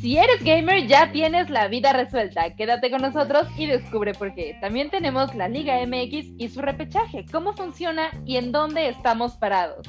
Si 0.00 0.16
eres 0.16 0.42
gamer, 0.42 0.86
ya 0.86 1.12
tienes 1.12 1.50
la 1.50 1.68
vida 1.68 1.92
resuelta. 1.92 2.54
Quédate 2.54 2.90
con 2.90 3.02
nosotros 3.02 3.46
y 3.58 3.66
descubre 3.66 4.14
por 4.14 4.34
qué. 4.34 4.56
También 4.60 4.88
tenemos 4.90 5.34
la 5.34 5.48
Liga 5.48 5.84
MX 5.86 6.28
y 6.38 6.48
su 6.48 6.62
repechaje, 6.62 7.26
cómo 7.30 7.52
funciona 7.52 8.10
y 8.24 8.36
en 8.36 8.50
dónde 8.50 8.88
estamos 8.88 9.36
parados. 9.36 9.86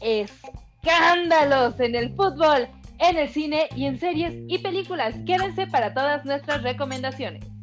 Escándalos 0.00 1.78
en 1.80 1.96
el 1.96 2.14
fútbol, 2.14 2.68
en 2.98 3.18
el 3.18 3.28
cine 3.28 3.68
y 3.76 3.86
en 3.86 3.98
series 3.98 4.34
y 4.48 4.58
películas. 4.58 5.14
Quédense 5.26 5.66
para 5.66 5.92
todas 5.92 6.24
nuestras 6.24 6.62
recomendaciones. 6.62 7.55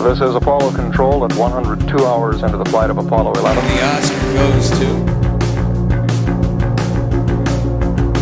This 0.00 0.20
is 0.22 0.34
Apollo 0.34 0.72
Control 0.72 1.24
at 1.24 1.32
102 1.34 2.04
hours 2.06 2.42
into 2.42 2.56
the 2.56 2.64
flight 2.64 2.90
of 2.90 2.98
Apollo 2.98 3.34
11. 3.34 3.64
The 3.64 3.82
Oscar 3.84 4.32
goes 4.32 4.70
to. 4.80 4.88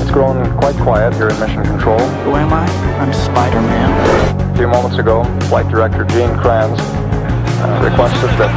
It's 0.02 0.10
grown 0.10 0.42
quite 0.58 0.74
quiet 0.76 1.14
here 1.14 1.28
in 1.30 1.38
Mission 1.40 1.62
Control. 1.64 1.98
Who 2.26 2.34
am 2.34 2.52
I? 2.52 2.66
I'm 2.98 3.12
Spider-Man. 3.12 4.52
A 4.52 4.56
few 4.56 4.66
moments 4.68 4.98
ago, 4.98 5.22
Flight 5.48 5.68
Director 5.68 6.04
Gene 6.04 6.36
Kranz 6.38 6.78
uh, 6.80 7.80
requested 7.82 8.30
that 8.36 8.50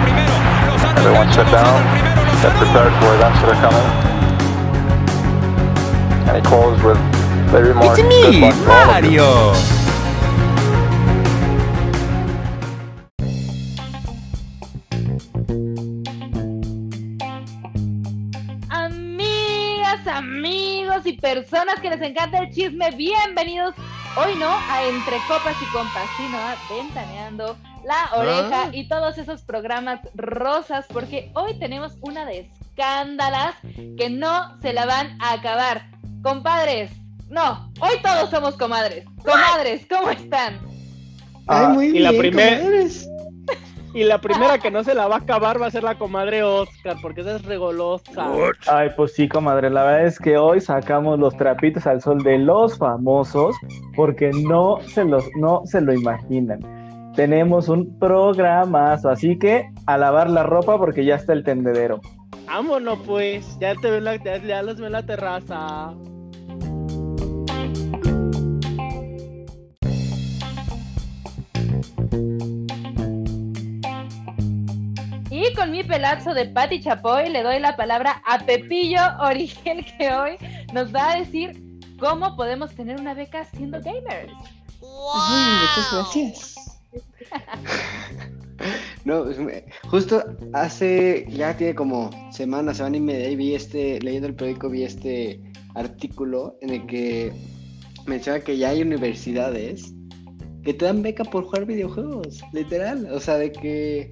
everyone 0.97 1.30
sit 1.31 1.45
down, 1.53 1.77
get 2.41 2.52
prepared 2.58 2.91
for 2.99 3.13
events 3.16 3.39
that 3.41 3.49
are 3.53 3.61
coming. 3.61 3.88
And 6.27 6.35
he 6.38 6.44
closed 6.49 6.83
with 6.83 6.97
the 7.52 7.63
remark, 7.63 7.99
It's 7.99 8.08
me, 8.09 8.41
luck 8.41 8.55
all 8.67 8.89
of 8.97 9.05
you." 9.05 9.22
Mario. 9.22 9.80
Que 21.81 21.89
les 21.89 22.01
encanta 22.01 22.39
el 22.39 22.51
chisme, 22.53 22.91
bienvenidos 22.91 23.73
hoy 24.15 24.35
no 24.35 24.49
a 24.69 24.83
Entre 24.85 25.25
Copas 25.25 25.55
y 25.61 25.65
Compas, 25.71 26.09
sino 26.15 26.37
a 26.37 26.55
Ventaneando, 26.69 27.57
La 27.83 28.09
Oreja 28.15 28.65
Ah. 28.65 28.69
y 28.71 28.87
todos 28.87 29.17
esos 29.17 29.41
programas 29.41 29.99
rosas, 30.13 30.85
porque 30.91 31.31
hoy 31.33 31.57
tenemos 31.59 31.93
una 32.02 32.25
de 32.25 32.49
escándalas 32.61 33.55
que 33.97 34.09
no 34.09 34.59
se 34.61 34.73
la 34.73 34.85
van 34.85 35.17
a 35.21 35.33
acabar. 35.33 35.87
Compadres, 36.21 36.91
no, 37.29 37.71
hoy 37.79 37.93
todos 38.03 38.29
somos 38.29 38.55
comadres. 38.57 39.05
Comadres, 39.25 39.85
¿cómo 39.89 40.11
están? 40.11 40.59
Ay, 41.47 41.67
muy 41.69 41.87
y 41.87 41.91
bien, 41.93 42.03
la 42.03 42.09
primer- 42.11 42.57
comadres. 42.59 43.07
Y 43.94 44.03
la 44.06 44.20
primera 44.20 44.58
que 44.58 44.72
no 44.72 44.84
se 44.84 44.95
la 44.95 45.08
va 45.08 45.16
a 45.16 45.20
acabar 45.20 45.61
va 45.61 45.67
a 45.67 45.72
ser 45.72 45.84
la 45.84 45.95
comadre 45.95 46.44
Oscar, 46.44 46.95
porque 47.02 47.22
esa 47.22 47.36
es 47.36 47.44
regolosa. 47.44 48.31
Ay, 48.67 48.89
pues 48.95 49.14
sí, 49.14 49.28
comadre. 49.28 49.70
La 49.70 49.83
verdad 49.83 50.06
es 50.06 50.17
que 50.17 50.38
hoy 50.38 50.61
sacamos 50.61 51.20
los 51.20 51.36
trapitos 51.36 51.86
al 51.86 52.02
sol 52.02 52.23
de 52.23 52.38
los 52.38 52.78
famosos 52.78 53.56
porque 53.95 54.31
no 54.31 54.80
se 54.88 55.03
los, 55.03 55.25
no 55.36 55.64
se 55.66 55.81
lo 55.81 55.94
imaginan. 55.94 56.59
Tenemos 57.16 57.67
un 57.67 58.00
programazo, 58.00 59.09
así 59.09 59.38
que 59.38 59.70
a 59.86 59.98
lavar 59.98 60.30
la 60.30 60.44
ropa 60.44 60.78
porque 60.78 61.03
ya 61.03 61.16
está 61.16 61.33
el 61.33 61.44
tendedero. 61.44 62.00
Vámonos 62.45 63.00
pues, 63.05 63.58
ya 63.59 63.76
te 63.76 63.89
veo 63.89 63.98
en 63.98 64.05
la, 64.05 64.16
ya, 64.16 64.38
ya 64.38 64.61
los 64.61 64.78
veo 64.78 64.88
en 64.88 64.94
la 64.94 65.05
terraza. 65.05 65.94
Con 75.62 75.70
mi 75.70 75.84
pelazo 75.84 76.34
de 76.34 76.48
Patti 76.48 76.81
Chapoy 76.81 77.30
le 77.30 77.44
doy 77.44 77.59
la 77.59 77.76
palabra 77.76 78.23
a 78.26 78.40
Pepillo 78.40 79.00
Origen 79.20 79.86
que 80.00 80.12
hoy 80.12 80.31
nos 80.73 80.92
va 80.94 81.12
a 81.12 81.20
decir 81.20 81.62
cómo 81.99 82.36
podemos 82.36 82.73
tener 82.73 82.99
una 82.99 83.14
beca 83.14 83.45
siendo 83.45 83.80
gamers. 83.80 84.33
Ay, 85.14 85.60
muchas 85.61 85.94
gracias. 85.94 86.55
No, 89.05 89.30
es 89.30 89.38
me- 89.38 89.66
justo 89.88 90.23
hace, 90.54 91.27
ya 91.30 91.55
tiene 91.55 91.76
como 91.76 92.10
semana, 92.32 92.73
semana 92.73 92.98
y 92.98 93.02
media, 93.02 93.30
y 93.30 93.36
vi 93.36 93.54
este, 93.54 94.00
leyendo 94.02 94.30
el 94.30 94.33
periódico, 94.33 94.67
vi 94.67 94.82
este 94.82 95.39
artículo 95.76 96.58
en 96.61 96.71
el 96.71 96.88
que 96.88 97.32
menciona 98.08 98.39
que 98.39 98.58
ya 98.58 98.70
hay 98.70 98.82
universidades 98.82 99.94
que 100.64 100.73
te 100.73 100.86
dan 100.86 101.04
beca 101.04 101.23
por 101.23 101.44
jugar 101.44 101.66
videojuegos, 101.66 102.42
literal. 102.52 103.08
O 103.11 103.20
sea, 103.20 103.36
de 103.38 103.52
que 103.52 104.10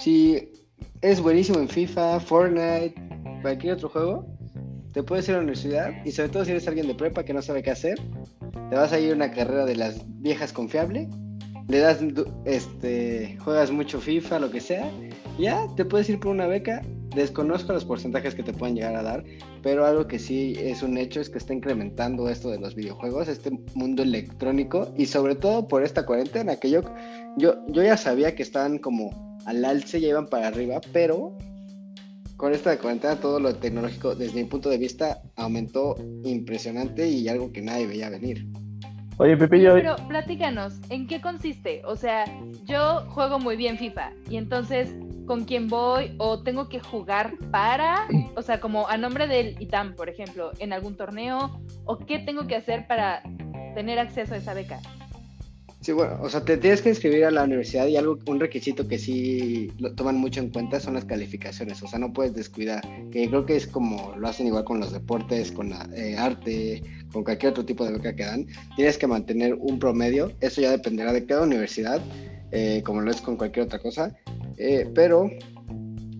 si 0.00 0.50
es 1.02 1.20
buenísimo 1.20 1.58
en 1.58 1.68
FIFA, 1.68 2.20
Fortnite, 2.20 2.94
cualquier 3.42 3.74
otro 3.74 3.88
juego, 3.88 4.26
te 4.92 5.02
puedes 5.02 5.28
ir 5.28 5.34
a 5.34 5.38
la 5.38 5.44
universidad 5.44 5.92
y 6.04 6.12
sobre 6.12 6.28
todo 6.28 6.44
si 6.44 6.50
eres 6.50 6.68
alguien 6.68 6.86
de 6.86 6.94
prepa 6.94 7.24
que 7.24 7.32
no 7.32 7.40
sabe 7.40 7.62
qué 7.62 7.70
hacer, 7.70 7.98
te 8.68 8.76
vas 8.76 8.92
a 8.92 9.00
ir 9.00 9.12
a 9.12 9.16
una 9.16 9.30
carrera 9.30 9.64
de 9.64 9.76
las 9.76 10.04
viejas 10.20 10.52
confiable, 10.52 11.08
le 11.68 11.78
das, 11.78 12.00
este, 12.44 13.38
juegas 13.38 13.70
mucho 13.70 14.00
FIFA, 14.00 14.40
lo 14.40 14.50
que 14.50 14.60
sea, 14.60 14.90
ya 15.38 15.66
te 15.76 15.84
puedes 15.84 16.10
ir 16.10 16.18
por 16.18 16.32
una 16.32 16.46
beca. 16.46 16.82
Desconozco 17.14 17.72
los 17.72 17.84
porcentajes 17.84 18.36
que 18.36 18.44
te 18.44 18.52
pueden 18.52 18.76
llegar 18.76 18.94
a 18.94 19.02
dar, 19.02 19.24
pero 19.62 19.84
algo 19.84 20.06
que 20.06 20.20
sí 20.20 20.54
es 20.58 20.80
un 20.80 20.96
hecho 20.96 21.20
es 21.20 21.28
que 21.28 21.38
está 21.38 21.52
incrementando 21.52 22.28
esto 22.28 22.50
de 22.50 22.60
los 22.60 22.76
videojuegos, 22.76 23.26
este 23.26 23.50
mundo 23.74 24.04
electrónico 24.04 24.92
y 24.96 25.06
sobre 25.06 25.34
todo 25.34 25.66
por 25.66 25.82
esta 25.82 26.06
cuarentena 26.06 26.56
que 26.56 26.70
yo, 26.70 26.82
yo, 27.36 27.66
yo 27.66 27.82
ya 27.82 27.96
sabía 27.96 28.36
que 28.36 28.44
estaban 28.44 28.78
como 28.78 29.29
al 29.46 29.64
alce, 29.64 30.00
ya 30.00 30.08
iban 30.08 30.26
para 30.26 30.48
arriba, 30.48 30.80
pero 30.92 31.36
con 32.36 32.54
esta 32.54 32.78
cuarentena 32.78 33.16
todo 33.16 33.38
lo 33.38 33.54
tecnológico 33.54 34.14
desde 34.14 34.42
mi 34.42 34.48
punto 34.48 34.70
de 34.70 34.78
vista 34.78 35.20
aumentó 35.36 35.94
impresionante 36.24 37.06
y 37.06 37.28
algo 37.28 37.52
que 37.52 37.60
nadie 37.60 37.86
veía 37.86 38.08
venir. 38.08 38.46
Oye, 39.18 39.36
Pepillo, 39.36 39.74
Pero 39.74 39.96
platícanos, 40.08 40.80
¿en 40.88 41.06
qué 41.06 41.20
consiste? 41.20 41.82
O 41.84 41.94
sea, 41.94 42.24
yo 42.64 43.04
juego 43.10 43.38
muy 43.38 43.56
bien 43.56 43.76
FIFA 43.76 44.12
y 44.30 44.38
entonces, 44.38 44.94
¿con 45.26 45.44
quién 45.44 45.68
voy? 45.68 46.14
¿O 46.16 46.42
tengo 46.42 46.70
que 46.70 46.80
jugar 46.80 47.34
para? 47.50 48.08
O 48.34 48.40
sea, 48.40 48.60
como 48.60 48.88
a 48.88 48.96
nombre 48.96 49.26
del 49.26 49.60
ITAM, 49.60 49.94
por 49.94 50.08
ejemplo, 50.08 50.52
en 50.58 50.72
algún 50.72 50.96
torneo. 50.96 51.60
¿O 51.84 51.98
qué 51.98 52.20
tengo 52.20 52.46
que 52.46 52.56
hacer 52.56 52.86
para 52.86 53.22
tener 53.74 53.98
acceso 53.98 54.32
a 54.32 54.38
esa 54.38 54.54
beca? 54.54 54.80
Sí, 55.82 55.92
bueno, 55.92 56.18
o 56.20 56.28
sea, 56.28 56.44
te 56.44 56.58
tienes 56.58 56.82
que 56.82 56.90
inscribir 56.90 57.24
a 57.24 57.30
la 57.30 57.44
universidad 57.44 57.86
y 57.86 57.96
algo, 57.96 58.18
un 58.26 58.38
requisito 58.38 58.86
que 58.86 58.98
sí 58.98 59.72
lo 59.78 59.94
toman 59.94 60.16
mucho 60.16 60.40
en 60.40 60.50
cuenta 60.50 60.78
son 60.78 60.92
las 60.92 61.06
calificaciones, 61.06 61.82
o 61.82 61.86
sea, 61.86 61.98
no 61.98 62.12
puedes 62.12 62.34
descuidar, 62.34 62.82
que 63.10 63.26
creo 63.28 63.46
que 63.46 63.56
es 63.56 63.66
como 63.66 64.14
lo 64.14 64.28
hacen 64.28 64.46
igual 64.46 64.64
con 64.64 64.78
los 64.78 64.92
deportes, 64.92 65.50
con 65.50 65.72
eh, 65.94 66.18
arte, 66.18 66.82
con 67.14 67.24
cualquier 67.24 67.52
otro 67.52 67.64
tipo 67.64 67.86
de 67.86 67.92
beca 67.92 68.14
que 68.14 68.26
dan, 68.26 68.46
tienes 68.76 68.98
que 68.98 69.06
mantener 69.06 69.54
un 69.54 69.78
promedio, 69.78 70.32
eso 70.40 70.60
ya 70.60 70.70
dependerá 70.70 71.14
de 71.14 71.24
cada 71.24 71.44
universidad, 71.44 71.98
eh, 72.52 72.82
como 72.84 73.00
lo 73.00 73.10
es 73.10 73.22
con 73.22 73.38
cualquier 73.38 73.64
otra 73.64 73.78
cosa, 73.78 74.14
eh, 74.58 74.86
pero 74.94 75.30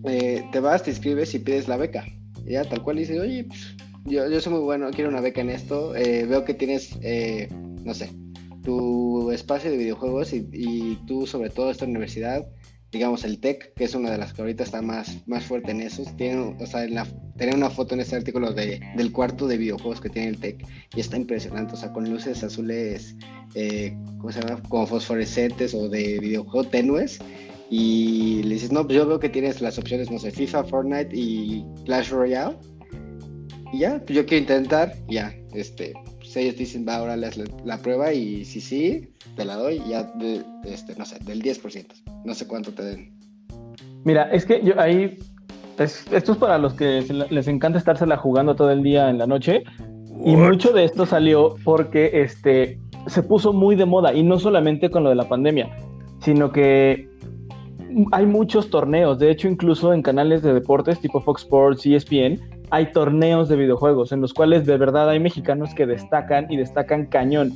eh, 0.05 0.43
te 0.51 0.59
vas, 0.59 0.81
te 0.81 0.89
inscribes 0.89 1.35
y 1.35 1.39
pides 1.39 1.67
la 1.67 1.77
beca, 1.77 2.03
ya 2.45 2.63
tal 2.65 2.81
cual 2.81 2.97
dices, 2.97 3.19
oye, 3.19 3.43
pues, 3.43 3.75
yo, 4.05 4.27
yo 4.27 4.41
soy 4.41 4.53
muy 4.53 4.63
bueno, 4.63 4.89
quiero 4.89 5.11
una 5.11 5.21
beca 5.21 5.41
en 5.41 5.51
esto, 5.51 5.91
veo 5.91 6.43
que 6.45 6.55
tienes, 6.55 6.97
no 7.83 7.93
sé, 7.93 8.09
tu 8.63 9.31
espacio 9.31 9.71
de 9.71 9.77
videojuegos 9.77 10.33
y, 10.33 10.47
y 10.51 10.99
tú 11.07 11.25
sobre 11.27 11.49
todo 11.49 11.71
esta 11.71 11.85
universidad, 11.85 12.47
digamos 12.91 13.23
el 13.23 13.39
TEC, 13.39 13.73
que 13.73 13.85
es 13.85 13.95
una 13.95 14.11
de 14.11 14.17
las 14.17 14.33
que 14.33 14.41
ahorita 14.41 14.63
está 14.63 14.81
más, 14.81 15.25
más 15.25 15.45
fuerte 15.45 15.71
en 15.71 15.81
eso, 15.81 16.03
tiene, 16.17 16.55
o 16.59 16.67
sea, 16.67 16.83
en 16.83 16.95
la, 16.95 17.07
una 17.55 17.69
foto 17.69 17.95
en 17.95 18.01
este 18.01 18.17
artículo 18.17 18.53
de, 18.53 18.81
del 18.97 19.11
cuarto 19.11 19.47
de 19.47 19.57
videojuegos 19.57 20.01
que 20.01 20.09
tiene 20.09 20.29
el 20.29 20.39
TEC 20.39 20.65
y 20.95 20.99
está 20.99 21.15
impresionante, 21.15 21.73
o 21.73 21.77
sea, 21.77 21.93
con 21.93 22.09
luces 22.09 22.43
azules, 22.43 23.15
eh, 23.55 23.95
¿cómo 24.17 24.31
se 24.31 24.41
llama? 24.41 24.61
Como 24.67 24.85
fosforescentes 24.85 25.73
o 25.73 25.87
de 25.87 26.19
videojuego 26.19 26.67
tenues 26.69 27.19
y 27.69 28.43
le 28.43 28.55
dices, 28.55 28.71
no, 28.73 28.85
pues 28.85 28.97
yo 28.97 29.07
veo 29.07 29.19
que 29.19 29.29
tienes 29.29 29.61
las 29.61 29.79
opciones, 29.79 30.11
no 30.11 30.19
sé, 30.19 30.31
FIFA, 30.31 30.65
Fortnite 30.65 31.15
y 31.15 31.65
Clash 31.85 32.09
Royale 32.09 32.57
y 33.71 33.79
ya, 33.79 33.99
pues 33.99 34.17
yo 34.17 34.25
quiero 34.25 34.41
intentar, 34.41 34.93
ya, 35.07 35.33
este, 35.53 35.93
ellos 36.37 36.55
dicen, 36.57 36.85
va, 36.87 36.95
ahora 36.97 37.15
les 37.17 37.37
la, 37.37 37.45
la 37.65 37.77
prueba 37.79 38.13
y 38.13 38.45
si 38.45 38.61
sí, 38.61 39.09
te 39.35 39.45
la 39.45 39.55
doy, 39.55 39.81
ya, 39.89 40.03
de, 40.03 40.41
este, 40.65 40.95
no 40.95 41.05
sé, 41.05 41.17
del 41.25 41.41
10%, 41.41 41.85
no 42.25 42.33
sé 42.33 42.47
cuánto 42.47 42.71
te 42.73 42.83
den. 42.83 43.13
mira, 44.03 44.29
es 44.31 44.45
que 44.45 44.61
yo 44.63 44.79
ahí. 44.79 45.17
es- 45.77 46.05
esto 46.11 46.31
es 46.33 46.37
para 46.37 46.57
los 46.57 46.73
que 46.73 47.01
se 47.01 47.13
les 47.13 47.47
encanta 47.47 47.79
estársela 47.79 48.17
jugando 48.17 48.55
todo 48.55 48.71
el 48.71 48.83
día 48.83 49.09
en 49.09 49.17
la 49.17 49.27
noche. 49.27 49.63
Y 50.23 50.35
mucho 50.35 50.71
de 50.73 50.83
esto 50.83 51.05
salió 51.07 51.55
porque 51.63 52.11
este, 52.21 52.77
se 53.07 53.23
puso 53.23 53.53
muy 53.53 53.75
de 53.75 53.85
moda, 53.85 54.13
y 54.13 54.21
no 54.21 54.37
solamente 54.37 54.91
con 54.91 55.03
lo 55.03 55.09
de 55.09 55.15
la 55.15 55.27
pandemia, 55.27 55.75
sino 56.21 56.51
que 56.51 57.09
hay 58.11 58.25
muchos 58.27 58.69
torneos. 58.69 59.17
De 59.17 59.31
hecho, 59.31 59.47
incluso 59.47 59.93
en 59.93 60.01
canales 60.03 60.43
de 60.43 60.53
deportes 60.53 60.99
tipo 60.99 61.19
Fox 61.21 61.41
Sports, 61.41 61.85
E 61.87 61.95
ESPN, 61.95 62.39
hay 62.71 62.91
torneos 62.93 63.49
de 63.49 63.57
videojuegos 63.57 64.11
en 64.11 64.21
los 64.21 64.33
cuales 64.33 64.65
de 64.65 64.77
verdad 64.77 65.09
hay 65.09 65.19
mexicanos 65.19 65.75
que 65.75 65.85
destacan 65.85 66.47
y 66.49 66.57
destacan 66.57 67.05
cañón 67.05 67.53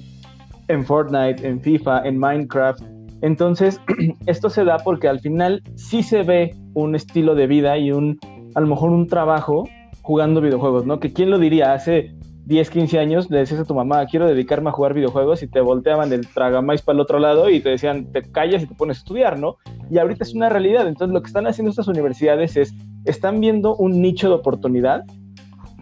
en 0.68 0.86
Fortnite, 0.86 1.48
en 1.48 1.62
FIFA, 1.62 2.06
en 2.06 2.18
Minecraft, 2.18 2.84
Entonces, 3.22 3.80
esto 4.26 4.50
se 4.50 4.66
da 4.66 4.78
porque 4.78 5.08
al 5.08 5.20
final 5.20 5.64
sí 5.76 6.04
se 6.04 6.24
ve 6.24 6.56
un 6.74 6.96
estilo 6.96 7.34
de 7.34 7.48
vida 7.48 7.78
y 7.78 7.92
un, 7.92 8.20
a 8.56 8.60
lo 8.60 8.68
mejor 8.68 8.92
un 8.92 9.08
trabajo 9.08 9.68
jugando 10.02 10.42
videojuegos, 10.42 10.86
¿no? 10.86 11.00
Que 11.00 11.14
quién 11.14 11.30
lo 11.30 11.40
diría, 11.40 11.74
hace 11.74 12.15
10, 12.46 12.70
15 12.70 13.00
años 13.00 13.30
le 13.32 13.40
decías 13.40 13.60
a 13.60 13.66
tu 13.66 13.74
mamá, 13.74 14.06
quiero 14.06 14.28
dedicarme 14.28 14.70
a 14.70 14.72
jugar 14.72 14.94
videojuegos 14.94 15.42
y 15.42 15.48
te 15.48 15.62
volteaban 15.62 16.10
del 16.10 16.28
tragamais 16.28 16.84
para 16.84 16.96
el 16.96 17.00
otro 17.00 17.18
lado 17.18 17.50
y 17.50 17.60
te 17.60 17.70
decían, 17.70 18.12
te 18.12 18.22
callas 18.22 18.62
y 18.62 18.68
te 18.68 18.76
pones 18.76 18.98
a 18.98 19.00
estudiar, 19.00 19.40
¿no? 19.40 19.58
Y 19.90 19.98
ahorita 19.98 20.24
es 20.24 20.36
una 20.36 20.50
realidad. 20.50 20.88
Entonces 20.88 21.12
lo 21.12 21.22
que 21.22 21.28
están 21.28 21.48
haciendo 21.48 21.72
estas 21.72 21.88
universidades 21.88 22.56
es, 22.56 22.74
están 23.06 23.40
viendo 23.40 23.76
un 23.76 24.00
nicho 24.00 24.30
de 24.30 24.36
oportunidad 24.36 25.04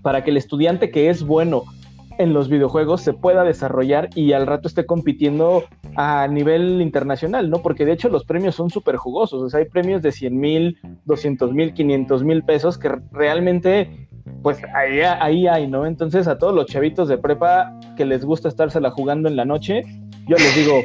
para 0.01 0.23
que 0.23 0.31
el 0.31 0.37
estudiante 0.37 0.89
que 0.89 1.09
es 1.09 1.23
bueno 1.23 1.63
en 2.23 2.33
los 2.33 2.49
videojuegos 2.49 3.01
se 3.01 3.13
pueda 3.13 3.43
desarrollar 3.43 4.09
y 4.15 4.33
al 4.33 4.47
rato 4.47 4.67
esté 4.67 4.85
compitiendo 4.85 5.63
a 5.95 6.27
nivel 6.27 6.81
internacional, 6.81 7.49
¿no? 7.49 7.61
Porque 7.61 7.85
de 7.85 7.91
hecho 7.91 8.09
los 8.09 8.23
premios 8.25 8.55
son 8.55 8.69
súper 8.69 8.95
jugosos, 8.95 9.41
o 9.41 9.49
sea, 9.49 9.59
hay 9.59 9.65
premios 9.65 10.01
de 10.01 10.11
100 10.11 10.39
mil, 10.39 10.77
200 11.05 11.53
mil, 11.53 11.73
500 11.73 12.23
mil 12.23 12.43
pesos 12.43 12.77
que 12.77 12.89
realmente, 13.11 14.07
pues 14.41 14.59
ahí, 14.73 15.01
ahí 15.01 15.47
hay, 15.47 15.67
¿no? 15.67 15.85
Entonces 15.85 16.27
a 16.27 16.37
todos 16.37 16.55
los 16.55 16.65
chavitos 16.65 17.07
de 17.07 17.17
prepa 17.17 17.77
que 17.97 18.05
les 18.05 18.25
gusta 18.25 18.47
estársela 18.47 18.89
jugando 18.91 19.29
en 19.29 19.35
la 19.35 19.45
noche, 19.45 19.83
yo 20.27 20.37
les 20.37 20.55
digo, 20.55 20.81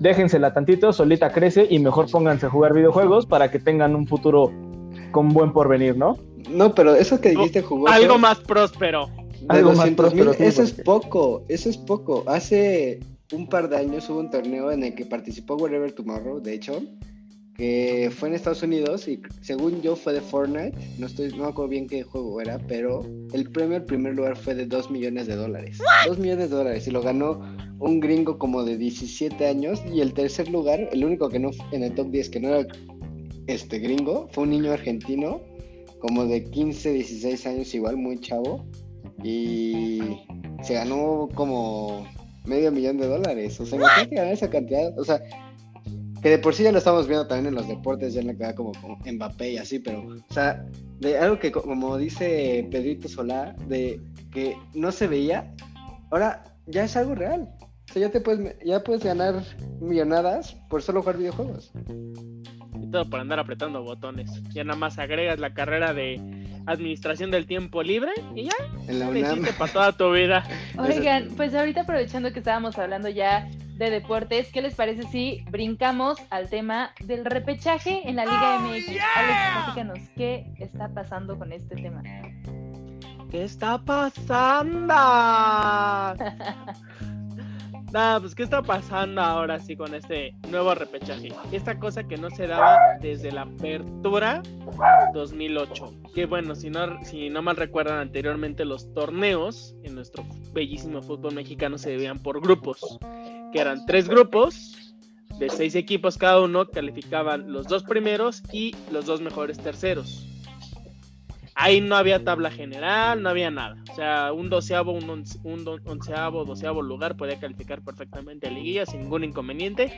déjensela 0.00 0.52
tantito, 0.52 0.92
solita 0.92 1.30
crece 1.30 1.66
y 1.68 1.78
mejor 1.78 2.10
pónganse 2.10 2.46
a 2.46 2.50
jugar 2.50 2.74
videojuegos 2.74 3.26
para 3.26 3.50
que 3.50 3.58
tengan 3.58 3.94
un 3.94 4.06
futuro 4.06 4.52
con 5.12 5.28
buen 5.28 5.52
porvenir, 5.52 5.96
¿no? 5.96 6.16
No, 6.50 6.74
pero 6.74 6.94
eso 6.94 7.20
que 7.20 7.30
dijiste 7.30 7.62
jugoso. 7.62 7.92
Algo 7.92 8.18
más 8.18 8.38
próspero. 8.38 9.08
De 9.40 9.46
Algo 9.48 9.70
más 9.70 9.78
200 9.78 10.14
mil, 10.14 10.24
próspero, 10.24 10.34
sí, 10.34 10.42
eso 10.44 10.62
es 10.62 10.72
poco, 10.72 11.44
eso 11.48 11.68
es 11.68 11.76
poco. 11.76 12.24
Hace 12.26 13.00
un 13.32 13.48
par 13.48 13.68
de 13.68 13.76
años 13.76 14.08
hubo 14.08 14.20
un 14.20 14.30
torneo 14.30 14.70
en 14.70 14.82
el 14.82 14.94
que 14.94 15.04
participó 15.04 15.56
Wherever 15.56 15.92
Tomorrow, 15.92 16.40
de 16.40 16.54
hecho, 16.54 16.82
que 17.56 18.10
fue 18.14 18.28
en 18.28 18.34
Estados 18.34 18.62
Unidos 18.62 19.08
y 19.08 19.20
según 19.40 19.80
yo 19.80 19.96
fue 19.96 20.12
de 20.12 20.20
Fortnite, 20.20 20.76
no 20.98 21.06
estoy, 21.06 21.30
no 21.30 21.44
me 21.44 21.48
acuerdo 21.48 21.70
bien 21.70 21.86
qué 21.86 22.02
juego 22.02 22.40
era, 22.40 22.58
pero 22.58 23.04
el 23.32 23.50
premio 23.50 23.76
al 23.76 23.84
primer 23.84 24.14
lugar 24.14 24.36
fue 24.36 24.54
de 24.54 24.66
2 24.66 24.90
millones 24.90 25.26
de 25.26 25.36
dólares. 25.36 25.78
2 26.06 26.18
millones 26.18 26.50
de 26.50 26.56
dólares 26.56 26.86
y 26.86 26.90
lo 26.90 27.02
ganó 27.02 27.40
un 27.78 28.00
gringo 28.00 28.38
como 28.38 28.62
de 28.62 28.76
17 28.76 29.46
años 29.46 29.82
y 29.92 30.00
el 30.00 30.12
tercer 30.12 30.48
lugar, 30.50 30.88
el 30.92 31.04
único 31.04 31.28
que 31.28 31.38
no 31.38 31.50
en 31.72 31.82
el 31.82 31.94
top 31.94 32.10
10 32.10 32.30
que 32.30 32.40
no 32.40 32.48
era 32.48 32.66
este 33.46 33.78
gringo, 33.78 34.28
fue 34.32 34.44
un 34.44 34.50
niño 34.50 34.72
argentino 34.72 35.40
como 36.00 36.26
de 36.26 36.44
15, 36.44 36.92
16 36.92 37.46
años 37.46 37.74
igual, 37.74 37.96
muy 37.96 38.20
chavo 38.20 38.66
y 39.22 40.00
se 40.62 40.74
ganó 40.74 41.28
como 41.34 42.06
medio 42.44 42.70
millón 42.72 42.98
de 42.98 43.06
dólares. 43.08 43.60
O 43.60 43.66
sea, 43.66 43.78
imagínate 43.78 44.14
ganar 44.16 44.32
esa 44.32 44.50
cantidad. 44.50 44.98
O 44.98 45.04
sea, 45.04 45.20
que 46.22 46.30
de 46.30 46.38
por 46.38 46.54
sí 46.54 46.62
ya 46.62 46.72
lo 46.72 46.78
estamos 46.78 47.06
viendo 47.06 47.26
también 47.26 47.48
en 47.48 47.54
los 47.54 47.68
deportes, 47.68 48.14
ya 48.14 48.20
en 48.20 48.28
la 48.28 48.34
que 48.34 48.54
como, 48.54 48.72
como 48.80 48.98
Mbappé 49.04 49.52
y 49.52 49.58
así, 49.58 49.78
pero, 49.78 50.00
o 50.28 50.32
sea, 50.32 50.64
de 50.98 51.18
algo 51.18 51.38
que 51.38 51.52
co- 51.52 51.62
como 51.62 51.96
dice 51.98 52.66
Pedrito 52.70 53.08
Solá, 53.08 53.54
de 53.68 54.00
que 54.32 54.56
no 54.74 54.90
se 54.92 55.06
veía, 55.06 55.52
ahora 56.10 56.42
ya 56.66 56.84
es 56.84 56.96
algo 56.96 57.14
real. 57.14 57.48
O 57.88 57.92
sea, 57.92 58.02
ya 58.02 58.10
te 58.10 58.20
puedes, 58.20 58.56
ya 58.64 58.82
puedes 58.82 59.04
ganar 59.04 59.42
millonadas 59.80 60.56
por 60.68 60.82
solo 60.82 61.00
jugar 61.02 61.18
videojuegos. 61.18 61.70
Y 62.82 62.90
todo 62.90 63.08
por 63.08 63.20
andar 63.20 63.38
apretando 63.38 63.82
botones. 63.84 64.30
Ya 64.52 64.64
nada 64.64 64.78
más 64.78 64.98
agregas 64.98 65.38
la 65.38 65.54
carrera 65.54 65.92
de 65.94 66.45
administración 66.66 67.30
del 67.30 67.46
tiempo 67.46 67.82
libre 67.82 68.12
y 68.34 68.44
ya 68.44 68.52
En 68.88 68.98
la 68.98 69.08
UNAM. 69.08 69.44
para 69.58 69.72
toda 69.72 69.92
tu 69.92 70.12
vida. 70.12 70.44
Oigan, 70.78 71.28
pues 71.36 71.54
ahorita 71.54 71.82
aprovechando 71.82 72.32
que 72.32 72.40
estábamos 72.40 72.78
hablando 72.78 73.08
ya 73.08 73.48
de 73.76 73.90
deportes, 73.90 74.48
¿qué 74.52 74.62
les 74.62 74.74
parece 74.74 75.04
si 75.04 75.44
brincamos 75.50 76.18
al 76.30 76.48
tema 76.48 76.92
del 77.04 77.24
repechaje 77.24 78.08
en 78.08 78.16
la 78.16 78.24
Liga 78.24 78.58
MX? 78.60 78.88
Alex, 79.16 79.38
platícanos, 79.54 79.98
¿qué 80.16 80.46
está 80.58 80.88
pasando 80.88 81.38
con 81.38 81.52
este 81.52 81.76
tema? 81.76 82.02
¿Qué 83.30 83.44
está 83.44 83.78
pasando? 83.78 84.94
Nada, 87.92 88.20
pues 88.20 88.34
¿qué 88.34 88.42
está 88.42 88.62
pasando 88.62 89.20
ahora 89.20 89.58
sí 89.60 89.76
con 89.76 89.94
este 89.94 90.34
nuevo 90.50 90.74
repechaje? 90.74 91.32
Esta 91.52 91.78
cosa 91.78 92.04
que 92.04 92.16
no 92.16 92.30
se 92.30 92.46
daba 92.46 92.78
desde 93.00 93.30
la 93.30 93.42
apertura 93.42 94.42
2008. 95.14 95.94
Que 96.14 96.26
bueno, 96.26 96.54
si 96.54 96.68
no, 96.68 97.02
si 97.04 97.30
no 97.30 97.42
mal 97.42 97.56
recuerdan 97.56 97.98
anteriormente 97.98 98.64
los 98.64 98.92
torneos 98.92 99.74
en 99.84 99.94
nuestro 99.94 100.24
bellísimo 100.52 101.00
fútbol 101.00 101.34
mexicano 101.34 101.78
se 101.78 101.90
debían 101.90 102.18
por 102.18 102.40
grupos. 102.40 102.98
Que 103.52 103.60
eran 103.60 103.86
tres 103.86 104.08
grupos 104.08 104.96
de 105.38 105.48
seis 105.48 105.74
equipos 105.74 106.18
cada 106.18 106.40
uno, 106.40 106.66
calificaban 106.66 107.52
los 107.52 107.66
dos 107.66 107.84
primeros 107.84 108.42
y 108.52 108.74
los 108.90 109.06
dos 109.06 109.20
mejores 109.20 109.58
terceros. 109.58 110.26
Ahí 111.58 111.80
no 111.80 111.96
había 111.96 112.22
tabla 112.22 112.50
general, 112.50 113.22
no 113.22 113.30
había 113.30 113.50
nada. 113.50 113.82
O 113.90 113.94
sea, 113.94 114.30
un 114.34 114.50
doceavo, 114.50 114.92
un, 114.92 115.24
onceavo, 115.86 116.44
doceavo 116.44 116.82
lugar 116.82 117.16
podía 117.16 117.40
calificar 117.40 117.82
perfectamente 117.82 118.46
a 118.46 118.50
liguilla 118.50 118.84
sin 118.84 119.00
ningún 119.00 119.24
inconveniente, 119.24 119.90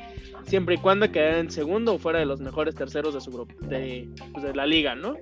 siempre 0.46 0.76
y 0.76 0.78
cuando 0.78 1.10
quedara 1.10 1.40
en 1.40 1.50
segundo 1.50 1.94
o 1.94 1.98
fuera 1.98 2.20
de 2.20 2.26
los 2.26 2.40
mejores 2.40 2.76
terceros 2.76 3.12
de 3.12 3.20
su 3.20 3.32
grupo, 3.32 3.54
de, 3.66 4.08
pues, 4.32 4.54
la 4.54 4.66
liga, 4.66 4.94
¿no? 4.94 5.16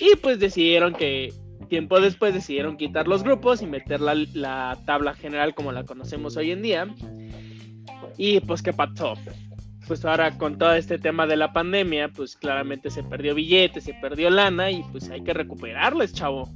Y 0.00 0.16
pues 0.16 0.40
decidieron 0.40 0.94
que 0.94 1.32
tiempo 1.68 2.00
después 2.00 2.34
decidieron 2.34 2.76
quitar 2.76 3.06
los 3.06 3.22
grupos 3.22 3.62
y 3.62 3.66
meter 3.66 4.00
la, 4.00 4.16
la 4.34 4.78
tabla 4.84 5.14
general 5.14 5.54
como 5.54 5.70
la 5.70 5.84
conocemos 5.84 6.36
hoy 6.36 6.50
en 6.50 6.62
día. 6.62 6.88
Y 8.16 8.40
pues, 8.40 8.62
¿qué 8.62 8.72
pasó? 8.72 9.14
Pues 9.88 10.04
ahora 10.04 10.36
con 10.36 10.58
todo 10.58 10.74
este 10.74 10.98
tema 10.98 11.26
de 11.26 11.36
la 11.36 11.54
pandemia, 11.54 12.08
pues 12.08 12.36
claramente 12.36 12.90
se 12.90 13.02
perdió 13.02 13.34
billetes, 13.34 13.84
se 13.84 13.94
perdió 13.94 14.28
lana 14.28 14.70
y 14.70 14.82
pues 14.92 15.08
hay 15.08 15.24
que 15.24 15.32
recuperarles, 15.32 16.12
chavo. 16.12 16.52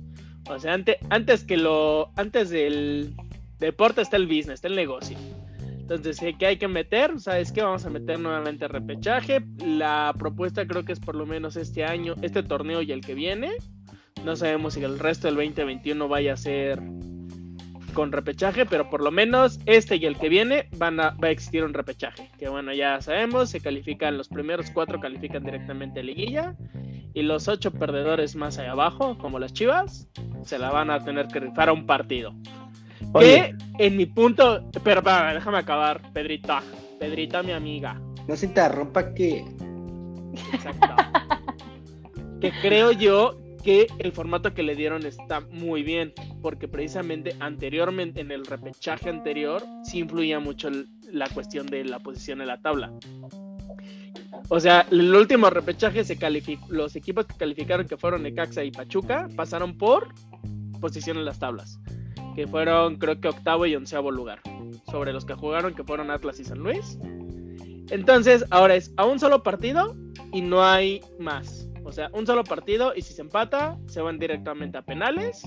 O 0.50 0.58
sea, 0.58 0.75
antes, 0.75 0.96
antes 1.08 1.43
que 1.43 1.56
lo, 1.56 2.11
antes 2.17 2.50
del 2.50 3.14
deporte 3.58 4.02
está 4.02 4.19
el 4.19 4.26
business, 4.26 4.55
está 4.55 4.69
el 4.69 4.76
negocio. 4.76 5.17
Entonces, 5.58 6.20
¿qué 6.38 6.46
hay 6.46 6.58
que 6.58 6.69
meter? 6.69 7.19
¿Sabes 7.20 7.52
qué? 7.52 7.62
Vamos 7.62 7.87
a 7.87 7.90
meter 7.90 8.20
nuevamente 8.20 8.69
repechaje. 8.69 9.43
La 9.64 10.14
propuesta 10.19 10.67
creo 10.67 10.85
que 10.85 10.93
es 10.93 11.00
por 11.00 11.14
lo 11.14 11.25
menos 11.25 11.56
este 11.56 11.85
año, 11.85 12.14
este 12.20 12.43
torneo 12.43 12.82
y 12.82 12.93
el 12.93 13.00
que 13.00 13.14
viene. 13.14 13.50
No 14.25 14.37
sabemos 14.37 14.75
si 14.75 14.85
el 14.85 14.99
resto 14.99 15.26
del 15.26 15.37
2021 15.37 16.06
vaya 16.06 16.35
a 16.35 16.37
ser 16.37 16.82
con 17.93 18.12
repechaje, 18.12 18.67
pero 18.67 18.89
por 18.91 19.03
lo 19.03 19.11
menos 19.11 19.59
este 19.67 19.97
y 19.97 20.06
el 20.06 20.17
que 20.17 20.29
viene 20.29 20.69
van 20.77 21.00
a, 21.00 21.11
va 21.11 21.29
a 21.29 21.31
existir 21.31 21.65
un 21.65 21.75
repechaje. 21.75 22.31
Que 22.39 22.49
bueno, 22.49 22.73
ya 22.73 23.00
sabemos, 23.00 23.50
se 23.50 23.61
califican, 23.61 24.19
los 24.19 24.29
primeros 24.29 24.71
cuatro 24.71 25.00
califican 25.00 25.44
directamente 25.44 26.00
a 26.00 26.03
liguilla 26.03 26.56
y 27.14 27.23
los 27.23 27.49
ocho 27.49 27.71
perdedores 27.71 28.35
más 28.37 28.59
allá 28.59 28.73
abajo, 28.73 29.19
como 29.19 29.38
las 29.38 29.52
chivas, 29.52 30.09
se 30.45 30.59
la 30.59 30.71
van 30.71 30.90
a 30.90 31.05
tener 31.05 31.28
que 31.28 31.40
rifar 31.40 31.69
a 31.69 31.73
un 31.73 31.87
partido. 31.87 32.35
Oye, 33.12 33.55
Que 33.78 33.87
en 33.87 33.97
mi 33.97 34.07
punto, 34.07 34.64
pero 34.85 35.00
espérame, 35.00 35.35
déjame 35.35 35.59
acabar, 35.59 36.00
Pedrita, 36.12 36.62
Pedrita 36.99 37.43
mi 37.43 37.52
amiga, 37.52 38.00
No 38.28 38.37
se 38.37 38.47
interrumpa 38.47 39.12
que 39.14 39.45
exacto. 40.52 40.95
que 42.40 42.52
creo 42.62 42.93
yo 42.93 43.41
que 43.62 43.87
el 43.99 44.12
formato 44.12 44.54
que 44.54 44.62
le 44.62 44.75
dieron 44.75 45.07
está 45.07 45.40
muy 45.40 45.83
bien, 45.83 46.12
porque 46.40 46.69
precisamente 46.69 47.37
anteriormente, 47.40 48.21
en 48.21 48.31
el 48.31 48.45
repechaje 48.45 49.09
anterior, 49.09 49.62
sí 49.85 49.99
influía 49.99 50.40
mucho 50.40 50.71
la 51.11 51.28
cuestión 51.28 51.66
de 51.66 51.85
la 51.85 51.99
posición 51.99 52.40
en 52.40 52.49
la 52.49 52.61
tabla. 52.61 52.92
O 54.49 54.61
sea, 54.61 54.87
el 54.90 55.14
último 55.14 55.50
repechaje 55.50 56.04
se 56.04 56.16
calificó, 56.16 56.66
los 56.69 56.97
equipos 56.97 57.26
que 57.26 57.37
calificaron 57.37 57.87
que 57.87 57.97
fueron 57.97 58.23
Necaxa 58.23 58.64
y 58.64 58.71
Pachuca 58.71 59.28
pasaron 59.37 59.76
por 59.76 60.09
posición 60.81 61.16
en 61.16 61.25
las 61.25 61.38
tablas, 61.38 61.78
que 62.35 62.47
fueron 62.47 62.97
creo 62.97 63.21
que 63.21 63.28
octavo 63.28 63.66
y 63.66 63.76
onceavo 63.76 64.11
lugar, 64.11 64.40
sobre 64.90 65.12
los 65.12 65.25
que 65.25 65.35
jugaron 65.35 65.75
que 65.75 65.85
fueron 65.85 66.11
Atlas 66.11 66.40
y 66.40 66.45
San 66.45 66.59
Luis. 66.59 66.99
Entonces, 67.90 68.45
ahora 68.50 68.75
es 68.75 68.92
a 68.97 69.04
un 69.04 69.19
solo 69.19 69.42
partido 69.42 69.97
y 70.33 70.40
no 70.40 70.64
hay 70.64 71.00
más. 71.19 71.69
O 71.85 71.93
sea, 71.93 72.11
un 72.12 72.27
solo 72.27 72.45
partido 72.45 72.93
y 72.95 73.03
si 73.03 73.12
se 73.12 73.23
empata, 73.23 73.77
se 73.87 74.01
van 74.01 74.19
directamente 74.19 74.79
a 74.79 74.83
penales 74.83 75.43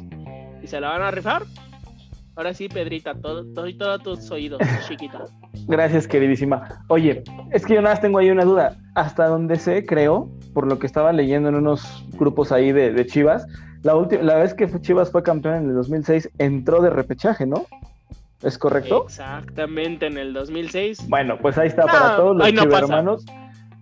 y 0.62 0.68
se 0.68 0.80
la 0.80 0.90
van 0.90 1.02
a 1.02 1.12
rifar. 1.12 1.44
Ahora 2.36 2.54
sí, 2.54 2.68
Pedrita, 2.68 3.16
todo, 3.16 3.46
todo 3.54 3.66
todos 3.78 4.04
tus 4.04 4.32
oídos, 4.32 4.60
chiquita. 4.88 5.24
Gracias, 5.68 6.08
queridísima. 6.08 6.84
Oye, 6.90 7.24
es 7.52 7.66
que 7.66 7.76
yo 7.76 7.82
nada 7.82 7.96
más 7.96 8.02
tengo 8.02 8.20
ahí 8.20 8.30
una 8.30 8.44
duda. 8.44 8.78
Hasta 8.94 9.28
donde 9.28 9.56
sé, 9.56 9.86
creo, 9.86 10.30
por 10.54 10.68
lo 10.68 10.78
que 10.78 10.86
estaba 10.86 11.14
leyendo 11.14 11.50
en 11.50 11.56
unos 11.56 12.04
grupos 12.18 12.52
ahí 12.52 12.74
de, 12.74 12.92
de 12.92 13.06
Chivas, 13.06 13.48
la, 13.84 13.96
última, 13.96 14.24
la 14.24 14.36
vez 14.36 14.54
que 14.54 14.68
Chivas 14.82 15.12
fue 15.12 15.24
campeón 15.24 15.56
en 15.56 15.70
el 15.70 15.76
2006, 15.76 16.32
entró 16.40 16.82
de 16.82 16.90
repechaje, 16.90 17.46
¿no? 17.46 17.66
¿Es 18.42 18.58
correcto? 18.58 19.06
Exactamente, 19.06 20.08
en 20.08 20.18
el 20.18 20.34
2006. 20.34 21.08
Bueno, 21.08 21.38
pues 21.40 21.58
ahí 21.58 21.68
está 21.68 21.84
No, 21.84 21.88
para 21.88 22.16
todos 22.16 22.36
los 22.36 22.54
no 22.54 22.70
pasa. 22.70 23.04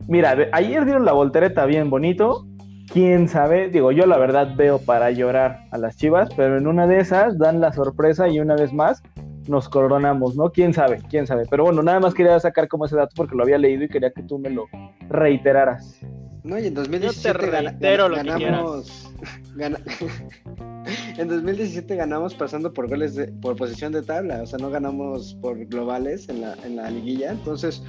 Mira, 0.08 0.36
de- 0.36 0.50
ayer 0.52 0.86
dieron 0.86 1.06
la 1.06 1.14
voltereta 1.14 1.66
bien 1.66 1.90
bonito. 1.90 2.46
Quién 2.92 3.28
sabe, 3.28 3.70
digo, 3.70 3.92
yo 3.92 4.06
la 4.06 4.18
verdad 4.18 4.56
veo 4.56 4.78
para 4.78 5.10
llorar 5.12 5.62
a 5.72 5.78
las 5.78 5.96
chivas, 5.98 6.30
pero 6.36 6.58
en 6.58 6.68
una 6.68 6.86
de 6.86 7.00
esas 7.00 7.38
dan 7.40 7.60
la 7.62 7.72
sorpresa 7.72 8.28
y 8.28 8.40
una 8.40 8.56
vez 8.56 8.74
más 8.74 9.02
nos 9.48 9.68
coronamos, 9.70 10.36
¿no? 10.36 10.52
¿Quién 10.52 10.74
sabe? 10.74 11.02
¿Quién 11.10 11.26
sabe? 11.26 11.46
Pero 11.50 11.64
bueno, 11.64 11.82
nada 11.82 12.00
más 12.02 12.14
quería 12.14 12.40
sacar 12.40 12.68
como 12.68 12.86
ese 12.86 12.96
dato 12.96 13.14
porque 13.16 13.36
lo 13.36 13.44
había 13.44 13.58
leído 13.58 13.84
y 13.86 13.90
quería 13.90 14.12
que 14.12 14.22
tú 14.24 14.38
me 14.38 14.50
lo 14.50 14.66
reiteraras. 15.10 16.00
No, 16.44 16.60
y 16.60 16.68
en 16.68 16.76
Yo 16.76 16.82
2017 16.82 17.40
te 17.40 17.50
gana- 17.52 17.70
reitero 17.72 18.10
lo 18.10 18.16
que 18.18 18.24
ganamos. 18.24 19.10
gana- 19.56 19.80
en 21.18 21.28
2017 21.30 21.96
ganamos 21.96 22.34
pasando 22.36 22.74
por 22.74 22.90
goles 22.90 23.16
de, 23.16 23.28
por 23.28 23.56
posición 23.56 23.94
de 23.94 24.04
tabla, 24.04 24.42
o 24.44 24.46
sea, 24.46 24.60
no 24.60 24.70
ganamos 24.70 25.36
por 25.42 25.58
globales 25.66 26.28
en 26.30 26.42
la, 26.42 26.56
en 26.66 26.76
la 26.76 26.90
liguilla. 26.90 27.32
Entonces, 27.32 27.82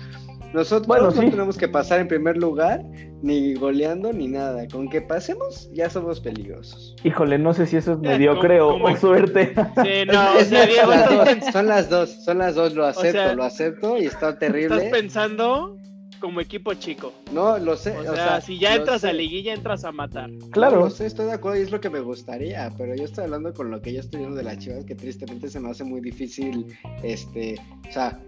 nosotros 0.55 0.87
Bueno, 0.87 1.05
no 1.07 1.11
sí. 1.21 1.31
tenemos 1.31 1.59
que 1.59 1.69
pasar 1.69 2.01
en 2.01 2.09
primer 2.09 2.37
lugar, 2.37 2.83
ni 3.23 3.55
goleando, 3.55 4.13
ni 4.13 4.29
nada. 4.29 4.67
Con 4.69 4.89
que 4.89 5.03
pasemos, 5.03 5.69
ya 5.75 5.91
somos 5.91 6.21
peligrosos. 6.21 6.95
Híjole, 7.05 7.39
no 7.39 7.53
sé 7.53 7.67
si 7.67 7.77
eso 7.77 7.93
es 7.93 7.99
Eh, 7.99 8.01
mediocre 8.09 8.61
o, 8.61 8.71
¿cómo- 8.71 8.87
o 8.87 8.97
suerte. 8.97 9.53
Sí, 9.83 10.05
no, 10.07 10.23
Es- 10.39 10.47
o 10.47 10.51
sea, 10.51 10.67
Diego, 10.67 10.91
las 10.91 11.09
dos, 11.11 11.53
son 11.53 11.67
las 11.67 11.91
dos, 11.91 12.25
son 12.25 12.39
las 12.39 12.55
dos, 12.55 12.75
lo 12.75 12.87
acepto, 12.87 13.13
sea, 13.13 13.35
lo 13.35 13.45
acepto 13.45 13.99
y 13.99 14.07
está 14.07 14.39
terrible. 14.39 14.77
estás 14.77 14.91
pensando 14.91 15.77
como 16.25 16.41
equipo 16.41 16.73
chico. 16.73 17.13
No, 17.35 17.59
lo 17.59 17.77
sé. 17.77 17.91
O 17.99 18.15
sea, 18.15 18.41
si 18.41 18.59
ya 18.59 18.75
entras 18.77 19.03
sé. 19.03 19.11
a 19.11 19.13
liguilla, 19.13 19.53
entras 19.53 19.85
a 19.85 19.93
matar. 19.93 20.31
Claro. 20.53 20.77
No, 20.77 20.83
lo 20.85 20.91
sé, 20.91 21.05
estoy 21.05 21.27
de 21.27 21.33
acuerdo 21.33 21.59
y 21.59 21.63
es 21.65 21.71
lo 21.71 21.83
que 21.83 21.91
me 21.91 22.01
gustaría, 22.01 22.73
pero 22.79 22.95
yo 22.95 23.05
estoy 23.05 23.25
hablando 23.25 23.53
con 23.53 23.71
lo 23.71 23.83
que 23.83 23.93
yo 23.93 24.01
estoy 24.01 24.21
viendo 24.21 24.37
de 24.39 24.43
las 24.45 24.57
Chivas, 24.57 24.87
que 24.87 24.95
tristemente 24.95 25.51
se 25.51 25.61
me 25.61 25.69
hace 25.69 25.85
muy 25.85 26.01
difícil, 26.01 26.67
este, 27.03 27.57
o 27.87 27.93
sea, 27.93 28.19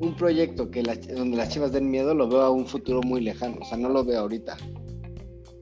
un 0.00 0.14
proyecto 0.16 0.70
que 0.70 0.82
las- 0.82 1.08
donde 1.08 1.38
las 1.38 1.48
Chivas 1.48 1.72
den 1.72 1.90
miedo 1.90 2.14
lo 2.14 2.28
veo 2.28 2.42
a 2.42 2.50
un 2.50 2.66
futuro 2.66 3.00
muy 3.02 3.22
lejano, 3.22 3.56
o 3.62 3.64
sea, 3.64 3.78
no 3.78 3.88
lo 3.88 4.04
veo 4.04 4.20
ahorita. 4.20 4.58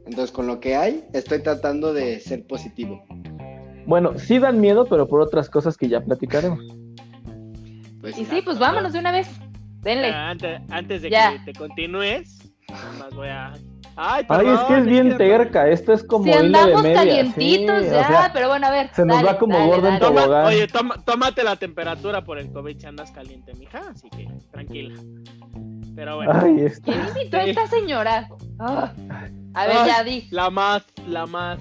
Entonces, 0.04 0.32
con 0.32 0.48
lo 0.48 0.58
que 0.58 0.74
hay, 0.74 1.04
estoy 1.12 1.42
tratando 1.42 1.92
de 1.94 2.18
ser 2.18 2.44
positivo. 2.44 3.04
Bueno, 3.86 4.18
sí 4.18 4.40
dan 4.40 4.60
miedo, 4.60 4.84
pero 4.86 5.06
por 5.06 5.20
otras 5.20 5.48
cosas 5.48 5.76
que 5.76 5.88
ya 5.88 6.00
platicaremos. 6.04 6.58
Pues, 8.00 8.18
Y 8.18 8.24
sí, 8.24 8.42
pues 8.44 8.58
vámonos 8.58 8.92
de 8.92 8.98
una 8.98 9.12
vez. 9.12 9.28
Denle. 9.84 10.10
Ah, 10.12 10.30
Antes, 10.30 10.60
antes 10.70 11.02
de 11.02 11.10
Ya. 11.10 11.32
que 11.32 11.52
te 11.52 11.58
continúes, 11.58 12.38
nada 12.70 12.92
más 12.98 13.14
voy 13.14 13.28
a. 13.28 13.52
Ay, 13.96 14.24
Ay, 14.28 14.48
es 14.48 14.60
que 14.62 14.78
es 14.78 14.86
bien 14.86 15.10
que- 15.10 15.14
terca, 15.14 15.68
esto 15.68 15.92
es 15.92 16.02
como 16.02 16.24
si 16.24 16.30
hilo 16.30 16.40
de 16.40 16.46
andamos 16.46 16.82
media. 16.82 16.96
calientitos 16.96 17.84
sí, 17.84 17.90
ya, 17.92 18.00
o 18.00 18.06
sea, 18.08 18.30
pero 18.32 18.48
bueno, 18.48 18.66
a 18.66 18.70
ver. 18.72 18.90
se 18.92 19.04
nos 19.04 19.16
dale, 19.18 19.28
va 19.28 19.38
como 19.38 19.56
dale, 19.56 19.66
gordo 19.70 19.86
en 19.88 19.98
dale. 20.00 20.04
Tobogán. 20.16 20.46
oye, 20.46 20.66
toma- 20.66 20.96
tómate 21.04 21.44
la 21.44 21.54
temperatura 21.54 22.24
por 22.24 22.38
el 22.40 22.50
COVID 22.50 22.76
si 22.76 22.86
andas 22.86 23.12
caliente, 23.12 23.54
mija, 23.54 23.82
así 23.94 24.10
que 24.10 24.26
tranquila. 24.50 25.00
Pero 25.94 26.16
bueno, 26.16 26.32
Ay. 26.34 26.56
¿Quién 26.84 27.06
invitó 27.06 27.36
a 27.36 27.44
esta 27.44 27.66
señora? 27.68 28.28
Ah. 28.58 28.92
A 29.54 29.66
ver, 29.68 29.76
Ay. 29.76 29.86
ya 29.86 30.02
di. 30.02 30.26
la 30.32 30.50
más, 30.50 30.84
la 31.06 31.26
más. 31.26 31.60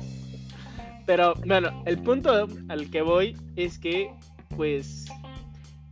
Pero 1.06 1.36
bueno, 1.46 1.84
el 1.86 2.00
punto 2.00 2.48
al 2.68 2.89
que 2.89 3.03
voy 3.03 3.38
es 3.56 3.77
que, 3.77 4.10
pues, 4.58 5.06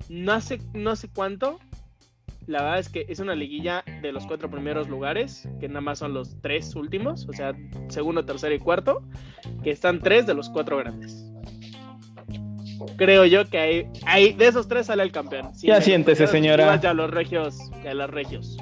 no 0.09 0.41
sé, 0.41 0.59
no 0.73 0.95
sé 0.95 1.07
cuánto. 1.13 1.59
La 2.51 2.63
verdad 2.63 2.79
es 2.79 2.89
que 2.89 3.05
es 3.07 3.19
una 3.19 3.33
liguilla 3.33 3.81
de 4.01 4.11
los 4.11 4.27
cuatro 4.27 4.51
primeros 4.51 4.89
lugares, 4.89 5.47
que 5.61 5.69
nada 5.69 5.79
más 5.79 5.99
son 5.99 6.13
los 6.13 6.35
tres 6.41 6.75
últimos, 6.75 7.25
o 7.29 7.31
sea, 7.31 7.53
segundo, 7.87 8.25
tercero 8.25 8.53
y 8.53 8.59
cuarto, 8.59 9.03
que 9.63 9.71
están 9.71 10.01
tres 10.01 10.27
de 10.27 10.33
los 10.33 10.49
cuatro 10.49 10.75
grandes. 10.75 11.31
Creo 12.97 13.25
yo 13.25 13.49
que 13.49 13.57
hay, 13.57 13.89
hay 14.05 14.33
de 14.33 14.47
esos 14.47 14.67
tres 14.67 14.87
sale 14.87 15.01
el 15.03 15.13
campeón. 15.13 15.55
Sí, 15.55 15.67
Ya 15.67 15.79
siéntese, 15.79 16.27
señora. 16.27 16.77
Ya 16.81 16.93
los 16.93 17.09
regios, 17.09 17.57
ya 17.85 17.93
los 17.93 18.09
regios. 18.09 18.57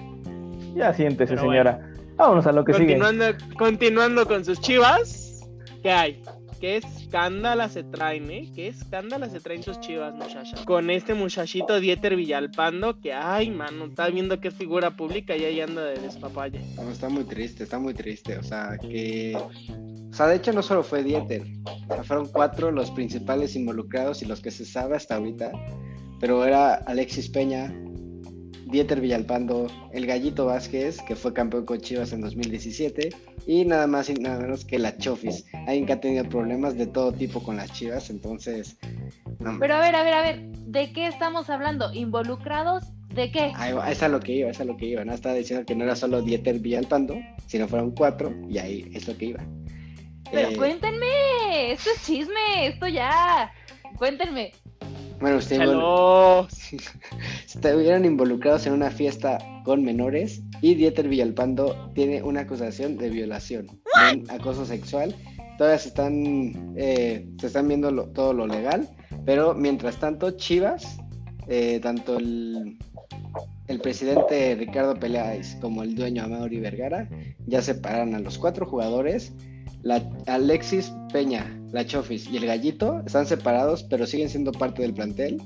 Ya 0.75 0.93
siéntese, 0.93 1.33
Pero 1.33 1.49
señora. 1.49 1.91
Vámonos 2.15 2.45
a 2.45 2.51
lo 2.51 2.63
que 2.63 2.73
sigue. 2.73 2.99
Continuando, 2.99 3.37
continuando 3.57 4.27
con 4.27 4.45
sus 4.45 4.61
chivas, 4.61 5.49
¿qué 5.81 5.89
hay? 5.89 6.21
¿Qué 6.59 6.75
escándala 6.75 7.69
se 7.69 7.83
traen, 7.83 8.29
eh? 8.31 8.51
¿Qué 8.53 8.67
escándala 8.67 9.29
se 9.29 9.39
traen 9.39 9.63
sus 9.63 9.79
chivas, 9.79 10.13
muchacha? 10.13 10.57
Con 10.65 10.89
este 10.89 11.13
muchachito 11.13 11.79
Dieter 11.79 12.17
Villalpando, 12.17 12.99
que, 12.99 13.13
ay, 13.13 13.49
mano, 13.49 13.85
está 13.85 14.09
viendo 14.09 14.37
es 14.41 14.53
figura 14.53 14.95
pública 14.95 15.37
y 15.37 15.45
ahí 15.45 15.61
anda 15.61 15.83
de 15.83 15.99
despapalle. 15.99 16.59
No, 16.75 16.89
está 16.91 17.07
muy 17.07 17.23
triste, 17.23 17.63
está 17.63 17.79
muy 17.79 17.93
triste. 17.93 18.37
O 18.37 18.43
sea, 18.43 18.77
que. 18.77 19.37
O 19.37 20.13
sea, 20.13 20.27
de 20.27 20.35
hecho, 20.35 20.51
no 20.51 20.61
solo 20.61 20.83
fue 20.83 21.03
Dieter. 21.03 21.43
O 21.87 21.93
sea, 21.93 22.03
fueron 22.03 22.27
cuatro 22.27 22.71
los 22.71 22.91
principales 22.91 23.55
involucrados 23.55 24.21
y 24.21 24.25
los 24.25 24.41
que 24.41 24.51
se 24.51 24.65
sabe 24.65 24.97
hasta 24.97 25.15
ahorita. 25.15 25.51
Pero 26.19 26.43
era 26.43 26.73
Alexis 26.73 27.29
Peña, 27.29 27.73
Dieter 28.69 29.01
Villalpando, 29.01 29.67
el 29.93 30.05
Gallito 30.05 30.45
Vázquez, 30.45 31.01
que 31.01 31.15
fue 31.15 31.33
campeón 31.33 31.65
con 31.65 31.79
Chivas 31.79 32.13
en 32.13 32.21
2017. 32.21 33.09
Y 33.47 33.65
nada 33.65 33.87
más 33.87 34.09
y 34.09 34.13
nada 34.13 34.39
menos 34.39 34.63
que 34.65 34.77
la 34.77 34.95
Chofis. 34.97 35.45
Alguien 35.67 35.85
que 35.85 35.93
ha 35.93 35.99
tenido 35.99 36.23
problemas 36.25 36.77
de 36.77 36.85
todo 36.85 37.11
tipo 37.11 37.41
con 37.41 37.57
las 37.57 37.71
Chivas. 37.73 38.09
Entonces. 38.09 38.77
no, 39.39 39.57
Pero 39.59 39.75
a 39.75 39.79
ver, 39.79 39.95
a 39.95 40.03
ver, 40.03 40.13
a 40.13 40.21
ver. 40.21 40.41
¿De 40.41 40.91
qué 40.93 41.07
estamos 41.07 41.49
hablando? 41.49 41.91
¿Involucrados? 41.93 42.83
¿De 43.13 43.31
qué? 43.31 43.51
Ahí 43.55 43.73
es 43.91 44.03
a 44.03 44.07
lo 44.07 44.19
que 44.19 44.33
iba, 44.33 44.49
es 44.51 44.61
a 44.61 44.65
lo 44.65 44.77
que 44.77 44.85
iba. 44.85 45.03
No 45.03 45.13
estaba 45.13 45.35
diciendo 45.35 45.65
que 45.65 45.75
no 45.75 45.83
era 45.83 45.95
solo 45.95 46.21
Dieter 46.21 46.59
Villalpando, 46.59 47.15
sino 47.47 47.67
fueron 47.67 47.91
cuatro, 47.91 48.33
y 48.47 48.59
ahí 48.59 48.91
es 48.93 49.07
lo 49.07 49.17
que 49.17 49.25
iba. 49.25 49.43
Pero 50.31 50.49
Eh, 50.49 50.57
cuéntenme. 50.57 51.71
Esto 51.71 51.89
es 51.95 52.05
chisme. 52.05 52.67
Esto 52.67 52.87
ya. 52.87 53.51
Cuéntenme. 53.97 54.51
Bueno, 55.21 56.47
estuvieron 57.45 58.05
involucrados 58.05 58.65
en 58.67 58.73
una 58.73 58.89
fiesta 58.89 59.37
con 59.65 59.83
menores 59.83 60.41
y 60.61 60.75
Dieter 60.75 61.07
Villalpando 61.07 61.91
tiene 61.93 62.23
una 62.23 62.41
acusación 62.41 62.97
de 62.97 63.09
violación, 63.09 63.67
de 63.67 64.19
un 64.21 64.31
acoso 64.31 64.65
sexual. 64.65 65.13
Todavía 65.57 65.77
se 65.79 65.89
están, 65.89 66.73
eh, 66.77 67.27
se 67.39 67.47
están 67.47 67.67
viendo 67.67 67.91
lo- 67.91 68.07
todo 68.09 68.33
lo 68.33 68.47
legal, 68.47 68.87
pero 69.25 69.53
mientras 69.53 69.97
tanto, 69.97 70.31
Chivas, 70.31 70.97
eh, 71.47 71.79
tanto 71.81 72.17
el, 72.17 72.77
el 73.67 73.79
presidente 73.81 74.55
Ricardo 74.55 74.95
Peláez 74.95 75.55
como 75.59 75.83
el 75.83 75.95
dueño 75.95 76.23
Amaury 76.23 76.59
Vergara 76.61 77.09
ya 77.45 77.61
separaron 77.61 78.15
a 78.15 78.19
los 78.19 78.37
cuatro 78.37 78.65
jugadores. 78.65 79.33
La, 79.81 80.01
Alexis 80.27 80.93
Peña, 81.11 81.58
la 81.71 81.85
Chofis 81.85 82.29
y 82.29 82.37
el 82.37 82.45
Gallito 82.45 83.01
están 83.05 83.25
separados, 83.25 83.83
pero 83.83 84.05
siguen 84.05 84.29
siendo 84.29 84.51
parte 84.51 84.81
del 84.81 84.93
plantel. 84.93 85.41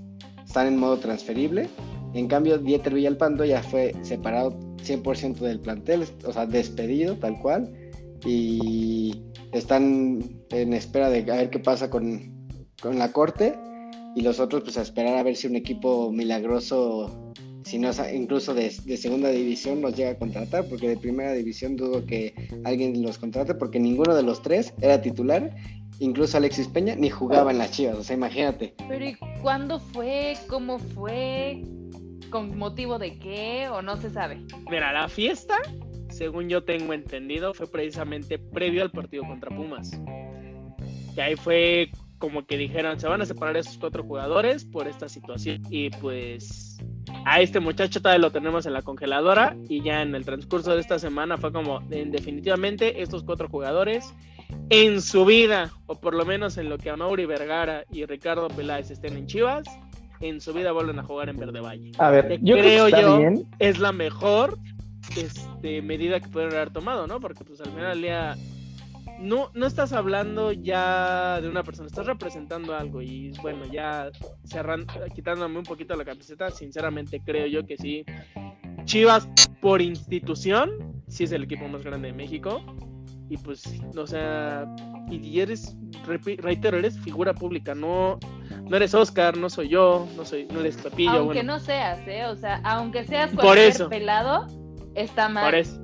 Están 0.45 0.67
en 0.67 0.77
modo 0.77 0.97
transferible. 0.97 1.69
En 2.13 2.27
cambio, 2.27 2.57
Dieter 2.57 2.93
Villalpando 2.93 3.43
ya 3.43 3.63
fue 3.63 3.95
separado 4.03 4.51
100% 4.77 5.39
del 5.39 5.59
plantel, 5.59 6.05
o 6.25 6.33
sea, 6.33 6.45
despedido 6.45 7.15
tal 7.15 7.39
cual. 7.39 7.71
Y 8.25 9.23
están 9.51 10.21
en 10.51 10.73
espera 10.73 11.09
de 11.09 11.19
a 11.31 11.35
ver 11.35 11.49
qué 11.49 11.59
pasa 11.59 11.89
con, 11.89 12.47
con 12.81 12.99
la 12.99 13.11
corte. 13.11 13.57
Y 14.15 14.21
los 14.21 14.39
otros, 14.39 14.61
pues 14.63 14.77
a 14.77 14.83
esperar 14.83 15.17
a 15.17 15.23
ver 15.23 15.35
si 15.35 15.47
un 15.47 15.55
equipo 15.55 16.11
milagroso, 16.11 17.33
si 17.63 17.79
no 17.79 17.89
incluso 18.13 18.53
de, 18.53 18.71
de 18.85 18.97
segunda 18.97 19.29
división, 19.29 19.81
los 19.81 19.95
llega 19.95 20.11
a 20.11 20.17
contratar. 20.19 20.65
Porque 20.69 20.87
de 20.87 20.97
primera 20.97 21.33
división 21.33 21.75
dudo 21.75 22.05
que 22.05 22.35
alguien 22.63 23.01
los 23.01 23.17
contrate, 23.17 23.55
porque 23.55 23.79
ninguno 23.79 24.15
de 24.15 24.23
los 24.23 24.41
tres 24.43 24.73
era 24.81 25.01
titular. 25.01 25.55
Incluso 25.99 26.37
Alexis 26.37 26.67
Peña 26.67 26.95
ni 26.95 27.09
jugaba 27.09 27.51
en 27.51 27.57
las 27.57 27.71
chivas, 27.71 27.97
o 27.97 28.03
sea, 28.03 28.15
imagínate. 28.15 28.73
Pero 28.87 29.05
¿y 29.05 29.15
cuándo 29.41 29.79
fue? 29.79 30.37
¿Cómo 30.47 30.79
fue? 30.79 31.63
¿Con 32.29 32.57
motivo 32.57 32.99
de 32.99 33.19
qué? 33.19 33.69
¿O 33.69 33.81
no 33.81 33.97
se 33.97 34.09
sabe? 34.09 34.41
Mira, 34.69 34.91
la 34.91 35.07
fiesta, 35.07 35.57
según 36.09 36.49
yo 36.49 36.63
tengo 36.63 36.93
entendido, 36.93 37.53
fue 37.53 37.67
precisamente 37.67 38.39
previo 38.39 38.81
al 38.81 38.91
partido 38.91 39.23
contra 39.23 39.55
Pumas. 39.55 39.91
Que 41.15 41.21
ahí 41.21 41.35
fue 41.35 41.91
como 42.23 42.45
que 42.45 42.57
dijeron, 42.57 42.99
se 43.01 43.07
van 43.09 43.21
a 43.21 43.25
separar 43.25 43.57
esos 43.57 43.77
cuatro 43.77 44.01
jugadores 44.01 44.63
por 44.63 44.87
esta 44.87 45.09
situación. 45.09 45.61
Y 45.69 45.89
pues 45.89 46.77
a 47.25 47.41
este 47.41 47.59
muchacho 47.59 48.01
todavía 48.01 48.21
lo 48.21 48.31
tenemos 48.31 48.65
en 48.65 48.71
la 48.71 48.81
congeladora 48.81 49.57
y 49.67 49.83
ya 49.83 50.01
en 50.01 50.15
el 50.15 50.23
transcurso 50.23 50.73
de 50.73 50.79
esta 50.79 50.99
semana 50.99 51.37
fue 51.37 51.51
como, 51.51 51.81
en 51.91 52.11
definitivamente 52.11 53.01
estos 53.01 53.23
cuatro 53.23 53.49
jugadores 53.49 54.13
en 54.69 55.01
su 55.01 55.25
vida, 55.25 55.71
o 55.87 55.99
por 55.99 56.13
lo 56.15 56.25
menos 56.25 56.57
en 56.57 56.69
lo 56.69 56.77
que 56.77 56.89
a 56.89 56.95
Mauri 56.97 57.25
Vergara 57.25 57.85
y 57.91 58.05
Ricardo 58.05 58.47
Peláez 58.47 58.91
estén 58.91 59.17
en 59.17 59.27
Chivas, 59.27 59.63
en 60.19 60.39
su 60.41 60.53
vida 60.53 60.71
vuelven 60.71 60.99
a 60.99 61.03
jugar 61.03 61.29
en 61.29 61.37
Verde 61.37 61.59
Valle 61.59 61.91
A 61.97 62.09
ver, 62.09 62.27
que 62.27 62.39
yo 62.41 62.55
creo, 62.55 62.85
que 62.85 63.01
yo- 63.01 63.17
bien. 63.17 63.45
es 63.59 63.79
la 63.79 63.91
mejor 63.91 64.57
este, 65.17 65.81
medida 65.81 66.19
que 66.19 66.29
pudieron 66.29 66.55
haber 66.55 66.71
tomado, 66.71 67.07
¿no? 67.07 67.19
Porque 67.19 67.43
pues 67.43 67.59
al 67.61 67.71
final 67.71 68.01
día 68.01 68.35
no, 69.19 69.51
no 69.53 69.65
estás 69.67 69.91
hablando 69.91 70.51
ya 70.53 71.39
de 71.41 71.49
una 71.49 71.63
persona, 71.63 71.87
estás 71.87 72.05
representando 72.07 72.75
algo 72.75 73.01
y 73.01 73.31
bueno, 73.41 73.65
ya 73.71 74.09
cerrando, 74.45 74.93
quitándome 75.13 75.57
un 75.59 75.65
poquito 75.65 75.95
la 75.95 76.05
camiseta, 76.05 76.49
sinceramente 76.51 77.21
creo 77.23 77.45
yo 77.47 77.65
que 77.65 77.75
sí. 77.77 78.05
Chivas 78.85 79.27
por 79.61 79.81
institución, 79.81 80.71
sí 81.07 81.25
es 81.25 81.31
el 81.33 81.43
equipo 81.43 81.67
más 81.67 81.83
grande 81.83 82.07
de 82.07 82.13
México 82.13 82.61
y 83.29 83.37
pues, 83.37 83.63
o 83.97 84.07
sea, 84.07 84.65
y 85.09 85.39
eres, 85.39 85.75
reitero, 86.05 86.77
eres 86.77 86.99
figura 86.99 87.33
pública, 87.33 87.73
no, 87.73 88.19
no 88.69 88.75
eres 88.75 88.93
Oscar, 88.93 89.37
no 89.37 89.49
soy 89.49 89.69
yo, 89.69 90.07
no 90.15 90.25
soy, 90.25 90.45
no 90.45 90.59
eres 90.59 90.77
Pepillo, 90.77 91.11
aunque 91.11 91.39
bueno. 91.39 91.53
no 91.53 91.59
seas, 91.59 91.99
¿eh? 92.07 92.25
O 92.25 92.35
sea, 92.35 92.61
aunque 92.63 93.05
seas 93.05 93.31
Por 93.31 93.57
eso. 93.57 93.89
pelado, 93.89 94.47
está 94.95 95.29
mal. 95.29 95.45
Por 95.45 95.55
eso. 95.55 95.79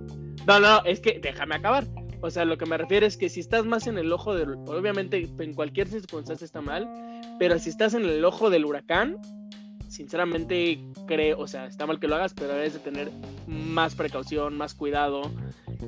No, 0.47 0.59
no, 0.59 0.83
es 0.85 0.99
que 0.99 1.19
déjame 1.21 1.55
acabar. 1.55 1.85
O 2.21 2.29
sea, 2.29 2.43
lo 2.43 2.57
que 2.57 2.65
me 2.65 2.77
refiero 2.77 3.05
es 3.05 3.15
que 3.15 3.29
si 3.29 3.39
estás 3.39 3.65
más 3.65 3.87
en 3.87 3.97
el 3.97 4.11
ojo 4.11 4.35
del. 4.35 4.55
Obviamente, 4.67 5.29
en 5.39 5.53
cualquier 5.53 5.87
circunstancia 5.87 6.43
está 6.43 6.61
mal. 6.61 6.87
Pero 7.39 7.57
si 7.59 7.69
estás 7.69 7.93
en 7.93 8.03
el 8.03 8.25
ojo 8.25 8.49
del 8.49 8.65
huracán, 8.65 9.17
sinceramente 9.89 10.79
creo, 11.07 11.39
o 11.39 11.47
sea, 11.47 11.65
está 11.65 11.85
mal 11.85 11.99
que 11.99 12.07
lo 12.07 12.15
hagas, 12.15 12.33
pero 12.33 12.53
debes 12.53 12.73
de 12.73 12.79
tener 12.79 13.11
más 13.47 13.95
precaución, 13.95 14.57
más 14.57 14.73
cuidado. 14.73 15.21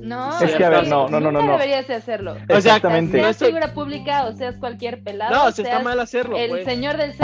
No, 0.00 0.40
Es 0.40 0.54
que, 0.54 0.64
a 0.64 0.70
ver, 0.70 0.88
no, 0.88 1.08
no, 1.08 1.20
no, 1.20 1.30
no, 1.30 1.40
nunca 1.40 1.52
no. 1.52 1.58
deberías 1.58 1.86
de 1.86 1.94
hacerlo. 1.94 2.32
O 2.32 2.46
sea, 2.46 2.56
Exactamente. 2.56 3.18
Seas 3.18 3.38
figura 3.38 3.72
pública 3.74 4.24
o 4.26 4.32
seas 4.32 4.56
cualquier 4.56 5.02
pelado. 5.02 5.34
No, 5.34 5.52
se 5.52 5.62
está 5.62 5.80
mal 5.80 6.00
hacerlo, 6.00 6.36
El 6.36 6.50
pues. 6.50 6.64
señor 6.64 6.96
del 6.96 7.14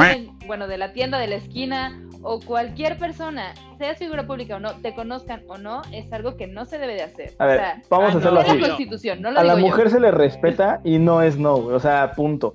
bueno, 0.46 0.68
de 0.68 0.78
la 0.78 0.92
tienda 0.92 1.18
de 1.18 1.26
la 1.26 1.36
esquina 1.36 2.07
o 2.22 2.40
cualquier 2.40 2.98
persona, 2.98 3.54
seas 3.78 3.98
figura 3.98 4.26
pública 4.26 4.56
o 4.56 4.60
no, 4.60 4.72
te 4.82 4.94
conozcan 4.94 5.42
o 5.48 5.56
no, 5.58 5.82
es 5.92 6.12
algo 6.12 6.36
que 6.36 6.46
no 6.46 6.64
se 6.64 6.78
debe 6.78 6.94
de 6.94 7.02
hacer. 7.02 7.32
A 7.38 7.46
ver, 7.46 7.56
o 7.56 7.60
sea, 7.60 7.82
vamos 7.90 8.14
a 8.14 8.18
hacerlo 8.18 8.42
no. 8.42 8.46
así. 8.48 8.58
la 8.58 8.66
constitución, 8.68 9.22
no 9.22 9.30
lo 9.30 9.40
A 9.40 9.44
la 9.44 9.54
yo. 9.54 9.60
mujer 9.60 9.90
se 9.90 10.00
le 10.00 10.10
respeta 10.10 10.80
y 10.84 10.98
no 10.98 11.22
es 11.22 11.38
no, 11.38 11.56
güey. 11.56 11.76
O 11.76 11.80
sea, 11.80 12.12
punto. 12.16 12.54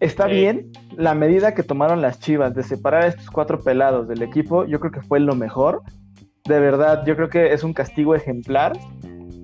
Está 0.00 0.26
Sí. 0.26 0.32
bien 0.32 0.70
la 0.96 1.14
medida 1.14 1.54
que 1.54 1.62
tomaron 1.62 2.02
las 2.02 2.20
chivas 2.20 2.54
de 2.54 2.62
separar 2.62 3.04
a 3.04 3.06
estos 3.08 3.30
cuatro 3.30 3.60
pelados 3.60 4.06
del 4.08 4.22
equipo. 4.22 4.64
Yo 4.66 4.78
creo 4.80 4.92
que 4.92 5.02
fue 5.02 5.20
lo 5.20 5.34
mejor. 5.34 5.82
De 6.44 6.60
verdad, 6.60 7.04
yo 7.06 7.16
creo 7.16 7.28
que 7.28 7.52
es 7.52 7.64
un 7.64 7.72
castigo 7.72 8.14
ejemplar 8.14 8.72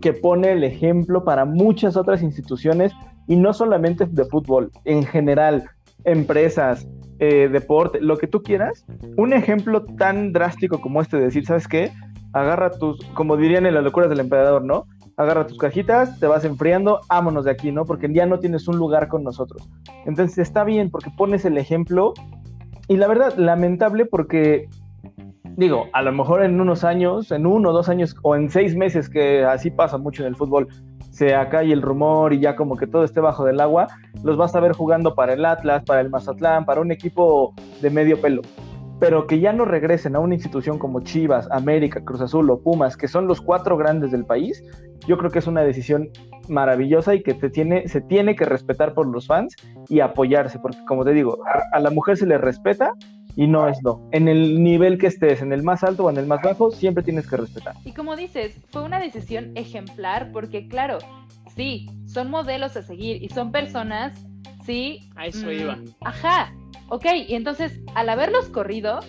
que 0.00 0.12
pone 0.12 0.52
el 0.52 0.62
ejemplo 0.64 1.24
para 1.24 1.44
muchas 1.44 1.96
otras 1.96 2.22
instituciones 2.22 2.92
y 3.26 3.36
no 3.36 3.52
solamente 3.54 4.04
de 4.06 4.24
fútbol, 4.26 4.70
en 4.84 5.04
general, 5.04 5.64
empresas, 6.04 6.86
eh, 7.26 7.48
deporte, 7.48 8.00
lo 8.00 8.18
que 8.18 8.26
tú 8.26 8.42
quieras. 8.42 8.84
Un 9.16 9.32
ejemplo 9.32 9.84
tan 9.84 10.32
drástico 10.32 10.80
como 10.80 11.00
este 11.00 11.16
de 11.16 11.24
decir, 11.24 11.46
¿sabes 11.46 11.68
qué? 11.68 11.90
Agarra 12.32 12.70
tus, 12.70 13.02
como 13.14 13.36
dirían 13.36 13.66
en 13.66 13.74
las 13.74 13.84
locuras 13.84 14.10
del 14.10 14.20
emperador, 14.20 14.64
¿no? 14.64 14.86
Agarra 15.16 15.46
tus 15.46 15.58
cajitas, 15.58 16.18
te 16.18 16.26
vas 16.26 16.44
enfriando, 16.44 17.00
vámonos 17.08 17.44
de 17.44 17.52
aquí, 17.52 17.70
¿no? 17.72 17.84
Porque 17.84 18.12
ya 18.12 18.26
no 18.26 18.40
tienes 18.40 18.68
un 18.68 18.76
lugar 18.76 19.08
con 19.08 19.22
nosotros. 19.22 19.68
Entonces 20.04 20.38
está 20.38 20.64
bien 20.64 20.90
porque 20.90 21.10
pones 21.16 21.44
el 21.44 21.56
ejemplo 21.56 22.14
y 22.88 22.96
la 22.96 23.06
verdad, 23.06 23.34
lamentable 23.36 24.04
porque, 24.04 24.68
digo, 25.56 25.86
a 25.92 26.02
lo 26.02 26.12
mejor 26.12 26.42
en 26.42 26.60
unos 26.60 26.84
años, 26.84 27.32
en 27.32 27.46
uno 27.46 27.70
o 27.70 27.72
dos 27.72 27.88
años 27.88 28.14
o 28.22 28.36
en 28.36 28.50
seis 28.50 28.76
meses, 28.76 29.08
que 29.08 29.44
así 29.44 29.70
pasa 29.70 29.96
mucho 29.96 30.22
en 30.22 30.28
el 30.28 30.36
fútbol, 30.36 30.68
se 31.14 31.32
acae 31.36 31.72
el 31.72 31.80
rumor 31.80 32.32
y 32.32 32.40
ya 32.40 32.56
como 32.56 32.76
que 32.76 32.88
todo 32.88 33.04
esté 33.04 33.20
bajo 33.20 33.44
del 33.44 33.60
agua, 33.60 33.86
los 34.24 34.36
vas 34.36 34.56
a 34.56 34.60
ver 34.60 34.72
jugando 34.72 35.14
para 35.14 35.34
el 35.34 35.44
Atlas, 35.44 35.84
para 35.84 36.00
el 36.00 36.10
Mazatlán, 36.10 36.64
para 36.64 36.80
un 36.80 36.90
equipo 36.90 37.54
de 37.80 37.90
medio 37.90 38.20
pelo. 38.20 38.42
Pero 38.98 39.28
que 39.28 39.38
ya 39.38 39.52
no 39.52 39.64
regresen 39.64 40.16
a 40.16 40.18
una 40.18 40.34
institución 40.34 40.76
como 40.76 41.02
Chivas, 41.02 41.48
América, 41.52 42.04
Cruz 42.04 42.20
Azul 42.20 42.50
o 42.50 42.60
Pumas, 42.60 42.96
que 42.96 43.06
son 43.06 43.28
los 43.28 43.40
cuatro 43.40 43.76
grandes 43.76 44.10
del 44.10 44.24
país, 44.24 44.64
yo 45.06 45.16
creo 45.16 45.30
que 45.30 45.38
es 45.38 45.46
una 45.46 45.62
decisión 45.62 46.08
maravillosa 46.48 47.14
y 47.14 47.22
que 47.22 47.34
te 47.34 47.48
tiene, 47.48 47.86
se 47.86 48.00
tiene 48.00 48.34
que 48.34 48.44
respetar 48.44 48.92
por 48.92 49.06
los 49.06 49.28
fans 49.28 49.54
y 49.88 50.00
apoyarse, 50.00 50.58
porque 50.58 50.78
como 50.88 51.04
te 51.04 51.12
digo, 51.12 51.38
a 51.72 51.78
la 51.78 51.90
mujer 51.90 52.16
se 52.16 52.26
le 52.26 52.38
respeta 52.38 52.92
y 53.36 53.46
no 53.46 53.68
es 53.68 53.82
no. 53.82 54.08
En 54.12 54.28
el 54.28 54.62
nivel 54.62 54.98
que 54.98 55.08
estés, 55.08 55.42
en 55.42 55.52
el 55.52 55.62
más 55.62 55.82
alto 55.82 56.04
o 56.04 56.10
en 56.10 56.16
el 56.16 56.26
más 56.26 56.42
bajo, 56.42 56.70
siempre 56.70 57.02
tienes 57.02 57.28
que 57.28 57.36
respetar. 57.36 57.74
Y 57.84 57.92
como 57.92 58.16
dices, 58.16 58.56
fue 58.70 58.82
una 58.82 59.00
decisión 59.00 59.52
ejemplar 59.56 60.30
porque, 60.32 60.68
claro, 60.68 60.98
sí, 61.56 61.86
son 62.06 62.30
modelos 62.30 62.76
a 62.76 62.82
seguir 62.82 63.22
y 63.22 63.28
son 63.28 63.50
personas, 63.52 64.26
sí. 64.64 65.10
A 65.16 65.26
eso 65.26 65.46
mm, 65.46 65.50
iba. 65.50 65.78
Ajá, 66.04 66.54
ok, 66.88 67.06
y 67.28 67.34
entonces 67.34 67.80
al 67.94 68.08
haberlos 68.08 68.48
corrido, 68.50 69.00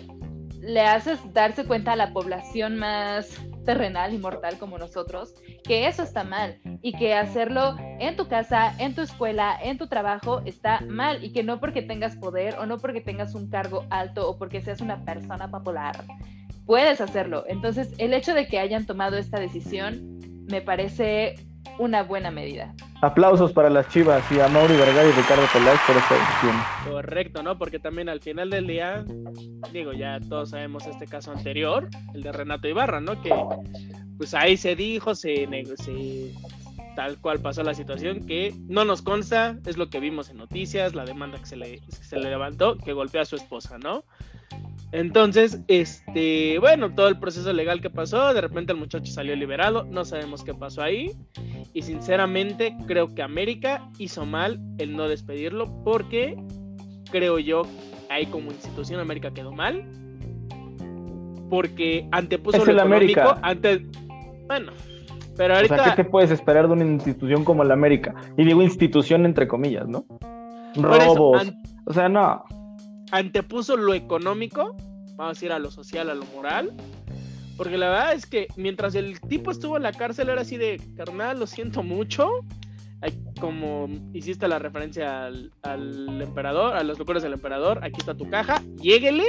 le 0.60 0.80
haces 0.80 1.20
darse 1.32 1.64
cuenta 1.64 1.92
a 1.92 1.96
la 1.96 2.12
población 2.12 2.76
más 2.76 3.40
terrenal 3.66 4.14
y 4.14 4.18
mortal 4.18 4.58
como 4.58 4.78
nosotros 4.78 5.34
que 5.62 5.86
eso 5.86 6.02
está 6.02 6.24
mal 6.24 6.58
y 6.80 6.94
que 6.94 7.12
hacerlo 7.12 7.76
en 8.00 8.16
tu 8.16 8.28
casa, 8.28 8.74
en 8.78 8.94
tu 8.94 9.02
escuela, 9.02 9.58
en 9.62 9.76
tu 9.76 9.88
trabajo 9.88 10.40
está 10.46 10.80
mal 10.88 11.22
y 11.22 11.32
que 11.32 11.42
no 11.42 11.60
porque 11.60 11.82
tengas 11.82 12.16
poder 12.16 12.54
o 12.58 12.64
no 12.64 12.78
porque 12.78 13.02
tengas 13.02 13.34
un 13.34 13.50
cargo 13.50 13.84
alto 13.90 14.30
o 14.30 14.38
porque 14.38 14.62
seas 14.62 14.80
una 14.80 15.04
persona 15.04 15.50
popular 15.50 16.04
puedes 16.66 17.00
hacerlo. 17.00 17.44
Entonces, 17.46 17.94
el 17.98 18.12
hecho 18.12 18.34
de 18.34 18.48
que 18.48 18.58
hayan 18.58 18.84
tomado 18.84 19.16
esta 19.16 19.38
decisión 19.38 20.18
me 20.50 20.60
parece 20.60 21.36
una 21.78 22.02
buena 22.02 22.30
medida. 22.30 22.74
Aplausos 23.02 23.52
para 23.52 23.68
las 23.70 23.88
chivas 23.88 24.22
y 24.32 24.40
a 24.40 24.48
Mauri 24.48 24.74
Vergara 24.76 25.08
y 25.08 25.12
Ricardo 25.12 25.42
Peláez 25.52 25.78
por 25.86 25.96
esta 25.96 26.14
decisión. 26.14 26.56
Correcto, 26.92 27.42
¿no? 27.42 27.58
Porque 27.58 27.78
también 27.78 28.08
al 28.08 28.20
final 28.20 28.50
del 28.50 28.66
día, 28.66 29.04
digo, 29.72 29.92
ya 29.92 30.18
todos 30.20 30.50
sabemos 30.50 30.86
este 30.86 31.06
caso 31.06 31.32
anterior, 31.32 31.88
el 32.14 32.22
de 32.22 32.32
Renato 32.32 32.68
Ibarra, 32.68 33.00
¿no? 33.00 33.20
Que 33.20 33.34
pues 34.16 34.32
ahí 34.34 34.56
se 34.56 34.74
dijo, 34.76 35.14
se, 35.14 35.46
se- 35.76 36.32
tal 36.94 37.18
cual 37.18 37.40
pasó 37.40 37.62
la 37.62 37.74
situación, 37.74 38.26
que 38.26 38.54
no 38.68 38.84
nos 38.86 39.02
consta, 39.02 39.58
es 39.66 39.76
lo 39.76 39.90
que 39.90 40.00
vimos 40.00 40.30
en 40.30 40.38
noticias, 40.38 40.94
la 40.94 41.04
demanda 41.04 41.38
que 41.38 41.44
se 41.46 41.56
le, 41.56 41.80
que 41.80 41.92
se 41.92 42.16
le 42.16 42.30
levantó, 42.30 42.78
que 42.78 42.94
golpeó 42.94 43.20
a 43.20 43.26
su 43.26 43.36
esposa, 43.36 43.76
¿no? 43.78 44.04
Entonces, 44.92 45.60
este, 45.68 46.58
bueno, 46.58 46.94
todo 46.94 47.08
el 47.08 47.18
proceso 47.18 47.52
legal 47.52 47.80
que 47.80 47.90
pasó, 47.90 48.32
de 48.32 48.40
repente 48.40 48.72
el 48.72 48.78
muchacho 48.78 49.12
salió 49.12 49.34
liberado, 49.34 49.84
no 49.84 50.04
sabemos 50.04 50.44
qué 50.44 50.54
pasó 50.54 50.82
ahí. 50.82 51.12
Y 51.72 51.82
sinceramente 51.82 52.76
creo 52.86 53.14
que 53.14 53.22
América 53.22 53.88
hizo 53.98 54.24
mal 54.24 54.60
el 54.78 54.96
no 54.96 55.08
despedirlo 55.08 55.66
porque 55.84 56.36
creo 57.10 57.38
yo 57.38 57.62
ahí 58.08 58.26
como 58.26 58.50
institución 58.50 59.00
América 59.00 59.32
quedó 59.32 59.52
mal. 59.52 59.84
Porque 61.50 62.08
antepuso 62.12 62.56
Es 62.56 62.66
lo 62.66 62.72
el 62.72 62.78
económico 62.78 63.20
América. 63.20 63.40
antes... 63.42 63.82
Bueno, 64.46 64.72
pero 65.36 65.54
O 65.54 65.56
ahorita... 65.58 65.76
sea, 65.76 65.94
¿qué 65.94 66.02
te 66.02 66.08
puedes 66.08 66.30
esperar 66.30 66.66
de 66.66 66.72
una 66.72 66.84
institución 66.84 67.44
como 67.44 67.62
la 67.64 67.74
América? 67.74 68.14
Y 68.36 68.44
digo 68.44 68.62
institución 68.62 69.26
entre 69.26 69.46
comillas, 69.46 69.86
¿no? 69.86 70.06
eso, 70.74 71.14
Robos. 71.14 71.52
O 71.86 71.92
sea, 71.92 72.08
no. 72.08 72.44
Antepuso 73.10 73.76
lo 73.76 73.94
económico, 73.94 74.76
vamos 75.16 75.40
a 75.40 75.44
ir 75.44 75.52
a 75.52 75.58
lo 75.58 75.70
social, 75.70 76.10
a 76.10 76.14
lo 76.14 76.24
moral. 76.26 76.72
Porque 77.56 77.78
la 77.78 77.88
verdad 77.88 78.12
es 78.12 78.26
que 78.26 78.48
mientras 78.56 78.94
el 78.94 79.18
tipo 79.20 79.50
estuvo 79.50 79.76
en 79.78 79.84
la 79.84 79.92
cárcel 79.92 80.28
era 80.28 80.42
así 80.42 80.56
de, 80.56 80.80
carnal, 80.96 81.38
lo 81.40 81.46
siento 81.46 81.82
mucho. 81.82 82.30
Como 83.40 83.88
hiciste 84.12 84.48
la 84.48 84.58
referencia 84.58 85.26
al, 85.26 85.52
al 85.62 86.20
emperador, 86.20 86.74
a 86.74 86.82
los 86.82 86.98
locuras 86.98 87.22
del 87.22 87.34
emperador, 87.34 87.78
aquí 87.82 87.96
está 87.98 88.14
tu 88.14 88.28
caja, 88.28 88.62
lléguele 88.80 89.24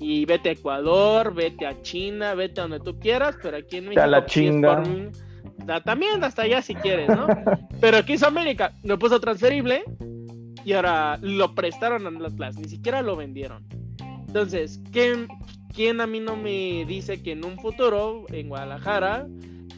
y 0.00 0.24
vete 0.24 0.48
a 0.48 0.52
Ecuador, 0.52 1.34
vete 1.34 1.66
a 1.66 1.80
China, 1.82 2.34
vete 2.34 2.60
a 2.60 2.64
donde 2.64 2.80
tú 2.80 2.98
quieras, 2.98 3.36
pero 3.42 3.56
aquí 3.56 3.76
en 3.76 3.84
México... 3.84 4.02
a 4.02 4.06
la 4.06 4.20
pues, 4.20 4.36
es 4.36 4.42
chinga. 4.42 4.82
por 4.82 5.82
También 5.84 6.24
hasta 6.24 6.42
allá 6.42 6.62
si 6.62 6.74
quieres, 6.74 7.08
¿no? 7.08 7.26
Pero 7.80 7.98
aquí 7.98 8.14
hizo 8.14 8.26
América, 8.26 8.72
lo 8.82 8.98
puso 8.98 9.20
transferible 9.20 9.84
y 10.64 10.72
ahora 10.72 11.18
lo 11.20 11.54
prestaron 11.54 12.06
al 12.06 12.24
Atlas, 12.24 12.56
ni 12.56 12.68
siquiera 12.68 13.02
lo 13.02 13.16
vendieron. 13.16 13.64
Entonces, 14.26 14.80
¿quién, 14.92 15.28
quién 15.74 16.00
a 16.00 16.06
mí 16.06 16.20
no 16.20 16.36
me 16.36 16.84
dice 16.86 17.22
que 17.22 17.32
en 17.32 17.44
un 17.44 17.58
futuro 17.58 18.24
en 18.28 18.48
Guadalajara, 18.48 19.26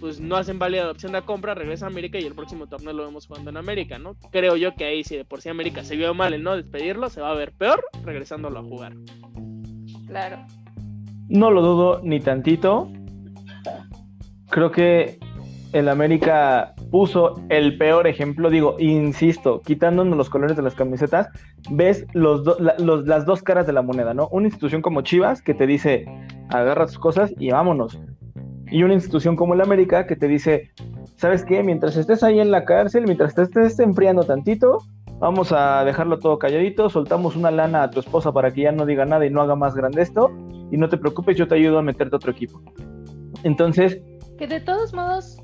pues 0.01 0.21
no 0.21 0.37
hacen 0.37 0.59
válida 0.59 0.85
la 0.85 0.91
opción 0.91 1.13
de 1.13 1.23
compra, 1.23 1.55
regresa 1.55 1.87
a 1.87 1.89
América 1.89 2.19
y 2.19 2.25
el 2.25 2.35
próximo 2.35 2.67
torneo 2.67 2.93
lo 2.93 3.05
vemos 3.05 3.27
jugando 3.27 3.51
en 3.51 3.57
América, 3.57 3.99
¿no? 3.99 4.17
Creo 4.31 4.57
yo 4.57 4.75
que 4.75 4.85
ahí, 4.85 5.05
si 5.05 5.17
de 5.17 5.25
por 5.25 5.41
sí 5.41 5.49
América 5.49 5.83
se 5.83 5.97
vio 5.97 6.15
mal 6.15 6.35
en 6.35 6.43
no 6.43 6.57
despedirlo, 6.57 7.09
se 7.11 7.21
va 7.21 7.31
a 7.31 7.35
ver 7.35 7.53
peor 7.53 7.85
regresándolo 8.05 8.61
a 8.61 8.63
jugar. 8.63 8.95
Claro. 10.07 10.45
No 11.29 11.51
lo 11.51 11.63
dudo 11.63 12.01
ni 12.03 12.21
tantito. 12.21 12.91
Creo 14.51 14.71
que 14.71 15.19
el 15.73 15.89
América 15.89 16.74
puso 16.95 17.35
el 17.49 17.77
peor 17.77 18.07
ejemplo, 18.07 18.51
digo, 18.51 18.77
insisto, 18.79 19.61
quitándonos 19.63 20.17
los 20.17 20.31
colores 20.31 20.57
de 20.57 20.63
las 20.63 20.77
camisetas, 20.77 21.27
ves 21.69 22.07
los 22.13 22.45
la- 22.61 22.77
las 22.79 23.27
dos 23.27 23.43
caras 23.43 23.67
de 23.67 23.73
la 23.73 23.83
moneda, 23.83 24.15
¿no? 24.15 24.29
Una 24.31 24.47
institución 24.47 24.81
como 24.81 25.01
Chivas 25.01 25.43
que 25.43 25.55
te 25.55 25.67
dice, 25.67 26.05
agarra 26.51 26.87
tus 26.87 27.01
cosas 27.01 27.35
y 27.37 27.51
vámonos. 27.51 27.99
Y 28.71 28.85
una 28.85 28.95
institución 28.95 29.35
como 29.35 29.55
el 29.55 29.61
América 29.61 30.07
que 30.07 30.15
te 30.15 30.29
dice, 30.29 30.71
¿sabes 31.17 31.45
qué? 31.45 31.65
Mientras 31.65 31.97
estés 31.97 32.23
ahí 32.23 32.39
en 32.39 32.53
la 32.53 32.65
cárcel, 32.65 33.07
mientras 33.07 33.35
te 33.35 33.43
estés 33.43 33.81
enfriando 33.81 34.23
tantito, 34.23 34.79
vamos 35.19 35.51
a 35.51 35.85
dejarlo 35.85 36.21
todo 36.21 36.39
calladito, 36.39 36.89
soltamos 36.91 37.35
una 37.35 37.51
lana 37.51 37.83
a 37.83 37.91
tu 37.91 37.99
esposa 37.99 38.31
para 38.31 38.53
que 38.53 38.63
ya 38.63 38.71
no 38.71 38.87
diga 38.87 39.05
nada 39.05 39.27
y 39.27 39.31
no 39.31 39.43
haga 39.43 39.57
más 39.57 39.75
grande 39.75 40.01
esto, 40.01 40.31
y 40.71 40.77
no 40.77 40.89
te 40.89 40.97
preocupes, 40.97 41.37
yo 41.37 41.49
te 41.49 41.57
ayudo 41.57 41.81
a 41.81 41.83
meterte 41.83 42.15
a 42.15 42.19
otro 42.19 42.31
equipo. 42.31 42.63
Entonces, 43.43 44.01
Que 44.39 44.47
de 44.47 44.61
todos 44.61 44.95
modos. 44.95 45.39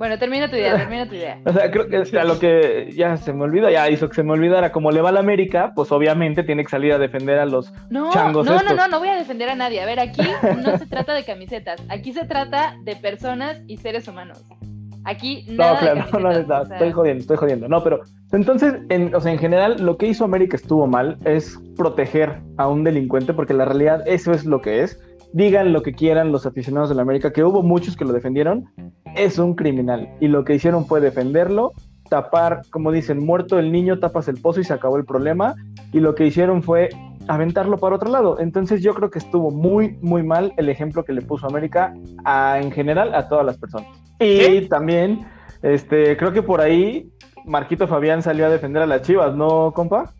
Bueno, 0.00 0.18
termina 0.18 0.48
tu 0.48 0.56
idea, 0.56 0.78
termina 0.78 1.06
tu 1.06 1.14
idea. 1.14 1.38
o 1.44 1.52
sea, 1.52 1.70
creo 1.70 1.86
que 1.86 2.18
a 2.18 2.24
lo 2.24 2.38
que 2.38 2.90
ya 2.96 3.18
se 3.18 3.34
me 3.34 3.44
olvidó, 3.44 3.68
ya 3.68 3.86
hizo 3.90 4.08
que 4.08 4.14
se 4.14 4.22
me 4.22 4.32
olvidara, 4.32 4.72
como 4.72 4.90
le 4.90 5.02
va 5.02 5.10
a 5.10 5.12
la 5.12 5.20
América, 5.20 5.72
pues 5.76 5.92
obviamente 5.92 6.42
tiene 6.42 6.64
que 6.64 6.70
salir 6.70 6.94
a 6.94 6.98
defender 6.98 7.38
a 7.38 7.44
los... 7.44 7.70
No, 7.90 8.10
Changos 8.10 8.46
no, 8.46 8.52
no, 8.52 8.60
estos. 8.60 8.76
no, 8.78 8.88
no 8.88 8.98
voy 8.98 9.08
a 9.08 9.16
defender 9.16 9.50
a 9.50 9.54
nadie. 9.54 9.82
A 9.82 9.84
ver, 9.84 10.00
aquí 10.00 10.22
no 10.64 10.78
se 10.78 10.86
trata 10.86 11.12
de 11.12 11.22
camisetas. 11.24 11.82
Aquí 11.90 12.14
se 12.14 12.24
trata 12.24 12.76
de 12.82 12.96
personas 12.96 13.60
y 13.66 13.76
seres 13.76 14.08
humanos. 14.08 14.42
Aquí 15.04 15.44
nada 15.50 15.74
No, 15.74 15.78
claro, 15.78 15.94
de 15.94 16.00
no, 16.00 16.18
no, 16.18 16.32
no, 16.46 16.62
o 16.62 16.64
sea, 16.64 16.76
estoy 16.76 16.92
jodiendo, 16.92 17.20
estoy 17.20 17.36
jodiendo. 17.36 17.68
No, 17.68 17.84
pero 17.84 18.00
entonces, 18.32 18.76
en, 18.88 19.14
o 19.14 19.20
sea, 19.20 19.32
en 19.32 19.38
general, 19.38 19.84
lo 19.84 19.98
que 19.98 20.06
hizo 20.06 20.24
América 20.24 20.56
estuvo 20.56 20.86
mal, 20.86 21.18
es 21.26 21.60
proteger 21.76 22.40
a 22.56 22.68
un 22.68 22.84
delincuente, 22.84 23.34
porque 23.34 23.52
la 23.52 23.66
realidad 23.66 24.02
eso 24.06 24.32
es 24.32 24.46
lo 24.46 24.62
que 24.62 24.82
es. 24.82 24.98
Digan 25.34 25.74
lo 25.74 25.82
que 25.82 25.92
quieran 25.92 26.32
los 26.32 26.46
aficionados 26.46 26.88
de 26.88 26.94
la 26.94 27.02
América, 27.02 27.32
que 27.32 27.44
hubo 27.44 27.62
muchos 27.62 27.96
que 27.96 28.04
lo 28.04 28.12
defendieron, 28.12 28.68
es 29.16 29.38
un 29.38 29.54
criminal. 29.54 30.08
Y 30.20 30.28
lo 30.28 30.44
que 30.44 30.54
hicieron 30.54 30.86
fue 30.86 31.00
defenderlo, 31.00 31.72
tapar, 32.08 32.62
como 32.70 32.92
dicen, 32.92 33.24
muerto 33.24 33.58
el 33.58 33.72
niño, 33.72 33.98
tapas 33.98 34.28
el 34.28 34.40
pozo 34.40 34.60
y 34.60 34.64
se 34.64 34.72
acabó 34.72 34.96
el 34.96 35.04
problema. 35.04 35.54
Y 35.92 36.00
lo 36.00 36.14
que 36.14 36.26
hicieron 36.26 36.62
fue 36.62 36.90
aventarlo 37.28 37.78
para 37.78 37.96
otro 37.96 38.10
lado. 38.10 38.38
Entonces 38.40 38.82
yo 38.82 38.94
creo 38.94 39.10
que 39.10 39.18
estuvo 39.18 39.50
muy, 39.50 39.96
muy 40.00 40.22
mal 40.22 40.52
el 40.56 40.68
ejemplo 40.68 41.04
que 41.04 41.12
le 41.12 41.22
puso 41.22 41.46
América 41.46 41.94
a, 42.24 42.58
en 42.60 42.70
general 42.72 43.14
a 43.14 43.28
todas 43.28 43.46
las 43.46 43.58
personas. 43.58 43.88
Y 44.18 44.68
también, 44.68 45.26
este, 45.62 46.16
creo 46.16 46.32
que 46.32 46.42
por 46.42 46.60
ahí 46.60 47.10
Marquito 47.46 47.88
Fabián 47.88 48.22
salió 48.22 48.46
a 48.46 48.50
defender 48.50 48.82
a 48.82 48.86
las 48.86 49.02
Chivas, 49.02 49.34
¿no, 49.34 49.72
compa? 49.72 50.12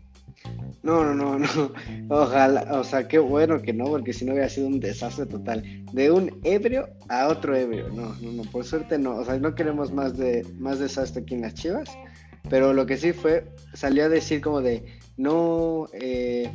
No, 0.83 1.03
no, 1.03 1.13
no, 1.13 1.37
no. 1.39 1.71
Ojalá, 2.09 2.67
o 2.71 2.83
sea, 2.83 3.07
qué 3.07 3.19
bueno 3.19 3.61
que 3.61 3.73
no, 3.73 3.85
porque 3.85 4.13
si 4.13 4.25
no 4.25 4.33
hubiera 4.33 4.49
sido 4.49 4.67
un 4.67 4.79
desastre 4.79 5.25
total. 5.25 5.63
De 5.93 6.11
un 6.11 6.39
ebrio 6.43 6.89
a 7.07 7.27
otro 7.27 7.55
ebrio. 7.55 7.89
No, 7.89 8.15
no, 8.21 8.31
no, 8.31 8.43
por 8.43 8.65
suerte 8.65 8.97
no. 8.97 9.17
O 9.17 9.25
sea, 9.25 9.37
no 9.37 9.53
queremos 9.53 9.91
más 9.91 10.17
de 10.17 10.45
más 10.59 10.79
desastre 10.79 11.21
aquí 11.21 11.35
en 11.35 11.41
las 11.41 11.53
Chivas. 11.53 11.89
Pero 12.49 12.73
lo 12.73 12.85
que 12.85 12.97
sí 12.97 13.13
fue, 13.13 13.45
salió 13.73 14.05
a 14.05 14.09
decir 14.09 14.41
como 14.41 14.61
de, 14.61 14.83
no, 15.17 15.87
eh, 15.93 16.51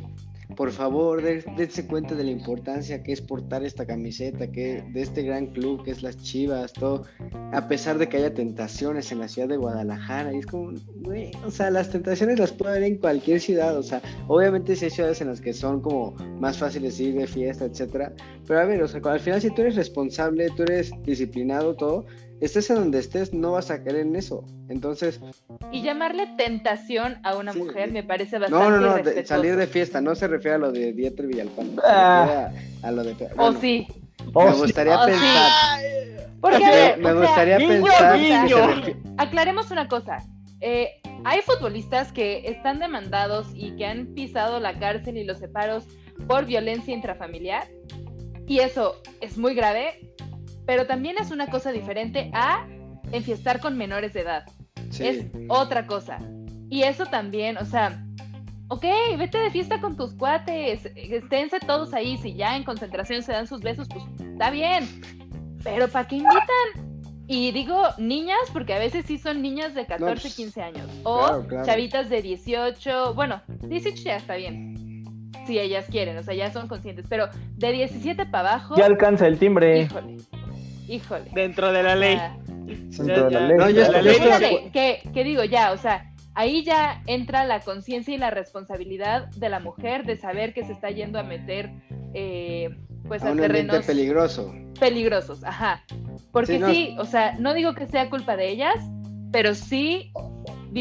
por 0.55 0.71
favor, 0.71 1.21
dense 1.21 1.85
cuenta 1.87 2.15
de 2.15 2.23
la 2.23 2.31
importancia 2.31 3.03
que 3.03 3.11
es 3.11 3.21
portar 3.21 3.63
esta 3.63 3.85
camiseta, 3.85 4.49
que 4.51 4.83
de 4.93 5.01
este 5.01 5.23
gran 5.23 5.47
club 5.47 5.83
que 5.83 5.91
es 5.91 6.01
las 6.01 6.17
Chivas, 6.17 6.73
todo, 6.73 7.03
a 7.51 7.67
pesar 7.67 7.97
de 7.97 8.07
que 8.07 8.17
haya 8.17 8.33
tentaciones 8.33 9.11
en 9.11 9.19
la 9.19 9.27
ciudad 9.27 9.49
de 9.49 9.57
Guadalajara, 9.57 10.33
y 10.33 10.39
es 10.39 10.45
como, 10.45 10.71
güey, 11.01 11.31
o 11.45 11.51
sea, 11.51 11.69
las 11.69 11.89
tentaciones 11.89 12.39
las 12.39 12.51
puede 12.53 12.71
haber 12.71 12.83
en 12.83 12.97
cualquier 12.97 13.39
ciudad, 13.39 13.77
o 13.77 13.83
sea, 13.83 14.01
obviamente 14.27 14.75
sí 14.75 14.85
hay 14.85 14.91
ciudades 14.91 15.21
en 15.21 15.27
las 15.27 15.41
que 15.41 15.53
son 15.53 15.81
como 15.81 16.11
más 16.39 16.57
fáciles 16.57 16.99
ir 16.99 17.15
de 17.15 17.27
fiesta, 17.27 17.65
etcétera, 17.65 18.13
pero 18.47 18.61
a 18.61 18.65
ver, 18.65 18.81
o 18.81 18.87
sea, 18.87 19.01
al 19.03 19.19
final 19.19 19.41
si 19.41 19.49
tú 19.51 19.61
eres 19.61 19.75
responsable, 19.75 20.49
tú 20.55 20.63
eres 20.63 20.91
disciplinado, 21.03 21.75
todo, 21.75 22.05
estés 22.41 22.69
en 22.69 22.77
donde 22.77 22.99
estés, 22.99 23.33
no 23.33 23.53
vas 23.53 23.71
a 23.71 23.83
caer 23.83 23.97
en 23.97 24.15
eso. 24.15 24.45
Entonces. 24.69 25.19
Y 25.71 25.81
llamarle 25.81 26.27
tentación 26.37 27.17
a 27.23 27.35
una 27.37 27.53
mujer 27.53 27.91
me 27.91 28.03
parece 28.03 28.37
bastante. 28.39 28.69
No, 28.69 28.79
no, 28.79 28.97
no, 28.97 29.25
salir 29.25 29.55
de 29.55 29.67
fiesta, 29.67 30.01
no 30.01 30.15
se 30.15 30.27
refiere 30.27 30.55
a 30.55 30.59
lo 30.59 30.71
de 30.71 30.93
Dieter 30.93 31.27
Villalpando, 31.27 31.81
se 31.81 31.87
ah. 31.87 32.51
a, 32.83 32.91
lo 32.91 33.03
de. 33.03 33.15
o 33.37 33.53
sí. 33.53 33.87
me 34.19 34.53
gustaría 34.53 35.05
pensar. 35.05 35.81
Porque, 36.39 36.95
me, 36.99 37.13
gustaría 37.13 37.57
pensar. 37.57 38.19
Aclaremos 39.17 39.71
una 39.71 39.87
cosa. 39.87 40.23
Eh, 40.61 41.01
hay 41.23 41.41
futbolistas 41.41 42.11
que 42.11 42.47
están 42.47 42.79
demandados 42.79 43.47
y 43.53 43.75
que 43.75 43.85
han 43.85 44.07
pisado 44.13 44.59
la 44.59 44.77
cárcel 44.79 45.17
y 45.17 45.23
los 45.23 45.39
separos 45.39 45.85
por 46.27 46.45
violencia 46.45 46.93
intrafamiliar. 46.93 47.67
Y 48.47 48.59
eso 48.59 49.01
es 49.19 49.37
muy 49.37 49.55
grave 49.55 49.99
pero 50.67 50.85
también 50.85 51.15
es 51.19 51.31
una 51.31 51.47
cosa 51.47 51.71
diferente 51.71 52.29
a 52.33 52.67
enfiestar 53.11 53.59
con 53.59 53.77
menores 53.77 54.13
de 54.13 54.19
edad. 54.19 54.45
Es 54.99 55.25
otra 55.47 55.87
cosa. 55.87 56.19
Y 56.69 56.83
eso 56.83 57.05
también, 57.05 57.57
o 57.57 57.65
sea, 57.65 58.05
ok, 58.67 58.83
vete 59.17 59.37
de 59.37 59.49
fiesta 59.49 59.79
con 59.79 59.95
tus 59.95 60.13
cuates, 60.13 60.85
esténse 60.95 61.59
todos 61.61 61.93
ahí, 61.93 62.17
si 62.17 62.35
ya 62.35 62.57
en 62.57 62.65
concentración 62.65 63.23
se 63.23 63.31
dan 63.31 63.47
sus 63.47 63.61
besos, 63.61 63.87
pues 63.87 64.03
está 64.19 64.51
bien. 64.51 64.85
Pero 65.63 65.87
¿para 65.87 66.07
qué 66.07 66.17
invitan? 66.17 66.87
Y 67.27 67.51
digo 67.51 67.81
niñas, 67.97 68.39
porque 68.51 68.73
a 68.73 68.79
veces 68.79 69.05
sí 69.05 69.17
son 69.17 69.41
niñas 69.41 69.73
de 69.73 69.85
14, 69.85 70.29
15 70.29 70.53
pues, 70.53 70.57
años. 70.57 70.89
O 71.03 71.45
chavitas 71.65 72.09
de 72.09 72.21
18, 72.21 73.13
bueno, 73.13 73.41
18 73.47 74.03
ya 74.03 74.17
está 74.17 74.35
bien. 74.35 74.75
Si 75.45 75.59
ellas 75.59 75.85
quieren, 75.89 76.17
o 76.17 76.23
sea, 76.23 76.33
ya 76.33 76.51
son 76.51 76.67
conscientes. 76.67 77.05
Pero 77.09 77.29
de 77.55 77.71
17 77.71 78.25
para 78.25 78.51
abajo. 78.51 78.75
Ya 78.75 78.85
alcanza 78.85 79.27
el 79.27 79.39
timbre. 79.39 79.81
Híjole. 79.81 80.17
Híjole. 80.87 81.29
Dentro 81.33 81.71
de 81.71 81.83
la 81.83 81.95
ley. 81.95 82.19
Dentro 82.47 83.25
de 83.25 83.31
la 83.31 83.47
ley. 83.47 83.57
No, 83.57 83.69
yo 83.69 83.91
la 83.91 84.01
ley. 84.01 84.71
Que, 84.71 85.23
digo 85.23 85.43
ya, 85.43 85.71
o 85.71 85.77
sea, 85.77 86.13
ahí 86.33 86.63
ya 86.63 87.01
entra 87.07 87.45
la 87.45 87.59
conciencia 87.59 88.13
y 88.13 88.17
la 88.17 88.29
responsabilidad 88.29 89.27
de 89.35 89.49
la 89.49 89.59
mujer 89.59 90.05
de 90.05 90.17
saber 90.17 90.53
que 90.53 90.63
se 90.65 90.73
está 90.73 90.89
yendo 90.89 91.19
a 91.19 91.23
meter 91.23 91.71
eh, 92.13 92.69
pues 93.07 93.23
a, 93.23 93.33
terrenos 93.35 93.85
peligroso. 93.85 94.53
peligrosos, 94.79 95.43
ajá. 95.43 95.83
Porque 96.31 96.61
sí, 96.65 96.95
o 96.99 97.05
sea, 97.05 97.33
no 97.39 97.53
digo 97.53 97.73
que 97.73 97.87
sea 97.87 98.09
culpa 98.09 98.35
de 98.37 98.49
ellas, 98.49 98.75
pero 99.31 99.55
sí 99.55 100.11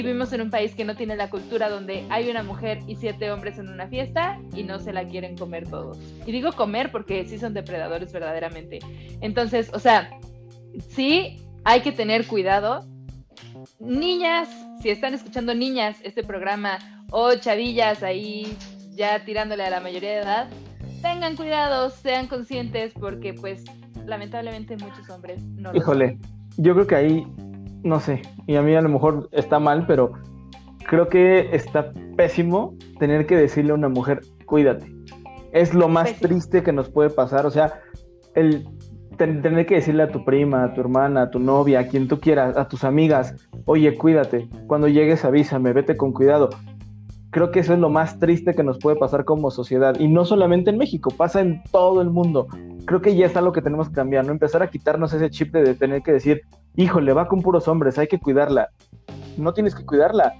vivimos 0.02 0.32
en 0.32 0.40
un 0.40 0.50
país 0.50 0.74
que 0.74 0.84
no 0.84 0.96
tiene 0.96 1.16
la 1.16 1.30
cultura 1.30 1.68
donde 1.68 2.04
hay 2.10 2.28
una 2.28 2.42
mujer 2.42 2.80
y 2.86 2.96
siete 2.96 3.30
hombres 3.30 3.58
en 3.58 3.68
una 3.68 3.86
fiesta 3.88 4.40
y 4.54 4.62
no 4.62 4.78
se 4.78 4.92
la 4.92 5.06
quieren 5.06 5.36
comer 5.36 5.68
todos. 5.68 5.98
Y 6.26 6.32
digo 6.32 6.52
comer 6.52 6.90
porque 6.90 7.24
sí 7.24 7.38
son 7.38 7.54
depredadores 7.54 8.12
verdaderamente. 8.12 8.78
Entonces, 9.20 9.70
o 9.72 9.78
sea, 9.78 10.10
sí 10.88 11.36
hay 11.64 11.80
que 11.80 11.92
tener 11.92 12.26
cuidado. 12.26 12.86
Niñas, 13.80 14.48
si 14.80 14.90
están 14.90 15.14
escuchando 15.14 15.54
niñas 15.54 15.96
este 16.02 16.22
programa 16.22 16.78
o 17.10 17.34
chavillas 17.34 18.02
ahí 18.02 18.56
ya 18.94 19.24
tirándole 19.24 19.64
a 19.64 19.70
la 19.70 19.80
mayoría 19.80 20.10
de 20.10 20.18
edad, 20.18 20.48
tengan 21.02 21.36
cuidado, 21.36 21.90
sean 21.90 22.26
conscientes 22.26 22.92
porque 22.94 23.34
pues 23.34 23.64
lamentablemente 24.06 24.76
muchos 24.76 25.08
hombres 25.10 25.42
no 25.42 25.72
lo 25.72 25.78
Híjole, 25.78 26.18
yo 26.56 26.74
creo 26.74 26.86
que 26.86 26.94
ahí 26.94 27.26
no 27.86 28.00
sé, 28.00 28.22
y 28.46 28.56
a 28.56 28.62
mí 28.62 28.74
a 28.74 28.80
lo 28.80 28.88
mejor 28.88 29.28
está 29.32 29.58
mal, 29.60 29.86
pero 29.86 30.12
creo 30.86 31.08
que 31.08 31.54
está 31.54 31.92
pésimo 32.16 32.74
tener 32.98 33.26
que 33.26 33.36
decirle 33.36 33.72
a 33.72 33.74
una 33.74 33.88
mujer, 33.88 34.20
cuídate. 34.44 34.92
Es 35.52 35.72
lo 35.72 35.88
más 35.88 36.14
triste 36.18 36.62
que 36.62 36.72
nos 36.72 36.90
puede 36.90 37.10
pasar, 37.10 37.46
o 37.46 37.50
sea, 37.50 37.80
el 38.34 38.66
tener 39.16 39.64
que 39.66 39.76
decirle 39.76 40.02
a 40.02 40.10
tu 40.10 40.24
prima, 40.24 40.64
a 40.64 40.74
tu 40.74 40.80
hermana, 40.80 41.22
a 41.22 41.30
tu 41.30 41.38
novia, 41.38 41.80
a 41.80 41.86
quien 41.86 42.08
tú 42.08 42.20
quieras, 42.20 42.56
a 42.56 42.68
tus 42.68 42.84
amigas, 42.84 43.34
oye, 43.64 43.96
cuídate, 43.96 44.48
cuando 44.66 44.88
llegues 44.88 45.24
avísame, 45.24 45.72
vete 45.72 45.96
con 45.96 46.12
cuidado. 46.12 46.50
Creo 47.30 47.50
que 47.50 47.60
eso 47.60 47.72
es 47.74 47.78
lo 47.78 47.88
más 47.88 48.18
triste 48.18 48.54
que 48.54 48.62
nos 48.62 48.78
puede 48.78 48.96
pasar 48.96 49.24
como 49.24 49.50
sociedad. 49.50 49.98
Y 49.98 50.08
no 50.08 50.24
solamente 50.24 50.70
en 50.70 50.78
México, 50.78 51.10
pasa 51.16 51.40
en 51.40 51.62
todo 51.70 52.00
el 52.00 52.10
mundo. 52.10 52.46
Creo 52.86 53.02
que 53.02 53.14
ya 53.14 53.26
está 53.26 53.40
lo 53.40 53.52
que 53.52 53.62
tenemos 53.62 53.88
que 53.88 53.94
cambiar, 53.94 54.24
¿no? 54.24 54.32
Empezar 54.32 54.62
a 54.62 54.70
quitarnos 54.70 55.12
ese 55.12 55.30
chip 55.30 55.52
de 55.52 55.74
tener 55.74 56.02
que 56.02 56.12
decir, 56.12 56.42
híjole, 56.76 57.12
va 57.12 57.28
con 57.28 57.42
puros 57.42 57.68
hombres, 57.68 57.98
hay 57.98 58.06
que 58.06 58.18
cuidarla. 58.18 58.68
No 59.36 59.52
tienes 59.52 59.74
que 59.74 59.84
cuidarla. 59.84 60.34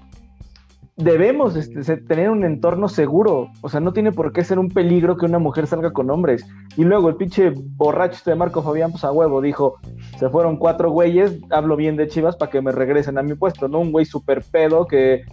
Debemos 0.95 1.55
este, 1.55 1.97
tener 1.97 2.31
un 2.31 2.43
entorno 2.43 2.87
seguro. 2.87 3.49
O 3.61 3.69
sea, 3.69 3.79
no 3.79 3.93
tiene 3.93 4.11
por 4.11 4.31
qué 4.31 4.43
ser 4.43 4.57
un 4.57 4.69
peligro 4.69 5.17
que 5.17 5.25
una 5.25 5.37
mujer 5.37 5.67
salga 5.67 5.91
con 5.91 6.09
hombres. 6.09 6.47
Y 6.75 6.83
luego 6.85 7.09
el 7.09 7.15
pinche 7.15 7.51
borracho 7.75 8.15
este 8.15 8.31
de 8.31 8.35
Marco 8.35 8.63
Fabián, 8.63 8.91
pues 8.91 9.03
a 9.03 9.11
huevo, 9.11 9.41
dijo, 9.41 9.75
se 10.17 10.29
fueron 10.29 10.57
cuatro 10.57 10.89
güeyes, 10.89 11.39
hablo 11.51 11.75
bien 11.75 11.97
de 11.97 12.07
Chivas 12.07 12.35
para 12.35 12.49
que 12.49 12.61
me 12.61 12.71
regresen 12.71 13.19
a 13.19 13.23
mi 13.23 13.35
puesto, 13.35 13.67
¿no? 13.67 13.79
Un 13.79 13.91
güey 13.91 14.05
súper 14.05 14.43
pedo 14.43 14.87
que 14.87 15.23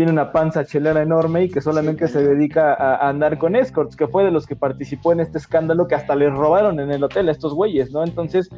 tiene 0.00 0.12
una 0.12 0.32
panza 0.32 0.64
chelera 0.64 1.02
enorme 1.02 1.44
y 1.44 1.50
que 1.50 1.60
solamente 1.60 2.08
se 2.08 2.22
dedica 2.22 2.72
a, 2.72 3.06
andar 3.06 3.36
con 3.36 3.54
escorts, 3.54 3.96
que 3.96 4.08
fue 4.08 4.24
de 4.24 4.30
los 4.30 4.46
que 4.46 4.56
participó 4.56 5.12
en 5.12 5.20
este 5.20 5.36
escándalo 5.36 5.86
que 5.86 5.94
hasta 5.94 6.14
les 6.14 6.32
robaron 6.32 6.80
en 6.80 6.90
el 6.90 7.04
hotel 7.04 7.28
a 7.28 7.32
estos 7.32 7.52
güeyes, 7.52 7.92
¿no? 7.92 8.02
Entonces, 8.02 8.48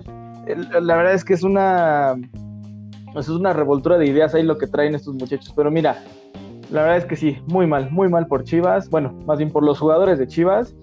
la 0.47 0.97
verdad 0.97 1.15
es 1.15 1.25
que 1.25 1.35
es 1.35 1.43
una 1.43 2.17
es 3.17 3.29
una 3.29 3.53
revoltura 3.53 3.99
de 3.99 4.07
ideas 4.07 4.35
ahí 4.35 4.43
lo 4.43 4.59
que 4.59 4.67
traen 4.67 4.95
estos 4.95 5.15
muchachos. 5.15 5.53
Pero 5.55 5.71
mira, 5.71 6.03
la 6.71 6.83
verdad 6.83 6.99
es 6.99 7.05
que 7.05 7.17
sí, 7.17 7.39
muy 7.47 7.67
mal, 7.67 7.91
muy 7.91 8.09
mal 8.09 8.27
por 8.27 8.45
Chivas. 8.45 8.89
Bueno, 8.89 9.13
más 9.27 9.39
bien 9.39 9.51
por 9.51 9.63
los 9.63 9.79
jugadores 9.79 10.19
de 10.19 10.27
Chivas. 10.27 10.75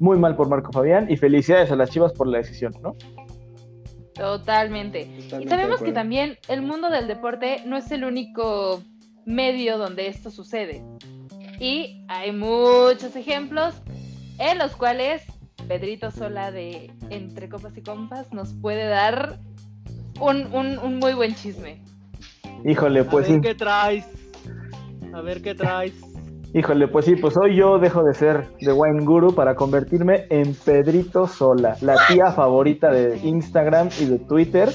Muy 0.00 0.18
mal 0.18 0.36
por 0.36 0.48
Marco 0.48 0.72
Fabián. 0.72 1.06
Y 1.10 1.16
felicidades 1.16 1.70
a 1.70 1.76
las 1.76 1.90
Chivas 1.90 2.12
por 2.12 2.26
la 2.26 2.38
decisión, 2.38 2.74
¿no? 2.82 2.96
Totalmente. 4.14 5.02
y 5.40 5.46
sabemos 5.46 5.80
que 5.80 5.92
también 5.92 6.38
el 6.48 6.62
mundo 6.62 6.90
del 6.90 7.06
deporte 7.06 7.62
no 7.66 7.76
es 7.76 7.90
el 7.92 8.02
único 8.04 8.82
medio 9.24 9.78
donde 9.78 10.08
esto 10.08 10.30
sucede. 10.30 10.82
Y 11.60 12.04
hay 12.08 12.32
muchos 12.32 13.14
ejemplos 13.14 13.80
en 14.38 14.58
los 14.58 14.74
cuales 14.74 15.22
Pedrito 15.66 16.10
Sola 16.10 16.50
de 16.50 16.90
Entre 17.10 17.48
Copas 17.48 17.76
y 17.76 17.82
Compas 17.82 18.32
nos 18.32 18.54
puede 18.54 18.86
dar 18.86 19.38
un, 20.20 20.98
muy 20.98 21.14
buen 21.14 21.34
chisme. 21.34 21.82
Híjole, 22.64 23.04
pues 23.04 23.28
A 23.28 23.32
ver 23.32 23.40
qué 23.40 23.54
traes. 23.54 24.06
A 25.12 25.20
ver 25.20 25.42
qué 25.42 25.54
traes. 25.54 25.94
Híjole, 26.54 26.88
pues 26.88 27.04
sí, 27.04 27.14
pues 27.16 27.36
hoy 27.36 27.56
yo 27.56 27.78
dejo 27.78 28.02
de 28.02 28.14
ser 28.14 28.48
de 28.60 28.72
Wine 28.72 29.04
Guru 29.04 29.34
para 29.34 29.54
convertirme 29.54 30.26
en 30.30 30.54
Pedrito 30.54 31.26
Sola, 31.26 31.76
la 31.82 31.96
tía 32.08 32.32
favorita 32.32 32.90
de 32.90 33.18
Instagram 33.18 33.90
y 34.00 34.06
de 34.06 34.18
Twitter, 34.18 34.70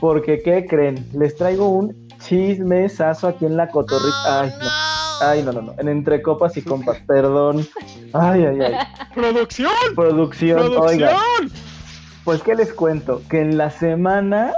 porque 0.00 0.38
¿qué 0.42 0.64
creen? 0.64 1.06
Les 1.12 1.36
traigo 1.36 1.68
un 1.68 2.08
chismesazo 2.18 3.28
aquí 3.28 3.44
en 3.44 3.58
la 3.58 3.68
cotorrita. 3.68 4.40
Ay, 4.40 4.50
no. 4.58 4.87
Ay, 5.20 5.42
no, 5.42 5.52
no, 5.52 5.62
no. 5.62 5.74
En 5.78 5.88
entre 5.88 6.22
copas 6.22 6.56
y 6.56 6.62
compas, 6.62 6.98
perdón. 7.06 7.66
Ay, 8.12 8.44
ay, 8.44 8.60
ay. 8.60 8.74
¡Producción! 9.14 9.72
Producción, 9.94 10.72
oiga. 10.78 11.16
Pues, 12.24 12.42
¿qué 12.42 12.54
les 12.54 12.72
cuento? 12.72 13.22
Que 13.28 13.40
en 13.40 13.56
la 13.56 13.70
semana, 13.70 14.52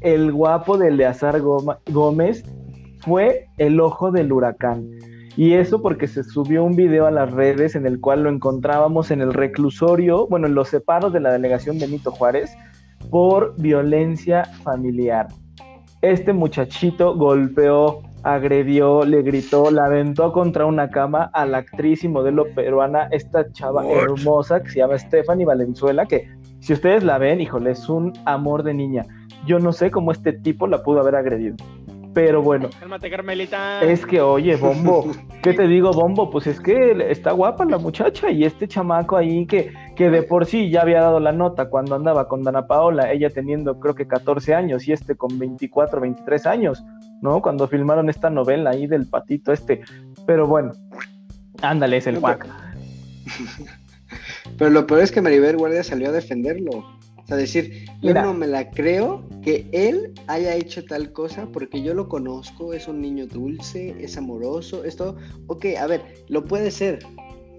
el 0.00 0.32
guapo 0.32 0.78
de 0.78 0.88
Eleazar 0.88 1.40
Gómez 1.40 2.44
fue 3.00 3.48
el 3.58 3.80
ojo 3.80 4.10
del 4.10 4.32
huracán. 4.32 4.88
Y 5.36 5.54
eso 5.54 5.80
porque 5.80 6.06
se 6.06 6.24
subió 6.24 6.64
un 6.64 6.76
video 6.76 7.06
a 7.06 7.10
las 7.10 7.30
redes 7.30 7.74
en 7.74 7.86
el 7.86 8.00
cual 8.00 8.24
lo 8.24 8.30
encontrábamos 8.30 9.10
en 9.10 9.20
el 9.20 9.32
reclusorio, 9.32 10.26
bueno, 10.26 10.46
en 10.46 10.54
los 10.54 10.68
separos 10.68 11.12
de 11.12 11.20
la 11.20 11.32
delegación 11.32 11.78
Benito 11.78 12.10
Juárez, 12.10 12.50
por 13.10 13.54
violencia 13.60 14.44
familiar. 14.64 15.28
Este 16.02 16.32
muchachito 16.32 17.14
golpeó 17.14 18.02
agredió, 18.22 19.04
le 19.04 19.22
gritó, 19.22 19.70
la 19.70 19.86
aventó 19.86 20.32
contra 20.32 20.66
una 20.66 20.90
cama 20.90 21.30
a 21.32 21.46
la 21.46 21.58
actriz 21.58 22.04
y 22.04 22.08
modelo 22.08 22.44
peruana, 22.54 23.08
esta 23.10 23.50
chava 23.52 23.86
hermosa 23.88 24.62
que 24.62 24.70
se 24.70 24.78
llama 24.78 24.98
Stephanie 24.98 25.46
Valenzuela, 25.46 26.06
que 26.06 26.28
si 26.60 26.72
ustedes 26.72 27.02
la 27.02 27.18
ven, 27.18 27.40
híjole, 27.40 27.70
es 27.70 27.88
un 27.88 28.12
amor 28.26 28.62
de 28.62 28.74
niña. 28.74 29.04
Yo 29.46 29.58
no 29.58 29.72
sé 29.72 29.90
cómo 29.90 30.12
este 30.12 30.34
tipo 30.34 30.66
la 30.66 30.82
pudo 30.82 31.00
haber 31.00 31.16
agredido. 31.16 31.56
Pero 32.12 32.42
bueno, 32.42 32.70
Cálmate, 32.78 33.08
Carmelita. 33.08 33.82
es 33.82 34.04
que, 34.04 34.20
oye, 34.20 34.56
Bombo, 34.56 35.12
¿qué 35.42 35.52
te 35.52 35.68
digo, 35.68 35.92
Bombo? 35.92 36.28
Pues 36.30 36.48
es 36.48 36.60
que 36.60 37.06
está 37.08 37.32
guapa 37.32 37.64
la 37.64 37.78
muchacha 37.78 38.30
y 38.30 38.44
este 38.44 38.66
chamaco 38.66 39.16
ahí 39.16 39.46
que, 39.46 39.72
que 39.94 40.10
de 40.10 40.22
por 40.22 40.46
sí 40.46 40.70
ya 40.70 40.82
había 40.82 41.00
dado 41.00 41.20
la 41.20 41.32
nota 41.32 41.70
cuando 41.70 41.94
andaba 41.94 42.26
con 42.26 42.42
Dana 42.42 42.66
Paola, 42.66 43.12
ella 43.12 43.30
teniendo 43.30 43.78
creo 43.78 43.94
que 43.94 44.08
14 44.08 44.54
años 44.54 44.88
y 44.88 44.92
este 44.92 45.14
con 45.14 45.38
24, 45.38 46.00
23 46.00 46.46
años, 46.46 46.84
¿no? 47.22 47.40
Cuando 47.40 47.68
filmaron 47.68 48.10
esta 48.10 48.28
novela 48.28 48.70
ahí 48.70 48.86
del 48.88 49.06
patito 49.06 49.52
este. 49.52 49.82
Pero 50.26 50.48
bueno, 50.48 50.72
ándale, 51.62 51.98
es 51.98 52.06
el 52.08 52.18
cuac. 52.18 52.46
Pero 54.58 54.70
lo 54.70 54.86
peor 54.86 55.02
es 55.02 55.12
que 55.12 55.22
Maribel 55.22 55.56
Guardia 55.56 55.84
salió 55.84 56.08
a 56.08 56.12
defenderlo. 56.12 56.84
O 57.30 57.32
sea, 57.32 57.36
decir, 57.36 57.84
yo 58.02 58.12
no 58.12 58.34
me 58.34 58.48
la 58.48 58.68
creo 58.72 59.24
que 59.40 59.64
él 59.70 60.12
haya 60.26 60.56
hecho 60.56 60.84
tal 60.84 61.12
cosa 61.12 61.46
porque 61.52 61.80
yo 61.80 61.94
lo 61.94 62.08
conozco, 62.08 62.74
es 62.74 62.88
un 62.88 63.00
niño 63.00 63.28
dulce, 63.28 63.94
es 64.00 64.16
amoroso, 64.16 64.82
esto, 64.82 65.16
ok, 65.46 65.66
a 65.78 65.86
ver, 65.86 66.02
lo 66.26 66.44
puede 66.44 66.72
ser, 66.72 66.98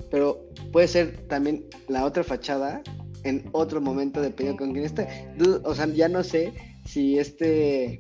pero 0.10 0.46
puede 0.74 0.90
ser 0.90 1.26
también 1.30 1.64
la 1.88 2.04
otra 2.04 2.22
fachada 2.22 2.82
en 3.24 3.46
otro 3.54 3.80
momento 3.80 4.22
dependiendo 4.22 4.62
con 4.62 4.74
quién 4.74 4.84
esté. 4.84 5.08
O 5.64 5.74
sea, 5.74 5.88
ya 5.88 6.10
no 6.10 6.22
sé 6.22 6.52
si 6.84 7.18
este, 7.18 7.98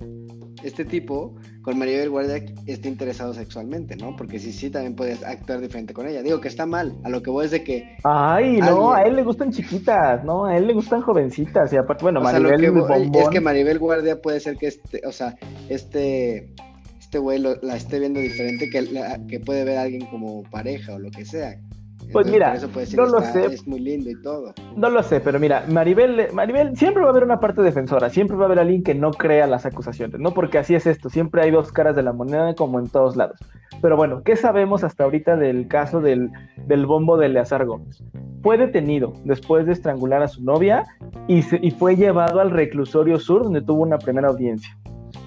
este 0.63 0.83
tipo 0.83 1.37
con 1.61 1.77
Maribel 1.77 2.09
Guardia 2.09 2.43
está 2.65 2.87
interesado 2.87 3.33
sexualmente, 3.33 3.95
¿no? 3.95 4.15
Porque 4.15 4.39
sí, 4.39 4.51
sí, 4.51 4.69
también 4.69 4.95
puedes 4.95 5.23
actuar 5.23 5.61
diferente 5.61 5.93
con 5.93 6.07
ella. 6.07 6.23
Digo 6.23 6.41
que 6.41 6.47
está 6.47 6.65
mal, 6.65 6.97
a 7.03 7.09
lo 7.09 7.21
que 7.21 7.29
voy 7.29 7.45
es 7.45 7.51
de 7.51 7.63
que 7.63 7.97
Ay, 8.03 8.57
no, 8.59 8.91
Alguien. 8.91 9.05
a 9.05 9.09
él 9.09 9.15
le 9.17 9.23
gustan 9.23 9.51
chiquitas, 9.51 10.23
¿no? 10.23 10.45
A 10.45 10.57
él 10.57 10.65
le 10.67 10.73
gustan 10.73 11.01
jovencitas 11.01 11.71
y 11.73 11.77
aparte, 11.77 12.03
bueno, 12.03 12.19
O 12.19 12.23
sea, 12.27 12.39
lo 12.39 12.49
Maribel 12.49 12.73
que 12.73 12.79
voy- 12.79 12.89
Bombón. 13.03 13.21
es 13.23 13.29
que 13.29 13.41
Maribel 13.41 13.79
Guardia 13.79 14.21
puede 14.21 14.39
ser 14.39 14.57
que 14.57 14.67
este, 14.67 15.01
o 15.05 15.11
sea, 15.11 15.35
este, 15.69 16.51
este 16.99 17.19
güey 17.19 17.39
lo- 17.39 17.55
la 17.61 17.75
esté 17.75 17.99
viendo 17.99 18.19
diferente 18.19 18.69
que, 18.69 18.81
la- 18.83 19.19
que 19.27 19.39
puede 19.39 19.63
ver 19.63 19.77
a 19.77 19.81
alguien 19.83 20.05
como 20.07 20.43
pareja 20.43 20.93
o 20.95 20.99
lo 20.99 21.11
que 21.11 21.25
sea. 21.25 21.55
Pues 22.11 22.27
Entonces, 22.27 22.61
mira, 22.61 22.73
por 22.73 22.83
eso 22.83 22.97
no 22.97 23.05
lo 23.05 23.19
"Está- 23.19 23.31
sé. 23.33 23.45
Es 23.53 23.67
muy 23.67 23.79
lindo 23.79 24.09
y 24.09 24.21
todo. 24.21 24.53
No 24.75 24.89
lo 24.89 25.01
sé, 25.03 25.19
pero 25.19 25.39
mira, 25.39 25.63
Maribel, 25.69 26.27
Maribel, 26.33 26.75
siempre 26.75 27.01
va 27.01 27.07
a 27.09 27.11
haber 27.11 27.23
una 27.23 27.39
parte 27.39 27.61
defensora, 27.61 28.09
siempre 28.09 28.35
va 28.37 28.43
a 28.43 28.45
haber 28.47 28.59
alguien 28.59 28.83
que 28.83 28.93
no 28.95 29.11
crea 29.11 29.47
las 29.47 29.65
acusaciones, 29.65 30.19
¿no? 30.19 30.31
Porque 30.33 30.57
así 30.57 30.75
es 30.75 30.85
esto, 30.87 31.09
siempre 31.09 31.41
hay 31.43 31.51
dos 31.51 31.71
caras 31.71 31.95
de 31.95 32.03
la 32.03 32.13
moneda 32.13 32.53
como 32.55 32.79
en 32.79 32.87
todos 32.89 33.15
lados. 33.15 33.39
Pero 33.81 33.95
bueno, 33.97 34.21
¿qué 34.23 34.35
sabemos 34.35 34.83
hasta 34.83 35.03
ahorita 35.05 35.37
del 35.37 35.67
caso 35.67 36.01
del, 36.01 36.29
del 36.67 36.85
bombo 36.85 37.17
de 37.17 37.27
Eleazar 37.27 37.65
Gómez? 37.65 38.03
Fue 38.43 38.57
detenido 38.57 39.13
después 39.23 39.65
de 39.65 39.71
estrangular 39.73 40.21
a 40.21 40.27
su 40.27 40.43
novia 40.43 40.83
y, 41.27 41.41
se- 41.43 41.59
y 41.61 41.71
fue 41.71 41.95
llevado 41.95 42.39
al 42.41 42.51
reclusorio 42.51 43.19
sur 43.19 43.43
donde 43.43 43.61
tuvo 43.61 43.81
una 43.83 43.97
primera 43.97 44.27
audiencia. 44.29 44.75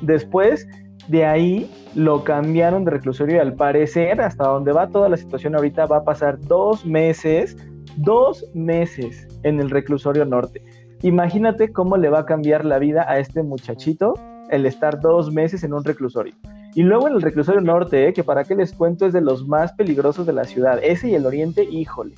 Después 0.03 0.69
de 1.09 1.25
ahí 1.25 1.71
lo 1.95 2.25
cambiaron 2.25 2.85
de 2.85 2.93
reclusorio 2.93 3.37
y 3.37 3.39
al 3.39 3.55
parecer, 3.55 4.21
hasta 4.21 4.45
donde 4.45 4.73
va 4.73 4.89
toda 4.89 5.09
la 5.09 5.17
situación 5.17 5.55
ahorita, 5.55 5.87
va 5.87 5.99
a 5.99 6.05
pasar 6.05 6.41
dos 6.41 6.85
meses, 6.85 7.57
dos 7.97 8.45
meses 8.55 9.29
en 9.43 9.61
el 9.61 9.71
reclusorio 9.71 10.25
norte. 10.25 10.63
Imagínate 11.03 11.73
cómo 11.73 11.97
le 11.97 12.09
va 12.09 12.21
a 12.21 12.27
cambiar 12.27 12.65
la 12.65 12.79
vida 12.79 13.05
a 13.09 13.19
este 13.19 13.43
muchachito 13.43 14.15
el 14.51 14.67
estar 14.67 15.01
dos 15.01 15.33
meses 15.33 15.65
en 15.65 15.75
un 15.75 15.85
reclusorio. 15.85 16.35
Y 16.75 16.83
luego 16.83 17.09
en 17.09 17.15
el 17.15 17.23
reclusorio 17.23 17.61
norte, 17.61 18.09
¿eh? 18.09 18.13
que 18.13 18.25
para 18.25 18.45
qué 18.45 18.55
les 18.55 18.73
cuento 18.73 19.07
es 19.07 19.13
de 19.13 19.21
los 19.21 19.47
más 19.47 19.73
peligrosos 19.73 20.27
de 20.27 20.33
la 20.33 20.45
ciudad. 20.45 20.81
Ese 20.83 21.09
y 21.09 21.15
el 21.15 21.25
oriente, 21.25 21.65
híjole. 21.65 22.15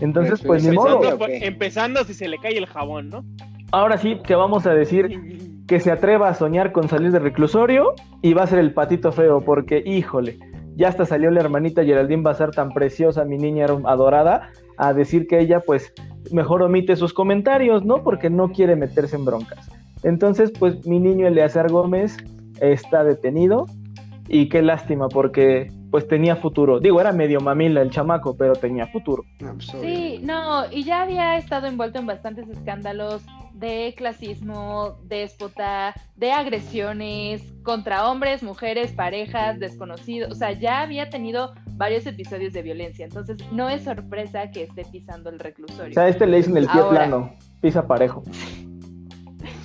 Entonces, 0.00 0.40
pues 0.40 0.64
ni 0.64 0.74
modo. 0.74 1.00
Empezando 1.28 2.04
si 2.04 2.14
se 2.14 2.28
le 2.28 2.38
cae 2.38 2.56
el 2.56 2.66
jabón, 2.66 3.08
¿no? 3.08 3.24
Ahora 3.72 3.98
sí, 3.98 4.16
te 4.26 4.34
vamos 4.34 4.66
a 4.66 4.72
decir 4.72 5.08
que 5.68 5.80
se 5.80 5.92
atreva 5.92 6.30
a 6.30 6.34
soñar 6.34 6.72
con 6.72 6.88
salir 6.88 7.12
del 7.12 7.22
reclusorio 7.22 7.94
y 8.22 8.32
va 8.32 8.42
a 8.42 8.46
ser 8.46 8.58
el 8.58 8.72
patito 8.72 9.12
feo, 9.12 9.42
porque 9.42 9.82
híjole, 9.84 10.38
ya 10.76 10.88
hasta 10.88 11.04
salió 11.04 11.30
la 11.30 11.40
hermanita 11.40 11.84
Geraldine 11.84 12.22
Bazar 12.22 12.52
tan 12.52 12.70
preciosa, 12.70 13.24
mi 13.24 13.36
niña 13.36 13.66
adorada, 13.84 14.50
a 14.78 14.94
decir 14.94 15.26
que 15.26 15.38
ella 15.38 15.60
pues 15.60 15.92
mejor 16.32 16.62
omite 16.62 16.96
sus 16.96 17.12
comentarios, 17.12 17.84
¿no? 17.84 18.02
Porque 18.02 18.30
no 18.30 18.50
quiere 18.50 18.76
meterse 18.76 19.16
en 19.16 19.26
broncas. 19.26 19.70
Entonces, 20.02 20.52
pues 20.58 20.86
mi 20.86 21.00
niño 21.00 21.26
Eleazar 21.26 21.70
Gómez 21.70 22.16
está 22.60 23.04
detenido 23.04 23.66
y 24.26 24.48
qué 24.48 24.62
lástima 24.62 25.08
porque 25.08 25.70
pues 25.90 26.08
tenía 26.08 26.36
futuro. 26.36 26.80
Digo, 26.80 27.00
era 27.00 27.12
medio 27.12 27.40
mamila 27.40 27.82
el 27.82 27.90
chamaco, 27.90 28.36
pero 28.36 28.54
tenía 28.54 28.86
futuro. 28.86 29.24
Pues. 29.38 29.66
Sí, 29.82 30.20
no, 30.22 30.70
y 30.70 30.84
ya 30.84 31.02
había 31.02 31.36
estado 31.36 31.66
envuelto 31.66 31.98
en 31.98 32.06
bastantes 32.06 32.48
escándalos 32.48 33.22
de 33.58 33.94
clasismo, 33.96 34.98
déspota, 35.04 35.94
de 36.16 36.30
agresiones 36.30 37.42
contra 37.62 38.08
hombres, 38.08 38.42
mujeres, 38.42 38.92
parejas, 38.92 39.58
desconocidos. 39.58 40.32
O 40.32 40.34
sea, 40.34 40.52
ya 40.52 40.80
había 40.80 41.10
tenido 41.10 41.54
varios 41.72 42.06
episodios 42.06 42.52
de 42.52 42.62
violencia. 42.62 43.04
Entonces, 43.04 43.38
no 43.50 43.68
es 43.68 43.82
sorpresa 43.82 44.50
que 44.50 44.64
esté 44.64 44.84
pisando 44.84 45.30
el 45.30 45.38
reclusorio. 45.38 45.90
O 45.90 45.94
sea, 45.94 46.08
este 46.08 46.26
le 46.26 46.36
dicen 46.38 46.56
el 46.56 46.66
pie 46.66 46.80
Ahora. 46.80 46.98
plano, 46.98 47.34
pisa 47.60 47.86
parejo. 47.86 48.22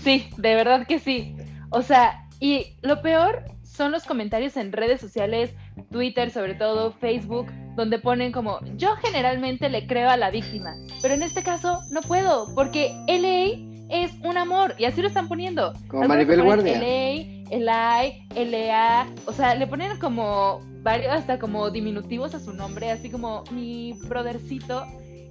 Sí, 0.03 0.27
de 0.35 0.55
verdad 0.55 0.85
que 0.85 0.99
sí. 0.99 1.33
O 1.69 1.81
sea, 1.81 2.27
y 2.41 2.75
lo 2.81 3.01
peor 3.01 3.45
son 3.63 3.93
los 3.93 4.03
comentarios 4.03 4.57
en 4.57 4.73
redes 4.73 4.99
sociales, 4.99 5.55
Twitter 5.91 6.29
sobre 6.29 6.55
todo, 6.55 6.91
Facebook, 6.91 7.47
donde 7.75 7.99
ponen 7.99 8.33
como, 8.33 8.59
yo 8.75 8.95
generalmente 8.97 9.69
le 9.69 9.87
creo 9.87 10.09
a 10.09 10.17
la 10.17 10.29
víctima, 10.29 10.75
pero 11.01 11.13
en 11.13 11.23
este 11.23 11.41
caso 11.41 11.79
no 11.89 12.01
puedo, 12.01 12.53
porque 12.53 12.93
LA 13.07 13.72
es 13.93 14.11
un 14.23 14.37
amor, 14.37 14.73
y 14.79 14.85
así 14.85 15.01
lo 15.01 15.07
están 15.07 15.27
poniendo. 15.27 15.73
Como 15.87 16.07
Maribel 16.07 16.41
Guardia. 16.41 16.79
LA, 16.79 18.03
LI, 18.03 18.49
LA, 18.51 19.07
o 19.25 19.31
sea, 19.31 19.53
le 19.53 19.67
ponen 19.67 19.97
como 19.99 20.61
varios, 20.81 21.13
hasta 21.13 21.37
como 21.37 21.69
diminutivos 21.69 22.33
a 22.33 22.39
su 22.39 22.53
nombre, 22.53 22.89
así 22.89 23.11
como 23.11 23.43
mi 23.51 23.93
brothercito, 24.07 24.83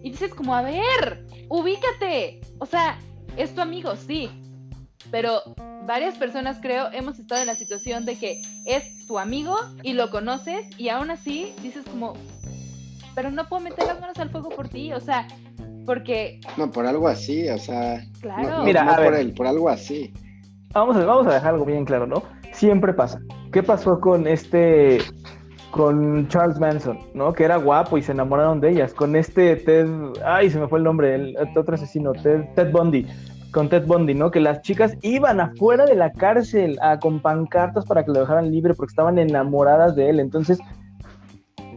y 0.02 0.10
dices 0.10 0.32
como, 0.32 0.54
a 0.54 0.62
ver, 0.62 1.26
ubícate, 1.48 2.40
o 2.58 2.66
sea, 2.66 2.98
es 3.36 3.52
tu 3.52 3.60
amigo, 3.60 3.96
sí, 3.96 4.30
pero 5.10 5.42
varias 5.84 6.16
personas 6.16 6.58
creo 6.62 6.90
hemos 6.92 7.18
estado 7.18 7.40
en 7.40 7.48
la 7.48 7.56
situación 7.56 8.04
de 8.04 8.16
que 8.16 8.40
es 8.66 9.06
tu 9.08 9.18
amigo 9.18 9.56
y 9.82 9.94
lo 9.94 10.10
conoces 10.10 10.66
y 10.78 10.88
aún 10.88 11.10
así 11.10 11.52
dices 11.62 11.84
como, 11.90 12.14
pero 13.16 13.32
no 13.32 13.48
puedo 13.48 13.62
meter 13.62 13.86
las 13.88 14.00
manos 14.00 14.18
al 14.18 14.30
fuego 14.30 14.50
por 14.50 14.68
ti, 14.68 14.92
o 14.92 15.00
sea, 15.00 15.26
porque, 15.84 16.40
No, 16.56 16.70
por 16.70 16.86
algo 16.86 17.08
así, 17.08 17.48
o 17.48 17.58
sea. 17.58 18.02
claro, 18.20 18.42
No, 18.42 18.58
no- 18.58 18.64
Mira, 18.64 18.84
no 18.84 18.92
a 18.92 18.96
por 18.96 19.10
ver. 19.12 19.14
él, 19.20 19.34
por 19.34 19.46
algo 19.46 19.68
así. 19.68 20.12
Vamos 20.74 20.96
a, 20.96 21.04
vamos 21.04 21.26
a 21.26 21.34
dejar 21.34 21.54
algo 21.54 21.64
bien 21.66 21.84
claro, 21.84 22.06
¿no? 22.06 22.22
Siempre 22.52 22.92
pasa. 22.94 23.20
¿Qué 23.52 23.62
pasó 23.62 24.00
con 24.00 24.26
este, 24.26 24.98
con 25.70 26.28
Charles 26.28 26.58
Manson, 26.58 26.98
¿no? 27.14 27.32
Que 27.32 27.44
era 27.44 27.56
guapo 27.56 27.98
y 27.98 28.02
se 28.02 28.12
enamoraron 28.12 28.60
de 28.60 28.70
ellas. 28.70 28.94
Con 28.94 29.16
este 29.16 29.56
Ted, 29.56 29.86
ay, 30.24 30.50
se 30.50 30.58
me 30.58 30.68
fue 30.68 30.78
el 30.78 30.84
nombre, 30.84 31.14
el, 31.14 31.36
el 31.36 31.58
otro 31.58 31.74
asesino, 31.74 32.12
Ted, 32.12 32.44
Ted 32.54 32.70
Bundy. 32.72 33.06
Con 33.52 33.68
Ted 33.68 33.84
Bundy, 33.86 34.14
¿no? 34.14 34.30
Que 34.30 34.40
las 34.40 34.62
chicas 34.62 34.94
iban 35.02 35.38
afuera 35.40 35.84
de 35.84 35.94
la 35.94 36.10
cárcel 36.12 36.78
a, 36.80 36.98
con 36.98 37.20
pancartas 37.20 37.84
para 37.84 38.02
que 38.02 38.10
lo 38.10 38.20
dejaran 38.20 38.50
libre 38.50 38.72
porque 38.72 38.92
estaban 38.92 39.18
enamoradas 39.18 39.94
de 39.94 40.08
él. 40.08 40.20
Entonces, 40.20 40.58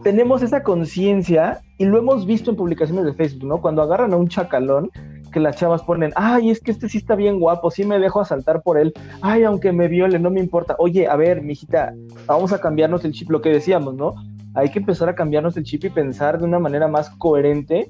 tenemos 0.06 0.40
esa 0.40 0.62
conciencia 0.62 1.62
y 1.78 1.84
lo 1.84 1.98
hemos 1.98 2.26
visto 2.26 2.48
en 2.48 2.56
publicaciones 2.56 3.04
de 3.06 3.14
Facebook, 3.14 3.48
¿no? 3.48 3.60
Cuando 3.60 3.82
agarran 3.82 4.12
a 4.12 4.16
un 4.16 4.28
chacalón, 4.28 4.88
que 5.32 5.40
las 5.40 5.56
chavas 5.56 5.82
ponen, 5.82 6.12
ay, 6.14 6.50
es 6.50 6.60
que 6.60 6.70
este 6.70 6.88
sí 6.88 6.98
está 6.98 7.16
bien 7.16 7.40
guapo, 7.40 7.72
sí 7.72 7.84
me 7.84 7.98
dejo 7.98 8.20
asaltar 8.20 8.62
por 8.62 8.78
él, 8.78 8.92
ay, 9.20 9.42
aunque 9.42 9.72
me 9.72 9.88
viole, 9.88 10.20
no 10.20 10.30
me 10.30 10.38
importa. 10.38 10.76
Oye, 10.78 11.08
a 11.08 11.16
ver, 11.16 11.42
mijita, 11.42 11.92
vamos 12.24 12.52
a 12.52 12.60
cambiarnos 12.60 13.04
el 13.04 13.10
chip, 13.10 13.30
lo 13.30 13.40
que 13.40 13.48
decíamos, 13.48 13.96
¿no? 13.96 14.14
Hay 14.54 14.68
que 14.70 14.78
empezar 14.78 15.08
a 15.08 15.16
cambiarnos 15.16 15.56
el 15.56 15.64
chip 15.64 15.82
y 15.86 15.90
pensar 15.90 16.38
de 16.38 16.44
una 16.44 16.60
manera 16.60 16.86
más 16.86 17.10
coherente. 17.10 17.88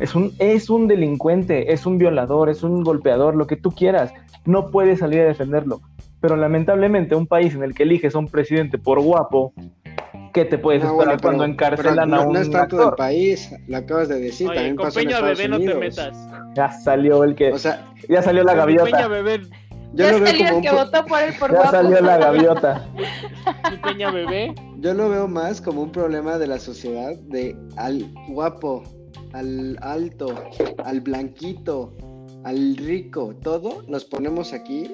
Es 0.00 0.16
un, 0.16 0.32
es 0.40 0.68
un 0.68 0.88
delincuente, 0.88 1.72
es 1.72 1.86
un 1.86 1.98
violador, 1.98 2.48
es 2.48 2.64
un 2.64 2.82
golpeador, 2.82 3.36
lo 3.36 3.46
que 3.46 3.54
tú 3.54 3.70
quieras. 3.70 4.12
No 4.44 4.72
puedes 4.72 4.98
salir 4.98 5.20
a 5.20 5.26
defenderlo. 5.26 5.82
Pero 6.20 6.34
lamentablemente 6.34 7.14
un 7.14 7.28
país 7.28 7.54
en 7.54 7.62
el 7.62 7.74
que 7.74 7.84
eliges 7.84 8.16
a 8.16 8.18
un 8.18 8.26
presidente 8.26 8.76
por 8.76 9.00
guapo, 9.00 9.52
¿qué 10.32 10.44
te 10.44 10.58
puedes 10.58 10.82
No, 10.82 10.90
esperar 10.90 11.06
bueno, 11.16 11.22
cuando 11.22 11.42
pero- 11.44 11.52
encarcelan 11.52 11.94
pero 12.10 12.20
a 12.20 12.24
no, 12.24 12.26
un 12.28 12.32
no 12.34 12.40
es 12.40 12.50
tanto 12.50 12.76
del 12.76 12.84
actor? 12.84 12.96
país, 12.96 13.50
lo 13.66 13.76
acabas 13.76 14.08
de 14.08 14.20
decir, 14.20 14.46
Oye, 14.48 14.56
también 14.56 14.76
con 14.76 14.86
pasó 14.86 15.00
Peña 15.00 15.20
Bebé 15.20 15.48
no 15.48 15.56
te 15.58 15.62
Unidos. 15.64 15.80
metas. 15.80 16.28
Ya 16.54 16.72
salió 16.72 17.24
el 17.24 17.34
que, 17.34 17.52
O 17.52 17.58
sea, 17.58 17.86
ya 18.08 18.22
salió 18.22 18.42
la 18.44 18.54
mi 18.54 18.74
Peña 18.74 18.84
gaviota, 18.84 19.08
Bebé, 19.08 19.40
yo 19.40 20.04
ya 20.04 20.12
lo 20.12 20.18
veo 20.20 20.26
salió 20.26 20.38
como 20.38 20.48
el 20.50 20.54
un 20.56 20.62
que 20.62 20.68
pro- 20.68 20.78
votó 20.78 21.04
por 21.06 21.22
él 21.22 21.34
por 21.38 21.50
ya 21.50 21.56
guapo. 21.56 21.70
salió 21.70 22.00
la 22.00 22.16
gaviota. 22.18 22.86
mi 23.70 23.76
Peña 23.78 24.10
Bebé. 24.10 24.54
Yo 24.80 24.94
lo 24.94 25.08
veo 25.08 25.28
más 25.28 25.60
como 25.60 25.82
un 25.82 25.90
problema 25.92 26.38
de 26.38 26.46
la 26.46 26.58
sociedad 26.58 27.16
de 27.16 27.56
al 27.76 28.12
guapo, 28.28 28.82
al 29.32 29.78
alto, 29.82 30.34
al 30.84 31.00
blanquito, 31.00 31.96
al 32.44 32.76
rico, 32.76 33.34
todo 33.42 33.82
nos 33.88 34.04
ponemos 34.04 34.52
aquí 34.52 34.90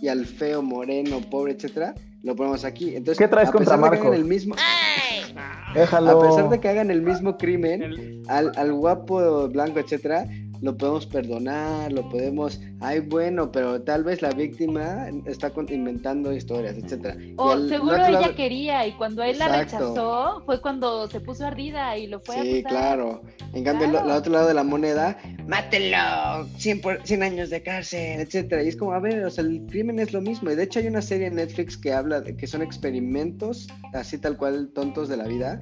y 0.00 0.08
al 0.08 0.26
feo, 0.26 0.62
moreno, 0.62 1.20
pobre, 1.30 1.52
etcétera, 1.52 1.94
lo 2.22 2.36
ponemos 2.36 2.64
aquí. 2.64 2.94
Entonces, 2.96 3.18
¿Qué 3.18 3.28
traes 3.28 3.48
a 3.48 3.52
contra 3.52 3.74
pesar 3.76 3.78
de 3.78 3.84
que 3.84 3.90
Marcos? 3.90 4.06
hagan 4.06 4.20
el 4.20 4.24
mismo, 4.26 4.54
Déjalo. 5.74 6.10
a 6.22 6.28
pesar 6.28 6.48
de 6.50 6.60
que 6.60 6.68
hagan 6.68 6.90
el 6.90 7.02
mismo 7.02 7.36
crimen, 7.36 7.82
El- 7.82 8.22
al, 8.28 8.52
al 8.56 8.72
guapo 8.72 9.48
blanco, 9.48 9.78
etcétera, 9.80 10.26
lo 10.60 10.76
podemos 10.76 11.06
perdonar, 11.06 11.92
lo 11.92 12.08
podemos, 12.08 12.60
ay 12.82 13.00
bueno, 13.00 13.50
pero 13.52 13.80
tal 13.82 14.04
vez 14.04 14.20
la 14.22 14.30
víctima 14.30 15.06
está 15.26 15.52
inventando 15.70 16.32
historias, 16.32 16.76
etcétera. 16.76 17.16
O 17.36 17.50
al- 17.50 17.68
seguro 17.68 17.96
ella 18.06 18.34
quería 18.34 18.86
y 18.86 18.92
cuando 18.92 19.22
él 19.22 19.38
la 19.38 19.60
rechazó 19.62 20.42
fue 20.44 20.60
cuando 20.60 21.08
se 21.08 21.20
puso 21.20 21.46
ardida 21.46 21.96
y 21.96 22.06
lo 22.08 22.20
fue 22.20 22.34
Sí, 22.42 22.58
acusar. 22.60 22.70
claro. 22.70 23.22
En 23.54 23.64
cambio, 23.64 23.88
Claro. 23.90 24.06
el 24.06 24.12
otro 24.12 24.32
lado 24.32 24.48
de 24.48 24.54
la 24.54 24.64
moneda, 24.64 25.18
mátelo, 25.46 26.46
100, 26.58 26.80
por- 26.80 27.00
100 27.06 27.22
años 27.22 27.50
de 27.50 27.62
cárcel, 27.62 28.20
etcétera. 28.20 28.62
Y 28.62 28.68
es 28.68 28.76
como, 28.76 28.92
a 28.92 28.98
ver, 29.00 29.24
o 29.24 29.30
sea, 29.30 29.44
el 29.44 29.64
crimen 29.66 29.98
es 29.98 30.12
lo 30.12 30.20
mismo. 30.20 30.50
Y 30.50 30.54
de 30.56 30.64
hecho 30.64 30.78
hay 30.80 30.86
una 30.86 31.02
serie 31.02 31.26
en 31.28 31.36
Netflix 31.36 31.76
que 31.76 31.92
habla 31.92 32.20
de 32.20 32.36
que 32.36 32.46
son 32.46 32.62
experimentos, 32.62 33.68
así 33.92 34.18
tal 34.18 34.36
cual, 34.36 34.70
tontos 34.74 35.08
de 35.08 35.16
la 35.16 35.24
vida. 35.24 35.60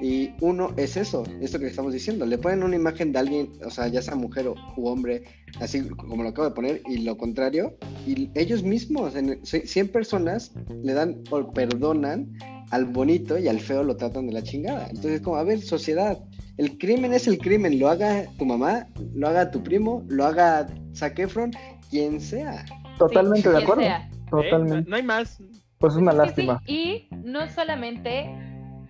Y 0.00 0.30
uno 0.40 0.72
es 0.76 0.96
eso, 0.96 1.24
esto 1.40 1.58
que 1.58 1.66
estamos 1.66 1.92
diciendo. 1.92 2.24
Le 2.24 2.38
ponen 2.38 2.62
una 2.62 2.76
imagen 2.76 3.12
de 3.12 3.18
alguien, 3.18 3.50
o 3.64 3.70
sea, 3.70 3.88
ya 3.88 4.00
sea 4.00 4.14
mujer 4.14 4.46
o, 4.46 4.54
u 4.76 4.86
hombre, 4.88 5.24
así 5.60 5.88
como 5.88 6.22
lo 6.22 6.28
acabo 6.28 6.48
de 6.48 6.54
poner, 6.58 6.82
y 6.88 6.98
lo 6.98 7.16
contrario. 7.16 7.76
Y 8.04 8.30
ellos 8.34 8.64
mismos, 8.64 9.14
en, 9.14 9.38
100 9.44 9.88
personas, 9.88 10.52
le 10.82 10.92
dan 10.92 11.22
o 11.30 11.52
perdonan 11.52 12.36
al 12.72 12.84
bonito 12.84 13.38
y 13.38 13.46
al 13.46 13.60
feo 13.60 13.84
lo 13.84 13.96
tratan 13.96 14.26
de 14.26 14.32
la 14.32 14.42
chingada. 14.42 14.88
Entonces, 14.88 15.20
como, 15.20 15.36
a 15.36 15.44
ver, 15.44 15.60
sociedad, 15.60 16.18
el 16.56 16.76
crimen 16.76 17.14
es 17.14 17.28
el 17.28 17.38
crimen, 17.38 17.78
lo 17.78 17.88
haga 17.88 18.26
tu 18.38 18.44
mamá, 18.44 18.88
lo 19.14 19.28
haga 19.28 19.52
tu 19.52 19.62
primo, 19.62 20.04
lo 20.08 20.24
haga 20.24 20.66
Zac 20.96 21.20
Efron, 21.20 21.52
quien 21.90 22.20
sea. 22.20 22.64
Totalmente 22.98 23.42
Sí, 23.42 23.50
de 23.50 23.62
acuerdo. 23.62 23.82
sea. 23.82 24.10
¿eh? 24.32 24.84
No 24.88 24.96
hay 24.96 25.02
más. 25.04 25.40
Pues 25.78 25.92
es 25.92 26.00
una 26.00 26.10
Es 26.10 26.34
que 26.34 26.40
sí, 26.40 26.46
lástima. 26.46 26.62
y 26.66 27.06
no 27.22 27.48
solamente 27.48 28.28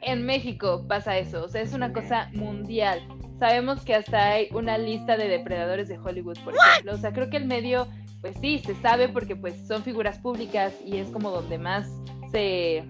en 0.00 0.24
México 0.24 0.87
pasa 0.88 1.18
eso, 1.18 1.44
o 1.44 1.48
sea, 1.48 1.61
es 1.61 1.74
una 1.74 1.92
cosa 1.92 2.31
mundial. 2.33 3.02
Sabemos 3.38 3.85
que 3.85 3.94
hasta 3.94 4.31
hay 4.31 4.48
una 4.53 4.79
lista 4.79 5.16
de 5.16 5.29
depredadores 5.29 5.88
de 5.88 5.98
Hollywood, 5.98 6.38
por 6.44 6.55
ejemplo. 6.55 6.94
O 6.94 6.98
sea, 6.98 7.12
creo 7.12 7.31
que 7.31 7.37
el 7.37 7.46
medio, 7.46 7.87
pues 8.20 8.37
sí, 8.40 8.59
se 8.59 8.74
sabe 8.77 9.09
porque 9.09 9.37
pues 9.37 9.55
son 9.66 9.83
figuras 9.83 10.18
públicas 10.18 10.74
y 10.85 10.96
es 10.96 11.09
como 11.11 11.31
donde 11.31 11.59
más 11.59 11.87
se, 12.33 12.85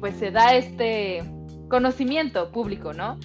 pues 0.00 0.16
se 0.16 0.30
da 0.30 0.54
este 0.54 1.22
conocimiento 1.68 2.52
público, 2.52 2.92
¿no? 2.92 3.18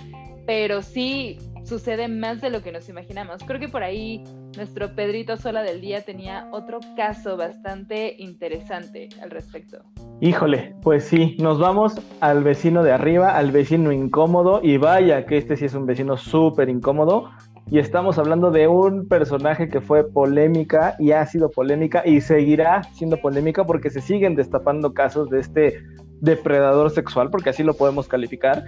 Pero 0.48 0.82
sí 0.82 1.38
sucede 1.66 2.08
más 2.08 2.42
de 2.42 2.50
lo 2.50 2.64
que 2.64 2.72
nos 2.72 2.88
imaginamos. 2.90 3.44
Creo 3.46 3.60
que 3.60 3.70
por 3.70 3.84
ahí 3.84 4.24
nuestro 4.56 4.96
Pedrito 4.96 5.38
Sola 5.38 5.64
del 5.64 5.82
día 5.82 6.02
tenía 6.02 6.48
otro 6.52 6.80
caso 6.96 7.38
bastante 7.38 8.16
interesante 8.18 9.10
al 9.22 9.30
respecto. 9.30 9.84
Híjole, 10.24 10.76
pues 10.84 11.06
sí, 11.06 11.36
nos 11.40 11.58
vamos 11.58 12.00
al 12.20 12.44
vecino 12.44 12.84
de 12.84 12.92
arriba, 12.92 13.36
al 13.36 13.52
vecino 13.52 13.92
incómodo, 13.92 14.60
y 14.62 14.78
vaya 14.78 15.26
que 15.26 15.36
este 15.36 15.58
sí 15.58 15.66
es 15.66 15.74
un 15.74 15.88
vecino 15.88 16.16
súper 16.16 16.70
incómodo. 16.70 17.32
Y 17.72 17.80
estamos 17.80 18.20
hablando 18.20 18.52
de 18.52 18.68
un 18.68 19.08
personaje 19.08 19.68
que 19.68 19.82
fue 19.82 20.08
polémica 20.08 20.96
y 21.00 21.12
ha 21.12 21.26
sido 21.26 21.50
polémica 21.50 22.04
y 22.06 22.22
seguirá 22.22 22.84
siendo 22.94 23.18
polémica 23.18 23.66
porque 23.66 23.90
se 23.90 24.00
siguen 24.00 24.36
destapando 24.36 24.94
casos 24.94 25.28
de 25.32 25.40
este 25.40 25.80
depredador 26.20 26.92
sexual, 26.92 27.32
porque 27.32 27.50
así 27.50 27.64
lo 27.64 27.74
podemos 27.74 28.08
calificar, 28.08 28.64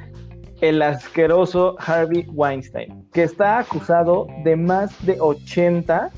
el 0.59 0.81
asqueroso 0.81 1.75
Harvey 1.77 2.25
Weinstein, 2.33 3.07
que 3.13 3.21
está 3.21 3.59
acusado 3.59 4.25
de 4.43 4.55
más 4.55 5.05
de 5.05 5.21
80, 5.21 6.09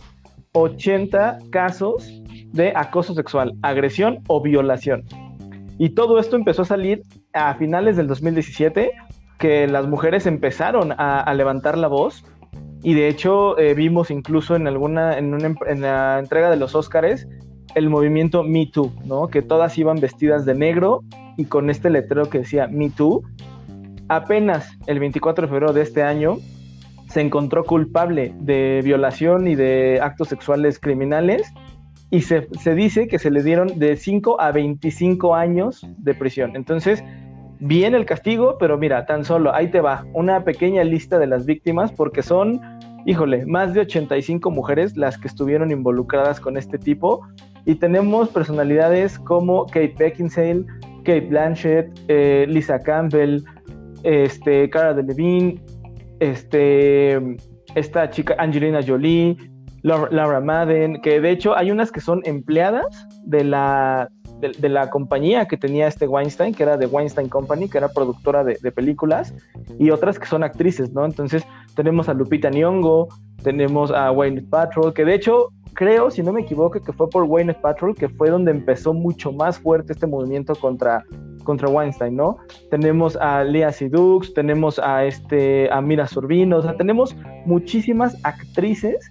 80 0.53 1.39
casos 1.49 2.21
de 2.53 2.71
acoso 2.73 3.13
sexual, 3.13 3.53
agresión 3.63 4.19
o 4.27 4.41
violación. 4.41 5.03
Y 5.77 5.89
todo 5.89 6.19
esto 6.19 6.35
empezó 6.35 6.61
a 6.61 6.65
salir 6.65 7.03
a 7.33 7.55
finales 7.55 7.97
del 7.97 8.07
2017, 8.07 8.91
que 9.37 9.67
las 9.67 9.87
mujeres 9.87 10.25
empezaron 10.25 10.93
a, 10.97 11.33
levantar 11.33 11.77
la 11.77 11.87
voz. 11.87 12.23
Y 12.81 12.93
de 12.93 13.07
hecho 13.07 13.57
eh, 13.57 13.73
vimos 13.73 14.11
incluso 14.11 14.55
en 14.55 14.67
alguna, 14.67 15.17
en, 15.17 15.33
una, 15.33 15.55
en 15.67 15.81
la 15.81 16.19
entrega 16.19 16.49
de 16.49 16.57
los 16.57 16.75
Óscares, 16.75 17.27
el 17.73 17.89
movimiento 17.89 18.43
Me 18.43 18.67
Too, 18.67 18.93
¿no? 19.05 19.27
Que 19.27 19.41
todas 19.41 19.77
iban 19.77 19.99
vestidas 19.99 20.45
de 20.45 20.55
negro 20.55 21.03
y 21.35 21.45
con 21.45 21.69
este 21.69 21.89
letrero 21.89 22.29
que 22.29 22.39
decía 22.39 22.67
Me 22.67 22.89
Too. 22.89 23.23
Apenas 24.07 24.69
el 24.87 24.99
24 24.99 25.47
de 25.47 25.49
febrero 25.49 25.73
de 25.73 25.81
este 25.81 26.03
año 26.03 26.37
se 27.09 27.21
encontró 27.21 27.63
culpable 27.63 28.33
de 28.39 28.81
violación 28.83 29.47
y 29.47 29.55
de 29.55 29.99
actos 30.01 30.29
sexuales 30.29 30.79
criminales 30.79 31.51
y 32.15 32.21
se, 32.21 32.47
se, 32.61 32.75
dice 32.75 33.09
que 33.09 33.19
se 33.19 33.29
le 33.29 33.43
dieron 33.43 33.77
de 33.77 33.97
5 33.97 34.39
a 34.39 34.53
25 34.53 35.35
años 35.35 35.85
de 35.97 36.13
prisión. 36.13 36.55
Entonces, 36.55 37.03
bien 37.59 37.93
el 37.93 38.05
castigo, 38.05 38.57
pero 38.57 38.77
mira, 38.77 39.05
tan 39.05 39.25
solo, 39.25 39.53
ahí 39.53 39.69
te 39.69 39.81
va, 39.81 40.05
una 40.13 40.45
pequeña 40.45 40.85
lista 40.85 41.19
de 41.19 41.27
las 41.27 41.45
víctimas, 41.45 41.91
porque 41.91 42.23
son, 42.23 42.61
híjole, 43.05 43.45
más 43.45 43.73
de 43.73 43.81
85 43.81 44.49
mujeres 44.49 44.95
las 44.95 45.17
que 45.17 45.27
estuvieron 45.27 45.71
involucradas 45.71 46.39
con 46.39 46.55
este 46.55 46.77
tipo, 46.77 47.19
y 47.65 47.75
tenemos 47.75 48.29
personalidades 48.29 49.19
como 49.19 49.65
Kate 49.65 49.95
Beckinsale, 49.99 50.63
Kate 50.99 51.27
Blanchett, 51.27 51.89
eh, 52.07 52.45
Lisa 52.47 52.79
Campbell, 52.79 53.43
este, 54.03 54.69
Cara 54.69 54.93
Delevingne, 54.93 55.61
este, 56.21 57.19
esta 57.75 58.09
chica 58.09 58.35
Angelina 58.39 58.79
Jolie, 58.81 59.35
Laura, 59.85 60.41
Madden, 60.41 60.99
que 61.01 61.21
de 61.21 61.29
hecho 61.29 61.55
hay 61.55 61.69
unas 61.69 61.91
que 61.91 62.01
son 62.01 62.21
empleadas 62.25 63.07
de 63.23 63.43
la, 63.43 64.09
de, 64.39 64.67
la 64.67 64.89
compañía 64.89 65.47
que 65.47 65.57
tenía 65.57 65.87
este 65.87 66.07
Weinstein, 66.07 66.55
que 66.55 66.63
era 66.63 66.75
de 66.75 66.87
Weinstein 66.87 67.29
Company, 67.29 67.69
que 67.69 67.77
era 67.77 67.89
productora 67.89 68.43
de, 68.43 68.57
de, 68.59 68.71
películas, 68.71 69.31
y 69.77 69.91
otras 69.91 70.17
que 70.17 70.25
son 70.25 70.43
actrices, 70.43 70.91
¿no? 70.91 71.05
Entonces 71.05 71.45
tenemos 71.75 72.09
a 72.09 72.15
Lupita 72.15 72.49
Nyong'o, 72.49 73.09
tenemos 73.43 73.91
a 73.91 74.11
Wayne 74.11 74.41
Patrol, 74.41 74.91
que 74.91 75.05
de 75.05 75.13
hecho 75.13 75.49
creo, 75.75 76.09
si 76.09 76.23
no 76.23 76.33
me 76.33 76.41
equivoco, 76.41 76.81
que 76.81 76.91
fue 76.91 77.07
por 77.07 77.23
Wayne 77.23 77.53
Patrol, 77.53 77.93
que 77.93 78.09
fue 78.09 78.31
donde 78.31 78.49
empezó 78.49 78.91
mucho 78.91 79.31
más 79.31 79.59
fuerte 79.59 79.93
este 79.93 80.07
movimiento 80.07 80.55
contra, 80.55 81.03
contra 81.43 81.69
Weinstein, 81.69 82.15
¿no? 82.15 82.37
Tenemos 82.71 83.15
a 83.17 83.43
Lea 83.43 83.71
Sidux, 83.71 84.33
tenemos 84.33 84.79
a, 84.79 85.05
este, 85.05 85.71
a 85.71 85.79
Mira 85.81 86.07
Sorbino, 86.07 86.57
o 86.57 86.61
sea, 86.63 86.75
tenemos 86.75 87.15
muchísimas 87.45 88.17
actrices 88.23 89.09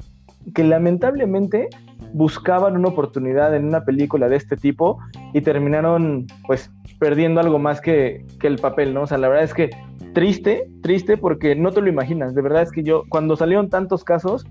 que 0.52 0.64
lamentablemente 0.64 1.68
buscaban 2.12 2.76
una 2.76 2.88
oportunidad 2.88 3.54
en 3.54 3.64
una 3.64 3.84
película 3.84 4.28
de 4.28 4.36
este 4.36 4.56
tipo 4.56 4.98
y 5.32 5.40
terminaron 5.40 6.26
pues 6.46 6.70
perdiendo 6.98 7.40
algo 7.40 7.58
más 7.58 7.80
que, 7.80 8.24
que, 8.38 8.46
el 8.46 8.58
papel, 8.58 8.94
¿no? 8.94 9.02
O 9.02 9.06
sea, 9.06 9.18
la 9.18 9.28
verdad 9.28 9.44
es 9.44 9.54
que 9.54 9.70
triste, 10.12 10.70
triste 10.82 11.16
porque 11.16 11.56
no 11.56 11.72
te 11.72 11.80
lo 11.80 11.88
imaginas, 11.88 12.34
de 12.34 12.42
verdad 12.42 12.62
es 12.62 12.70
que 12.70 12.82
yo 12.82 13.02
cuando 13.08 13.36
salieron 13.36 13.68
tantos 13.68 14.04
casos, 14.04 14.46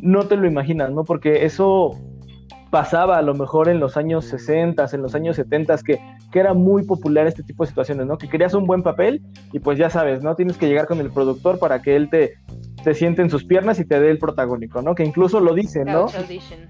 no 0.00 0.24
te 0.24 0.36
lo 0.36 0.46
imaginas, 0.46 0.90
¿no? 0.90 1.04
Porque 1.04 1.44
eso 1.44 1.98
pasaba 2.70 3.18
a 3.18 3.22
lo 3.22 3.34
mejor 3.34 3.68
en 3.68 3.80
los 3.80 3.96
años 3.96 4.24
60, 4.24 4.86
en 4.92 5.02
los 5.02 5.14
años 5.14 5.36
70, 5.36 5.76
que, 5.84 6.00
que 6.30 6.40
era 6.40 6.54
muy 6.54 6.84
popular 6.84 7.26
este 7.26 7.42
tipo 7.42 7.64
de 7.64 7.68
situaciones, 7.68 8.06
¿no? 8.06 8.16
Que 8.16 8.28
querías 8.28 8.54
un 8.54 8.66
buen 8.66 8.82
papel 8.82 9.22
y 9.52 9.60
pues 9.60 9.78
ya 9.78 9.90
sabes, 9.90 10.22
¿no? 10.22 10.34
Tienes 10.34 10.56
que 10.56 10.68
llegar 10.68 10.86
con 10.86 10.98
el 10.98 11.10
productor 11.10 11.58
para 11.58 11.82
que 11.82 11.96
él 11.96 12.08
te, 12.08 12.34
te 12.82 12.94
siente 12.94 13.22
en 13.22 13.30
sus 13.30 13.44
piernas 13.44 13.78
y 13.80 13.84
te 13.84 14.00
dé 14.00 14.10
el 14.10 14.18
protagónico, 14.18 14.82
¿no? 14.82 14.94
Que 14.94 15.04
incluso 15.04 15.40
lo 15.40 15.54
dicen, 15.54 15.84
¿no? 15.84 16.06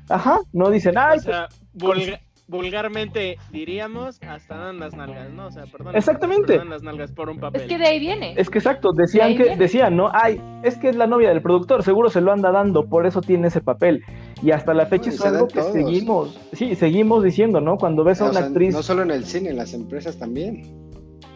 Ajá, 0.09 0.40
no 0.53 0.70
dicen, 0.70 0.96
ay, 0.96 1.18
o 1.18 1.22
sea, 1.22 1.48
vulga 1.72 2.20
vulgarmente 2.53 3.38
diríamos, 3.51 4.20
hasta 4.29 4.57
dan 4.57 4.79
las 4.79 4.94
nalgas, 4.94 5.31
¿no? 5.31 5.46
O 5.46 5.51
sea, 5.51 5.64
perdón. 5.64 5.96
Exactamente. 5.96 6.59
Dan 6.59 6.70
las 6.70 6.83
nalgas 6.83 7.11
por 7.12 7.29
un 7.31 7.40
papel. 7.40 7.62
Es 7.62 7.68
que 7.68 7.79
de 7.79 7.87
ahí 7.87 7.98
viene. 7.98 8.35
Es 8.37 8.51
que 8.51 8.59
exacto, 8.59 8.90
decían 8.92 9.37
que, 9.37 9.44
viene. 9.44 9.57
decían, 9.57 9.96
¿no? 9.96 10.11
Ay, 10.12 10.40
es 10.62 10.77
que 10.77 10.88
es 10.90 10.96
la 10.96 11.07
novia 11.07 11.31
del 11.31 11.42
productor, 11.42 11.83
seguro 11.83 12.11
se 12.11 12.20
lo 12.20 12.33
anda 12.33 12.53
dando, 12.53 12.88
por 12.88 13.07
eso 13.07 13.20
tiene 13.20 13.48
ese 13.48 13.61
papel. 13.61 14.05
Y 14.42 14.51
hasta 14.51 14.75
la 14.75 14.87
fecha 14.87 15.09
no, 15.11 15.14
es 15.14 15.25
algo 15.25 15.48
que 15.48 15.61
todos. 15.61 15.72
seguimos, 15.72 16.40
sí, 16.53 16.75
seguimos 16.75 17.25
diciendo, 17.25 17.61
¿no? 17.61 17.77
Cuando 17.77 18.05
ves 18.05 18.20
a 18.20 18.25
una 18.25 18.33
o 18.33 18.35
sea, 18.35 18.46
actriz. 18.46 18.75
No 18.75 18.83
solo 18.83 19.03
en 19.03 19.11
el 19.11 19.25
cine, 19.25 19.51
en 19.51 19.57
las 19.57 19.72
empresas 19.72 20.18
también. 20.18 20.82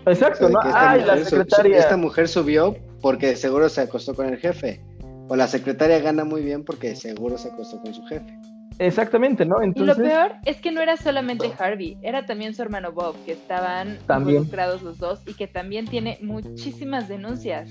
Exacto, 0.06 0.46
o 0.46 0.48
sea, 0.48 0.60
¿no? 0.62 0.70
Ay, 0.74 1.04
la 1.04 1.24
secretaria. 1.24 1.78
Esta 1.78 1.96
mujer 1.96 2.28
subió 2.28 2.76
porque 3.00 3.36
seguro 3.36 3.68
se 3.68 3.82
acostó 3.82 4.14
con 4.14 4.26
el 4.26 4.38
jefe. 4.38 4.80
O 5.28 5.34
la 5.34 5.48
secretaria 5.48 5.98
gana 5.98 6.24
muy 6.24 6.42
bien 6.42 6.64
porque 6.64 6.94
seguro 6.94 7.36
se 7.36 7.48
acostó 7.48 7.80
con 7.80 7.92
su 7.92 8.02
jefe. 8.06 8.38
Exactamente, 8.78 9.44
¿no? 9.44 9.56
Y 9.62 9.72
lo 9.80 9.96
peor 9.96 10.32
es 10.44 10.60
que 10.60 10.70
no 10.70 10.80
era 10.80 10.96
solamente 10.96 11.50
Harvey, 11.58 11.96
era 12.02 12.26
también 12.26 12.54
su 12.54 12.62
hermano 12.62 12.92
Bob, 12.92 13.16
que 13.24 13.32
estaban 13.32 13.98
también. 14.06 14.36
involucrados 14.36 14.82
los 14.82 14.98
dos 14.98 15.22
y 15.26 15.34
que 15.34 15.46
también 15.46 15.86
tiene 15.86 16.18
muchísimas 16.20 17.08
denuncias. 17.08 17.70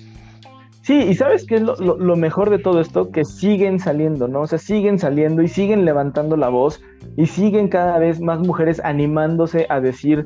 Sí, 0.82 0.98
y 0.98 1.16
sabes 1.16 1.46
qué 1.46 1.56
es 1.56 1.62
lo, 1.62 1.76
lo, 1.78 1.98
lo, 1.98 2.16
mejor 2.16 2.50
de 2.50 2.60
todo 2.60 2.80
esto, 2.80 3.12
que 3.12 3.24
siguen 3.24 3.80
saliendo, 3.80 4.28
¿no? 4.28 4.42
O 4.42 4.48
sea, 4.48 4.60
siguen 4.60 5.00
saliendo 5.00 5.42
y 5.42 5.48
siguen 5.48 5.86
levantando 5.86 6.38
la 6.38 6.50
voz 6.50 6.82
y 7.18 7.26
siguen 7.26 7.70
cada 7.70 7.98
vez 7.98 8.20
más 8.20 8.40
mujeres 8.40 8.80
animándose 8.84 9.66
a 9.70 9.80
decir 9.80 10.26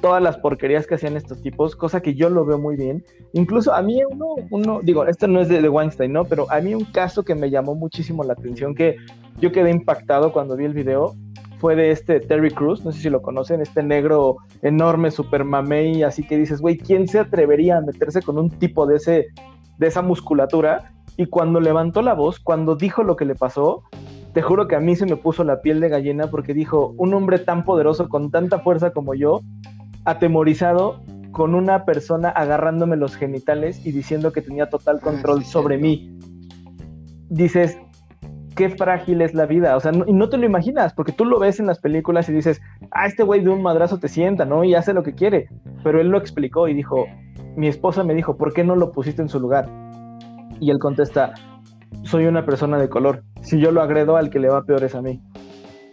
todas 0.00 0.22
las 0.22 0.36
porquerías 0.38 0.86
que 0.86 0.94
hacían 0.94 1.16
estos 1.16 1.42
tipos, 1.42 1.76
cosa 1.76 2.00
que 2.00 2.14
yo 2.14 2.30
lo 2.30 2.44
veo 2.44 2.58
muy 2.58 2.76
bien. 2.76 3.04
Incluso 3.32 3.74
a 3.74 3.82
mí 3.82 4.02
uno, 4.04 4.34
uno 4.50 4.80
digo, 4.82 5.06
esto 5.06 5.26
no 5.26 5.40
es 5.40 5.48
de, 5.48 5.60
de 5.60 5.68
Weinstein, 5.68 6.12
¿no? 6.12 6.24
Pero 6.24 6.50
a 6.50 6.60
mí 6.60 6.74
un 6.74 6.84
caso 6.84 7.24
que 7.24 7.34
me 7.34 7.50
llamó 7.50 7.74
muchísimo 7.74 8.24
la 8.24 8.34
atención, 8.34 8.74
que 8.74 8.96
yo 9.40 9.52
quedé 9.52 9.70
impactado 9.70 10.32
cuando 10.32 10.56
vi 10.56 10.64
el 10.64 10.72
video, 10.72 11.14
fue 11.58 11.74
de 11.74 11.90
este 11.90 12.20
Terry 12.20 12.50
Cruz, 12.50 12.84
no 12.84 12.92
sé 12.92 13.00
si 13.00 13.10
lo 13.10 13.22
conocen, 13.22 13.60
este 13.60 13.82
negro 13.82 14.36
enorme, 14.62 15.10
super 15.10 15.44
mamey, 15.44 16.02
así 16.02 16.26
que 16.26 16.36
dices, 16.36 16.60
güey, 16.60 16.76
¿quién 16.76 17.08
se 17.08 17.18
atrevería 17.18 17.78
a 17.78 17.80
meterse 17.80 18.22
con 18.22 18.38
un 18.38 18.50
tipo 18.50 18.86
de, 18.86 18.96
ese, 18.96 19.26
de 19.78 19.86
esa 19.86 20.02
musculatura? 20.02 20.92
Y 21.16 21.26
cuando 21.26 21.60
levantó 21.60 22.02
la 22.02 22.14
voz, 22.14 22.40
cuando 22.40 22.76
dijo 22.76 23.02
lo 23.02 23.16
que 23.16 23.24
le 23.24 23.34
pasó, 23.34 23.82
te 24.34 24.42
juro 24.42 24.68
que 24.68 24.76
a 24.76 24.80
mí 24.80 24.96
se 24.96 25.06
me 25.06 25.16
puso 25.16 25.44
la 25.44 25.62
piel 25.62 25.80
de 25.80 25.88
gallina 25.88 26.26
porque 26.30 26.52
dijo, 26.52 26.94
un 26.98 27.14
hombre 27.14 27.38
tan 27.38 27.64
poderoso, 27.64 28.08
con 28.08 28.30
tanta 28.30 28.58
fuerza 28.58 28.90
como 28.90 29.14
yo, 29.14 29.40
atemorizado 30.06 31.02
con 31.32 31.54
una 31.54 31.84
persona 31.84 32.30
agarrándome 32.30 32.96
los 32.96 33.14
genitales 33.14 33.84
y 33.84 33.92
diciendo 33.92 34.32
que 34.32 34.40
tenía 34.40 34.70
total 34.70 35.00
control 35.00 35.44
sobre 35.44 35.76
mí. 35.76 36.18
Dices, 37.28 37.76
qué 38.54 38.70
frágil 38.70 39.20
es 39.20 39.34
la 39.34 39.44
vida, 39.44 39.76
o 39.76 39.80
sea, 39.80 39.92
y 40.06 40.12
no 40.14 40.30
te 40.30 40.38
lo 40.38 40.46
imaginas, 40.46 40.94
porque 40.94 41.12
tú 41.12 41.26
lo 41.26 41.38
ves 41.38 41.60
en 41.60 41.66
las 41.66 41.78
películas 41.78 42.28
y 42.28 42.32
dices, 42.32 42.62
ah, 42.92 43.06
este 43.06 43.22
güey 43.22 43.42
de 43.42 43.50
un 43.50 43.62
madrazo 43.62 43.98
te 43.98 44.08
sienta, 44.08 44.46
¿no? 44.46 44.64
Y 44.64 44.74
hace 44.74 44.94
lo 44.94 45.02
que 45.02 45.14
quiere, 45.14 45.48
pero 45.84 46.00
él 46.00 46.08
lo 46.08 46.16
explicó 46.16 46.66
y 46.66 46.72
dijo, 46.72 47.04
mi 47.56 47.68
esposa 47.68 48.02
me 48.02 48.14
dijo, 48.14 48.38
¿por 48.38 48.54
qué 48.54 48.64
no 48.64 48.74
lo 48.74 48.92
pusiste 48.92 49.20
en 49.20 49.28
su 49.28 49.38
lugar? 49.38 49.68
Y 50.58 50.70
él 50.70 50.78
contesta, 50.78 51.34
soy 52.02 52.24
una 52.24 52.46
persona 52.46 52.78
de 52.78 52.88
color, 52.88 53.24
si 53.42 53.60
yo 53.60 53.72
lo 53.72 53.82
agredo 53.82 54.16
al 54.16 54.30
que 54.30 54.38
le 54.38 54.48
va 54.48 54.62
peor 54.62 54.84
es 54.84 54.94
a 54.94 55.02
mí. 55.02 55.20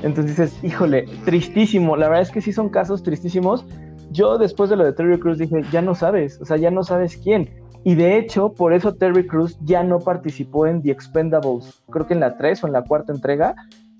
Entonces 0.03 0.38
dices, 0.38 0.64
híjole, 0.64 1.05
tristísimo, 1.26 1.95
la 1.95 2.07
verdad 2.07 2.24
es 2.24 2.32
que 2.32 2.41
sí 2.41 2.51
son 2.51 2.70
casos 2.70 3.03
tristísimos. 3.03 3.66
Yo 4.12 4.38
después 4.38 4.70
de 4.70 4.76
lo 4.76 4.86
de 4.86 4.93
Terry 4.93 5.20
Cruz 5.20 5.38
dije, 5.38 5.62
ya 5.72 5.82
no 5.82 5.95
sabes, 5.95 6.39
o 6.41 6.45
sea, 6.45 6.58
ya 6.58 6.72
no 6.72 6.84
sabes 6.84 7.18
quién. 7.18 7.49
Y 7.84 7.95
de 7.95 8.18
hecho, 8.18 8.54
por 8.54 8.74
eso 8.74 8.95
Terry 8.95 9.28
Cruz 9.28 9.58
ya 9.64 9.84
no 9.84 9.99
participó 9.99 10.68
en 10.68 10.82
The 10.82 10.91
Expendables, 10.91 11.84
creo 11.89 12.08
que 12.08 12.14
en 12.14 12.22
la 12.22 12.38
3 12.38 12.64
o 12.64 12.68
en 12.68 12.74
la 12.74 12.84
cuarta 12.84 13.12
entrega, 13.12 13.56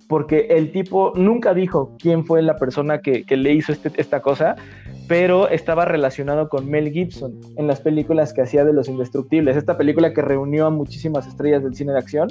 porque 0.08 0.48
el 0.50 0.72
tipo 0.72 1.14
nunca 1.16 1.54
dijo 1.54 1.96
quién 2.00 2.26
fue 2.26 2.42
la 2.42 2.56
persona 2.56 3.00
que, 3.00 3.26
le 3.28 3.54
hizo 3.54 3.72
este, 3.72 3.92
esta 3.98 4.22
cosa, 4.22 4.56
pero 5.08 5.50
estaba 5.50 5.86
relacionado 5.86 6.50
con 6.50 6.70
Mel 6.70 6.92
Gibson 6.92 7.40
en 7.58 7.68
las 7.68 7.82
películas 7.82 8.34
que 8.34 8.42
hacía 8.42 8.64
de 8.64 8.74
Los 8.74 8.88
Indestructibles, 8.88 9.58
esta 9.58 9.78
película 9.78 10.14
que 10.14 10.22
reunió 10.22 10.68
a 10.68 10.70
muchísimas 10.70 11.28
estrellas 11.28 11.64
del 11.64 11.76
cine 11.76 11.94
de 11.94 12.00
acción. 12.00 12.30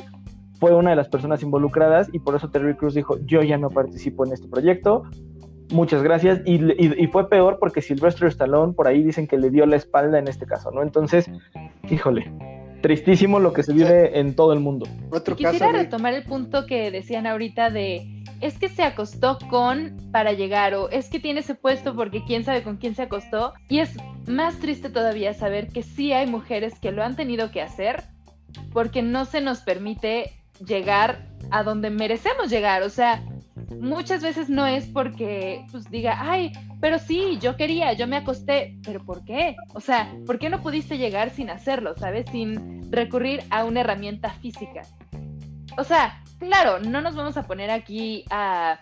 Fue 0.59 0.75
una 0.75 0.91
de 0.91 0.97
las 0.97 1.09
personas 1.09 1.43
involucradas 1.43 2.09
y 2.13 2.21
por 2.21 2.37
eso 2.37 2.49
Terry 2.51 2.77
Cruz 2.77 2.95
dijo, 2.95 3.19
yo 3.27 3.43
ya 3.43 3.59
no 3.59 3.69
participo 3.69 4.25
en 4.25 4.33
este 4.33 4.49
proyecto, 4.49 5.03
muchas 5.71 6.03
gracias. 6.03 6.41
Y, 6.45 7.07
fue 7.09 7.29
peor 7.29 7.59
porque 7.59 7.83
Sylvester 7.83 8.29
Stallone 8.29 8.73
por 8.73 8.89
ahí 8.89 9.03
dicen 9.03 9.27
que 9.27 9.39
le 9.39 9.51
dio 9.51 9.67
la 9.67 9.77
espalda 9.77 10.19
en 10.19 10.29
este 10.29 10.47
caso, 10.47 10.71
¿no? 10.71 10.83
Entonces, 10.83 11.31
híjole, 11.91 12.33
tristísimo 12.83 13.39
lo 13.39 13.53
que 13.53 13.63
se 13.63 13.73
vive 13.73 14.19
en 14.19 14.35
todo 14.35 14.53
el 14.53 14.61
mundo. 14.61 14.87
Otro 15.11 15.37
quisiera 15.37 15.73
retomar 15.73 16.15
el 16.15 16.25
punto 16.25 16.67
que 16.67 16.91
decían 16.91 17.27
ahorita 17.27 17.71
de 17.71 18.23
es 18.43 18.59
que 18.59 18.69
se 18.69 18.83
acostó 18.83 19.39
con 19.49 19.97
para 20.11 20.33
llegar 20.33 20.75
o 20.75 20.91
es 20.91 21.09
que 21.09 21.21
tiene 21.21 21.41
ese 21.41 21.55
puesto 21.55 21.95
porque 21.95 22.25
quién 22.25 22.45
sabe 22.45 22.65
con 22.65 22.77
quién 22.77 22.95
se 22.95 23.03
acostó. 23.03 23.55
Y 23.69 23.79
es 23.79 23.97
más 24.27 24.59
triste 24.59 24.91
todavía 24.91 25.33
saber 25.33 25.69
que 25.69 25.83
sí 25.83 26.13
hay 26.13 26.27
mujeres 26.27 26.79
que 26.81 26.91
lo 26.91 27.05
han 27.05 27.15
tenido 27.15 27.53
que 27.53 27.63
hacer 27.63 28.03
porque 28.73 29.01
no 29.01 29.25
se 29.25 29.41
nos 29.41 29.61
permite 29.61 30.33
llegar 30.67 31.29
a 31.51 31.63
donde 31.63 31.91
merecemos 31.91 32.51
llegar. 32.51 32.83
O 32.83 32.91
sea, 32.91 33.23
muchas 33.81 34.23
veces 34.23 34.49
no 34.49 34.67
es 34.67 34.87
porque 34.87 35.65
pues 35.71 35.91
diga, 35.91 36.17
ay, 36.21 36.53
pero 36.81 36.99
sí, 36.99 37.39
yo 37.41 37.57
quería, 37.57 37.93
yo 37.93 38.07
me 38.07 38.17
acosté, 38.17 38.79
pero 38.85 39.05
¿por 39.05 39.25
qué? 39.25 39.57
O 39.75 39.81
sea, 39.81 40.13
¿por 40.27 40.39
qué 40.39 40.51
no 40.51 40.63
pudiste 40.63 40.99
llegar 40.99 41.31
sin 41.31 41.51
hacerlo, 41.51 41.95
sabes? 41.97 42.27
Sin 42.31 42.91
recurrir 42.91 43.43
a 43.51 43.65
una 43.65 43.81
herramienta 43.81 44.31
física. 44.31 44.83
O 45.79 45.85
sea, 45.85 46.23
claro, 46.39 46.81
no 46.81 47.01
nos 47.01 47.15
vamos 47.15 47.37
a 47.37 47.45
poner 47.45 47.71
aquí 47.71 48.25
a 48.31 48.79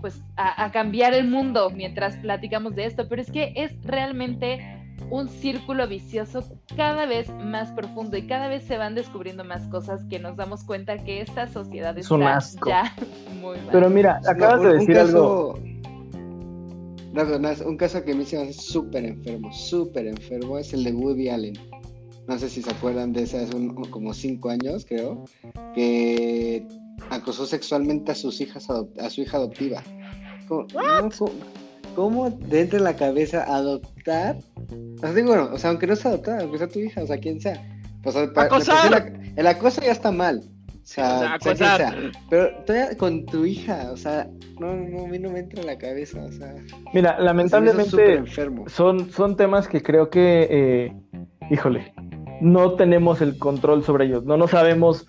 pues 0.00 0.20
a, 0.36 0.64
a 0.64 0.70
cambiar 0.70 1.14
el 1.14 1.26
mundo 1.26 1.70
mientras 1.70 2.16
platicamos 2.16 2.74
de 2.74 2.84
esto, 2.84 3.08
pero 3.08 3.22
es 3.22 3.30
que 3.30 3.54
es 3.56 3.72
realmente 3.84 4.83
un 5.14 5.28
círculo 5.28 5.86
vicioso 5.86 6.42
cada 6.76 7.06
vez 7.06 7.28
más 7.30 7.70
profundo 7.70 8.16
y 8.16 8.26
cada 8.26 8.48
vez 8.48 8.64
se 8.64 8.76
van 8.76 8.96
descubriendo 8.96 9.44
más 9.44 9.68
cosas 9.68 10.04
que 10.10 10.18
nos 10.18 10.36
damos 10.36 10.64
cuenta 10.64 10.98
que 10.98 11.20
esta 11.20 11.46
sociedad 11.46 11.96
es 11.96 12.10
está 12.10 12.40
ya 12.66 12.96
muy 13.40 13.56
mal. 13.58 13.68
Pero 13.70 13.90
mira, 13.90 14.20
acabas 14.26 14.62
de 14.62 14.78
decir 14.78 14.98
algo. 14.98 15.54
un 17.14 17.76
caso 17.76 18.04
que 18.04 18.12
me 18.12 18.24
hizo 18.24 18.52
súper 18.52 19.04
enfermo, 19.04 19.52
súper 19.52 20.08
enfermo, 20.08 20.58
es 20.58 20.72
el 20.74 20.82
de 20.82 20.92
Woody 20.92 21.28
Allen. 21.28 21.54
No 22.26 22.36
sé 22.36 22.48
si 22.48 22.60
se 22.60 22.72
acuerdan 22.72 23.12
de 23.12 23.22
ese 23.22 23.38
hace 23.38 23.52
como 23.90 24.12
cinco 24.14 24.48
años, 24.48 24.84
creo, 24.84 25.24
que 25.76 26.66
acosó 27.10 27.46
sexualmente 27.46 28.10
a 28.10 28.14
sus 28.16 28.40
hijas 28.40 28.68
a 28.68 29.10
su 29.10 29.20
hija 29.20 29.36
adoptiva. 29.36 29.80
¿Cómo 31.94 32.32
te 32.32 32.62
entra 32.62 32.78
en 32.78 32.84
la 32.84 32.96
cabeza 32.96 33.44
adoptar? 33.44 34.38
O 34.96 34.98
sea, 34.98 35.12
digo, 35.12 35.28
bueno, 35.28 35.50
o 35.52 35.58
sea, 35.58 35.70
aunque 35.70 35.86
no 35.86 35.96
sea 35.96 36.10
adoptada, 36.12 36.40
aunque 36.40 36.58
sea 36.58 36.68
tu 36.68 36.78
hija, 36.78 37.02
o 37.02 37.06
sea, 37.06 37.18
quien 37.18 37.40
sea. 37.40 37.62
Pues, 38.02 38.16
el 38.16 39.46
acoso 39.46 39.80
ya 39.80 39.92
está 39.92 40.12
mal. 40.12 40.42
O 40.84 40.86
sea, 40.86 41.38
sea, 41.40 41.96
pero 42.28 42.50
todavía 42.66 42.94
con 42.98 43.24
tu 43.24 43.46
hija, 43.46 43.90
o 43.90 43.96
sea, 43.96 44.28
no, 44.60 44.74
no, 44.74 45.06
a 45.06 45.08
mí 45.08 45.18
no 45.18 45.30
me 45.30 45.38
entra 45.38 45.62
en 45.62 45.66
la 45.66 45.78
cabeza, 45.78 46.22
o 46.22 46.30
sea. 46.30 46.54
Mira, 46.92 47.18
lamentablemente 47.18 48.22
son, 48.66 49.10
son 49.10 49.34
temas 49.34 49.66
que 49.66 49.82
creo 49.82 50.10
que, 50.10 50.46
eh, 50.50 50.92
híjole, 51.50 51.94
no 52.42 52.74
tenemos 52.74 53.22
el 53.22 53.38
control 53.38 53.82
sobre 53.82 54.04
ellos, 54.04 54.24
no, 54.26 54.36
no 54.36 54.46
sabemos 54.46 55.06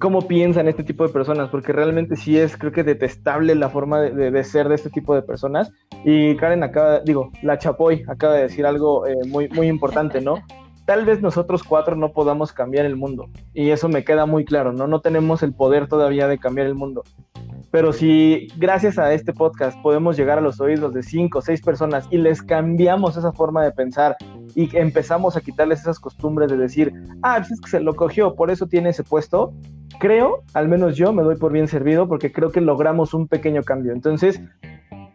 cómo 0.00 0.26
piensan 0.26 0.66
este 0.66 0.82
tipo 0.82 1.06
de 1.06 1.12
personas, 1.12 1.50
porque 1.50 1.72
realmente 1.72 2.16
sí 2.16 2.36
es, 2.36 2.56
creo 2.56 2.72
que 2.72 2.82
detestable 2.82 3.54
la 3.54 3.68
forma 3.68 4.00
de, 4.00 4.44
ser 4.44 4.68
de 4.68 4.74
este 4.74 4.90
tipo 4.90 5.14
de 5.14 5.22
personas. 5.22 5.70
Y 6.04 6.34
Karen 6.36 6.64
acaba, 6.64 7.00
digo, 7.00 7.30
la 7.42 7.58
Chapoy 7.58 8.02
acaba 8.08 8.34
de 8.34 8.42
decir 8.42 8.66
algo 8.66 9.06
eh, 9.06 9.14
muy, 9.28 9.48
muy 9.50 9.68
importante, 9.68 10.20
¿no? 10.20 10.42
Tal 10.90 11.04
vez 11.04 11.22
nosotros 11.22 11.62
cuatro 11.62 11.94
no 11.94 12.10
podamos 12.10 12.52
cambiar 12.52 12.84
el 12.84 12.96
mundo, 12.96 13.28
y 13.54 13.70
eso 13.70 13.88
me 13.88 14.02
queda 14.02 14.26
muy 14.26 14.44
claro, 14.44 14.72
¿no? 14.72 14.88
No 14.88 15.00
tenemos 15.00 15.44
el 15.44 15.54
poder 15.54 15.86
todavía 15.86 16.26
de 16.26 16.36
cambiar 16.36 16.66
el 16.66 16.74
mundo. 16.74 17.04
Pero 17.70 17.92
si 17.92 18.48
gracias 18.56 18.98
a 18.98 19.12
este 19.12 19.32
podcast 19.32 19.80
podemos 19.82 20.16
llegar 20.16 20.38
a 20.38 20.40
los 20.40 20.60
oídos 20.60 20.92
de 20.92 21.04
cinco 21.04 21.38
o 21.38 21.42
seis 21.42 21.62
personas 21.62 22.08
y 22.10 22.16
les 22.18 22.42
cambiamos 22.42 23.16
esa 23.16 23.30
forma 23.30 23.62
de 23.62 23.70
pensar 23.70 24.16
y 24.56 24.76
empezamos 24.76 25.36
a 25.36 25.40
quitarles 25.40 25.78
esas 25.78 26.00
costumbres 26.00 26.50
de 26.50 26.56
decir, 26.56 26.92
ah, 27.22 27.36
pues 27.36 27.52
es 27.52 27.60
que 27.60 27.70
se 27.70 27.78
lo 27.78 27.94
cogió, 27.94 28.34
por 28.34 28.50
eso 28.50 28.66
tiene 28.66 28.88
ese 28.88 29.04
puesto, 29.04 29.52
creo, 30.00 30.42
al 30.54 30.66
menos 30.66 30.96
yo 30.96 31.12
me 31.12 31.22
doy 31.22 31.36
por 31.36 31.52
bien 31.52 31.68
servido 31.68 32.08
porque 32.08 32.32
creo 32.32 32.50
que 32.50 32.60
logramos 32.60 33.14
un 33.14 33.28
pequeño 33.28 33.62
cambio. 33.62 33.92
Entonces, 33.92 34.42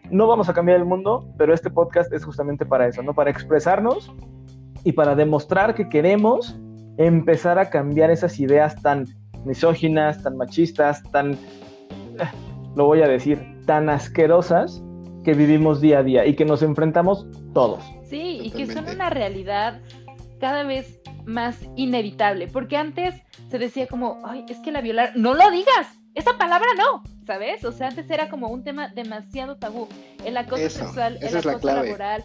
no 0.10 0.26
vamos 0.28 0.48
a 0.48 0.54
cambiar 0.54 0.78
el 0.78 0.86
mundo, 0.86 1.28
pero 1.38 1.54
este 1.54 1.70
podcast 1.70 2.14
es 2.14 2.24
justamente 2.24 2.66
para 2.66 2.88
eso, 2.88 3.04
¿no? 3.04 3.14
Para 3.14 3.30
expresarnos 3.30 4.16
y 4.86 4.94
para 4.94 5.16
demostrar 5.16 5.76
que 5.76 5.90
queremos 5.90 6.56
empezar 6.98 7.60
a 7.60 7.70
cambiar 7.70 8.12
esas 8.12 8.40
ideas 8.40 8.82
tan 8.82 9.06
misóginas, 9.44 10.24
tan 10.24 10.38
machistas, 10.38 11.04
tan, 11.12 11.34
eh, 11.34 11.38
lo 12.76 12.86
voy 12.86 13.02
a 13.02 13.08
decir, 13.08 13.42
tan 13.66 13.90
asquerosas 13.90 14.82
que 15.24 15.34
vivimos 15.34 15.82
día 15.82 16.00
a 16.00 16.04
día 16.04 16.26
y 16.26 16.36
que 16.36 16.46
nos 16.46 16.62
enfrentamos 16.62 17.26
todos. 17.54 17.84
Sí, 18.04 18.40
y 18.44 18.52
que 18.52 18.68
son 18.68 18.88
una 18.88 19.10
realidad 19.10 19.82
cada 20.40 20.64
vez 20.64 21.00
más 21.26 21.58
inevitable, 21.76 22.48
porque 22.48 22.78
antes 22.78 23.16
se 23.50 23.58
decía 23.58 23.88
como, 23.88 24.22
ay, 24.24 24.46
es 24.48 24.60
que 24.60 24.72
la 24.72 24.82
violar, 24.82 25.14
no 25.16 25.34
lo 25.34 25.50
digas, 25.50 25.88
esa 26.14 26.38
palabra 26.38 26.68
no, 26.78 27.04
¿sabes? 27.26 27.66
O 27.66 27.72
sea, 27.72 27.88
antes 27.88 28.08
era 28.12 28.30
como 28.30 28.50
un 28.50 28.64
tema 28.64 28.90
demasiado 28.90 29.58
tabú, 29.58 29.88
el 30.24 30.38
acoso 30.38 30.70
sexual, 30.70 31.18
el 31.22 31.36
acoso 31.36 31.68
laboral. 31.68 32.24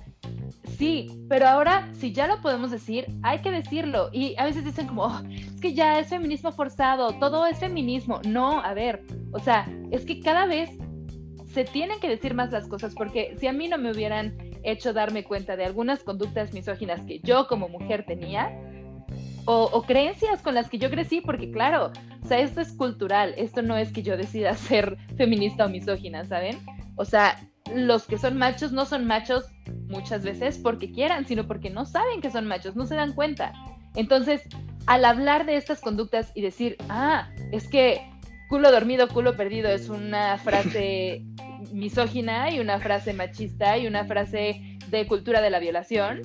Sí, 0.81 1.11
pero 1.29 1.47
ahora 1.47 1.87
si 1.93 2.11
ya 2.11 2.27
lo 2.27 2.41
podemos 2.41 2.71
decir, 2.71 3.05
hay 3.23 3.43
que 3.43 3.51
decirlo. 3.51 4.09
Y 4.15 4.35
a 4.39 4.47
veces 4.47 4.65
dicen 4.65 4.87
como, 4.87 5.03
oh, 5.03 5.21
es 5.29 5.61
que 5.61 5.75
ya 5.75 5.99
es 5.99 6.09
feminismo 6.09 6.53
forzado, 6.53 7.13
todo 7.19 7.45
es 7.45 7.59
feminismo. 7.59 8.23
No, 8.27 8.63
a 8.63 8.73
ver, 8.73 9.03
o 9.31 9.39
sea, 9.39 9.69
es 9.91 10.07
que 10.07 10.21
cada 10.21 10.47
vez 10.47 10.71
se 11.53 11.65
tienen 11.65 12.01
que 12.01 12.09
decir 12.09 12.33
más 12.33 12.51
las 12.51 12.67
cosas, 12.67 12.95
porque 12.95 13.37
si 13.39 13.47
a 13.47 13.53
mí 13.53 13.69
no 13.69 13.77
me 13.77 13.91
hubieran 13.91 14.39
hecho 14.63 14.95
darme 14.95 15.23
cuenta 15.23 15.55
de 15.55 15.67
algunas 15.67 16.03
conductas 16.03 16.55
misóginas 16.55 17.05
que 17.05 17.21
yo 17.21 17.47
como 17.47 17.69
mujer 17.69 18.07
tenía, 18.07 18.51
o, 19.45 19.83
creencias 19.83 20.41
con 20.41 20.55
las 20.55 20.71
que 20.71 20.79
yo 20.79 20.89
crecí, 20.89 21.21
porque 21.21 21.51
claro, 21.51 21.93
o 22.23 22.27
sea, 22.27 22.39
esto 22.39 22.63
es 22.63 22.73
cultural, 22.73 23.35
esto 23.37 23.61
no 23.61 23.77
es 23.77 23.93
que 23.93 24.03
yo 24.03 24.17
decida 24.17 24.55
ser 24.57 24.97
feminista 25.19 25.67
o 25.67 25.69
misógina, 25.69 26.25
¿saben? 26.25 26.59
O 26.97 27.05
sea, 27.05 27.37
los 27.75 28.07
que 28.07 28.19
son 28.19 28.37
machos 28.37 28.73
no 28.73 28.87
son 28.87 29.07
machos 29.07 29.45
muchas 29.89 30.25
veces 30.25 30.59
porque 30.59 30.91
quieran, 30.91 31.27
sino 31.27 31.47
porque 31.47 31.71
no 31.71 31.85
saben 31.85 32.21
que 32.21 32.31
son 32.31 32.47
machos, 32.47 32.77
no 32.77 32.87
se 32.87 32.95
dan 32.95 33.13
cuenta. 33.13 33.53
Entonces, 33.95 34.43
al 34.87 35.05
hablar 35.05 35.47
de 35.47 35.57
estas 35.57 35.81
conductas 35.81 36.33
y 36.35 36.43
decir, 36.43 36.77
ah, 36.89 37.29
es 37.53 37.69
que 37.69 38.01
culo 38.49 38.73
dormido, 38.73 39.09
culo 39.09 39.37
perdido 39.37 39.69
es 39.69 39.89
una 39.89 40.39
frase 40.39 41.25
misógina 41.73 42.51
y 42.51 42.59
una 42.59 42.81
frase 42.81 43.13
machista 43.13 43.79
y 43.79 43.87
una 43.87 44.05
frase 44.05 44.79
de 44.89 45.07
cultura 45.07 45.41
de 45.41 45.51
la 45.51 45.61
violación, 45.61 46.23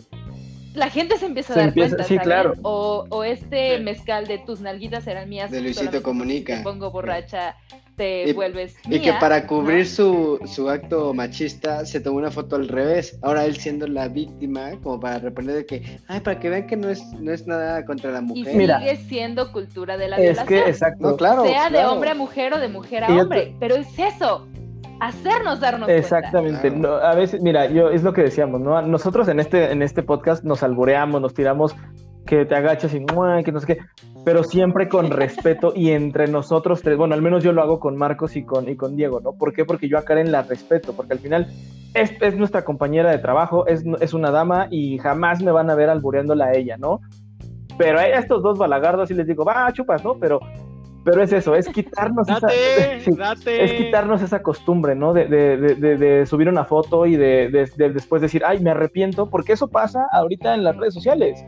la 0.76 0.90
gente 0.90 1.18
se 1.18 1.26
empieza 1.26 1.54
a 1.54 1.56
Se 1.56 1.60
dar 1.62 1.68
empieza- 1.70 1.90
cuenta, 1.96 2.04
sí, 2.08 2.16
¿saben? 2.16 2.26
claro. 2.30 2.54
O, 2.64 3.06
o 3.10 3.24
este 3.24 3.78
Sí. 3.78 3.84
mezcal 3.84 4.28
de 4.28 4.38
tus 4.40 4.62
nalguitas 4.62 5.08
eran 5.08 5.30
mías. 5.30 5.52
De 5.52 5.62
Luisito 5.62 6.02
Comunica. 6.04 6.58
Te 6.58 6.64
pongo 6.64 6.92
borracha, 6.92 7.56
te 7.96 8.30
Y- 8.30 8.34
vuelves 8.34 8.76
Y 8.90 9.00
que 9.00 9.14
para 9.14 9.48
cubrir 9.48 9.88
su, 9.88 10.40
su 10.46 10.70
acto 10.70 11.14
machista 11.14 11.86
se 11.86 12.00
tomó 12.02 12.18
una 12.18 12.30
foto 12.32 12.56
al 12.58 12.68
revés. 12.68 13.18
Ahora 13.22 13.46
él 13.46 13.56
siendo 13.56 13.88
la 13.88 14.08
víctima, 14.10 14.72
como 14.84 15.00
para 15.00 15.20
responder 15.20 15.56
de 15.56 15.66
que, 15.66 16.00
ay, 16.08 16.20
para 16.20 16.40
que 16.40 16.50
vean 16.50 16.68
que 16.68 16.76
no 16.76 16.90
es, 16.90 17.02
no 17.14 17.32
es 17.32 17.48
nada 17.48 17.86
contra 17.86 18.12
la 18.12 18.20
Y 18.20 18.24
mujer. 18.24 18.56
Mira. 18.56 18.80
sigue 18.80 18.96
siendo 18.98 19.52
cultura 19.52 19.98
de 19.98 20.10
la 20.10 20.18
Es 20.18 20.40
que, 20.40 20.46
violación. 20.56 20.70
exacto. 20.70 21.10
No, 21.12 21.16
claro. 21.18 21.46
sea 21.46 21.70
de 21.70 21.86
hombre 21.86 22.10
a 22.12 22.16
mujer 22.16 22.54
o 22.54 22.60
de 22.60 22.68
mujer 22.68 23.04
a 23.06 23.12
Y 23.12 23.20
hombre. 23.20 23.56
Pero 23.60 23.76
es 23.76 23.88
eso, 23.98 24.46
hacernos 25.00 25.60
darnos 25.60 25.90
Exactamente. 25.90 26.72
No, 26.72 26.94
a 26.96 27.16
veces, 27.16 27.42
mira, 27.42 27.68
yo 27.68 27.90
es 27.90 28.04
lo 28.04 28.14
que 28.14 28.24
decíamos, 28.24 28.62
¿no? 28.62 28.82
Nosotros 28.82 29.28
en 29.28 29.40
este, 29.40 29.72
en 29.72 29.82
este 29.82 30.04
podcast 30.04 30.44
nos 30.44 30.64
alboreamos, 30.64 31.22
nos 31.22 31.34
tiramos 31.34 31.76
que 32.26 32.46
te 32.46 32.56
agachas 32.56 32.94
y 32.94 33.06
que 33.44 33.52
no 33.52 33.60
sé 33.60 33.68
qué, 33.68 33.78
pero 34.24 34.44
siempre 34.44 34.90
con 34.90 35.12
respeto 35.12 35.74
y 35.76 35.92
entre 35.92 36.28
nosotros 36.28 36.82
tres. 36.82 36.98
Bueno, 36.98 37.14
al 37.14 37.22
menos 37.22 37.44
yo 37.44 37.52
lo 37.52 37.62
hago 37.62 37.80
con 37.80 37.96
Marcos 37.96 38.36
y 38.36 38.44
con, 38.44 38.68
y 38.68 38.76
con 38.76 38.96
Diego, 38.96 39.22
¿no? 39.22 39.34
¿Por 39.34 39.54
qué? 39.54 39.66
Porque 39.66 39.88
yo 39.88 39.98
a 39.98 40.04
Karen 40.04 40.32
la 40.32 40.42
respeto, 40.42 40.94
porque 40.94 41.14
al 41.14 41.20
final 41.20 41.48
es, 41.94 42.12
es 42.22 42.36
nuestra 42.36 42.66
compañera 42.66 43.12
de 43.12 43.20
trabajo, 43.20 43.68
es, 43.68 43.84
es 44.02 44.14
una 44.14 44.32
dama 44.32 44.68
y 44.72 44.98
jamás 44.98 45.42
me 45.42 45.52
van 45.52 45.70
a 45.70 45.76
ver 45.76 45.90
albureándola 45.90 46.46
a 46.46 46.54
ella, 46.54 46.78
¿no? 46.78 47.00
Pero 47.78 48.00
a 48.00 48.08
estos 48.08 48.42
dos 48.42 48.58
balagardos 48.58 49.10
sí 49.10 49.14
les 49.14 49.28
digo, 49.28 49.46
va, 49.46 49.72
chupas, 49.72 50.04
¿no? 50.04 50.18
Pero, 50.18 50.40
pero 51.06 51.22
es 51.24 51.32
eso, 51.32 51.56
es 51.56 51.70
quitarnos 51.70 52.28
esa... 52.28 52.40
Date, 52.42 53.00
sí, 53.06 53.12
date. 53.16 53.64
es 53.64 53.72
quitarnos 53.74 54.22
esa 54.22 54.42
costumbre, 54.42 54.96
¿no? 54.96 55.14
De, 55.14 55.28
de- 55.28 55.56
de- 55.58 55.98
de- 55.98 56.26
subir 56.26 56.50
una 56.50 56.66
foto 56.66 57.06
y 57.06 57.16
de 57.16 57.48
después 57.94 58.22
decir, 58.22 58.44
ay, 58.46 58.60
me 58.60 58.72
arrepiento, 58.72 59.30
porque 59.30 59.54
eso 59.54 59.70
pasa 59.70 60.08
ahorita 60.12 60.54
en 60.56 60.64
las 60.66 60.76
redes 60.76 60.94
sociales. 60.94 61.42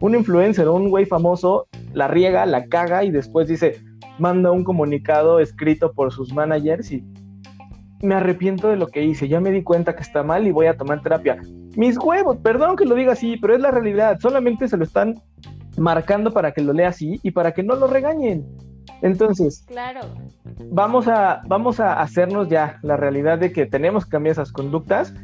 Un 0.00 0.14
influencer 0.14 0.68
o 0.68 0.74
un 0.74 0.90
güey 0.90 1.06
famoso 1.06 1.66
la 1.92 2.06
riega, 2.06 2.46
la 2.46 2.66
caga 2.66 3.02
y 3.02 3.10
después 3.10 3.48
dice, 3.48 3.80
manda 4.20 4.52
un 4.52 4.62
comunicado 4.62 5.40
escrito 5.40 5.92
por 5.92 6.12
sus 6.12 6.32
managers 6.32 6.92
y 6.92 7.02
me 8.02 8.14
arrepiento 8.14 8.68
de 8.68 8.76
lo 8.76 8.86
que 8.86 9.02
hice, 9.02 9.26
ya 9.26 9.40
me 9.40 9.50
di 9.50 9.62
cuenta 9.64 9.96
que 9.96 10.02
está 10.02 10.22
mal 10.22 10.46
y 10.46 10.52
voy 10.52 10.66
a 10.66 10.76
tomar 10.76 11.02
terapia. 11.02 11.38
Mis 11.76 11.98
huevos, 11.98 12.36
perdón 12.36 12.76
que 12.76 12.84
lo 12.84 12.94
diga 12.94 13.12
así, 13.14 13.36
pero 13.38 13.54
es 13.56 13.60
la 13.60 13.70
realidad, 13.72 14.18
solamente 14.20 14.68
se 14.68 14.76
lo 14.76 14.84
están 14.84 15.14
marcando 15.76 16.30
para 16.32 16.52
que 16.52 16.60
lo 16.62 16.72
lea 16.72 16.88
así 16.88 17.18
y 17.22 17.30
para 17.32 17.52
que 17.52 17.62
no 17.64 17.74
lo 17.74 17.86
regañen. 17.88 18.44
Entonces, 19.02 19.64
Claro. 19.66 20.00
vamos 20.70 21.08
a, 21.08 21.42
vamos 21.46 21.80
a 21.80 22.00
hacernos 22.00 22.48
ya 22.48 22.78
la 22.82 22.96
realidad 22.96 23.38
de 23.38 23.52
que 23.52 23.66
tenemos 23.66 24.04
que 24.04 24.10
cambiar 24.10 24.32
esas 24.32 24.52
conductas 24.52 25.14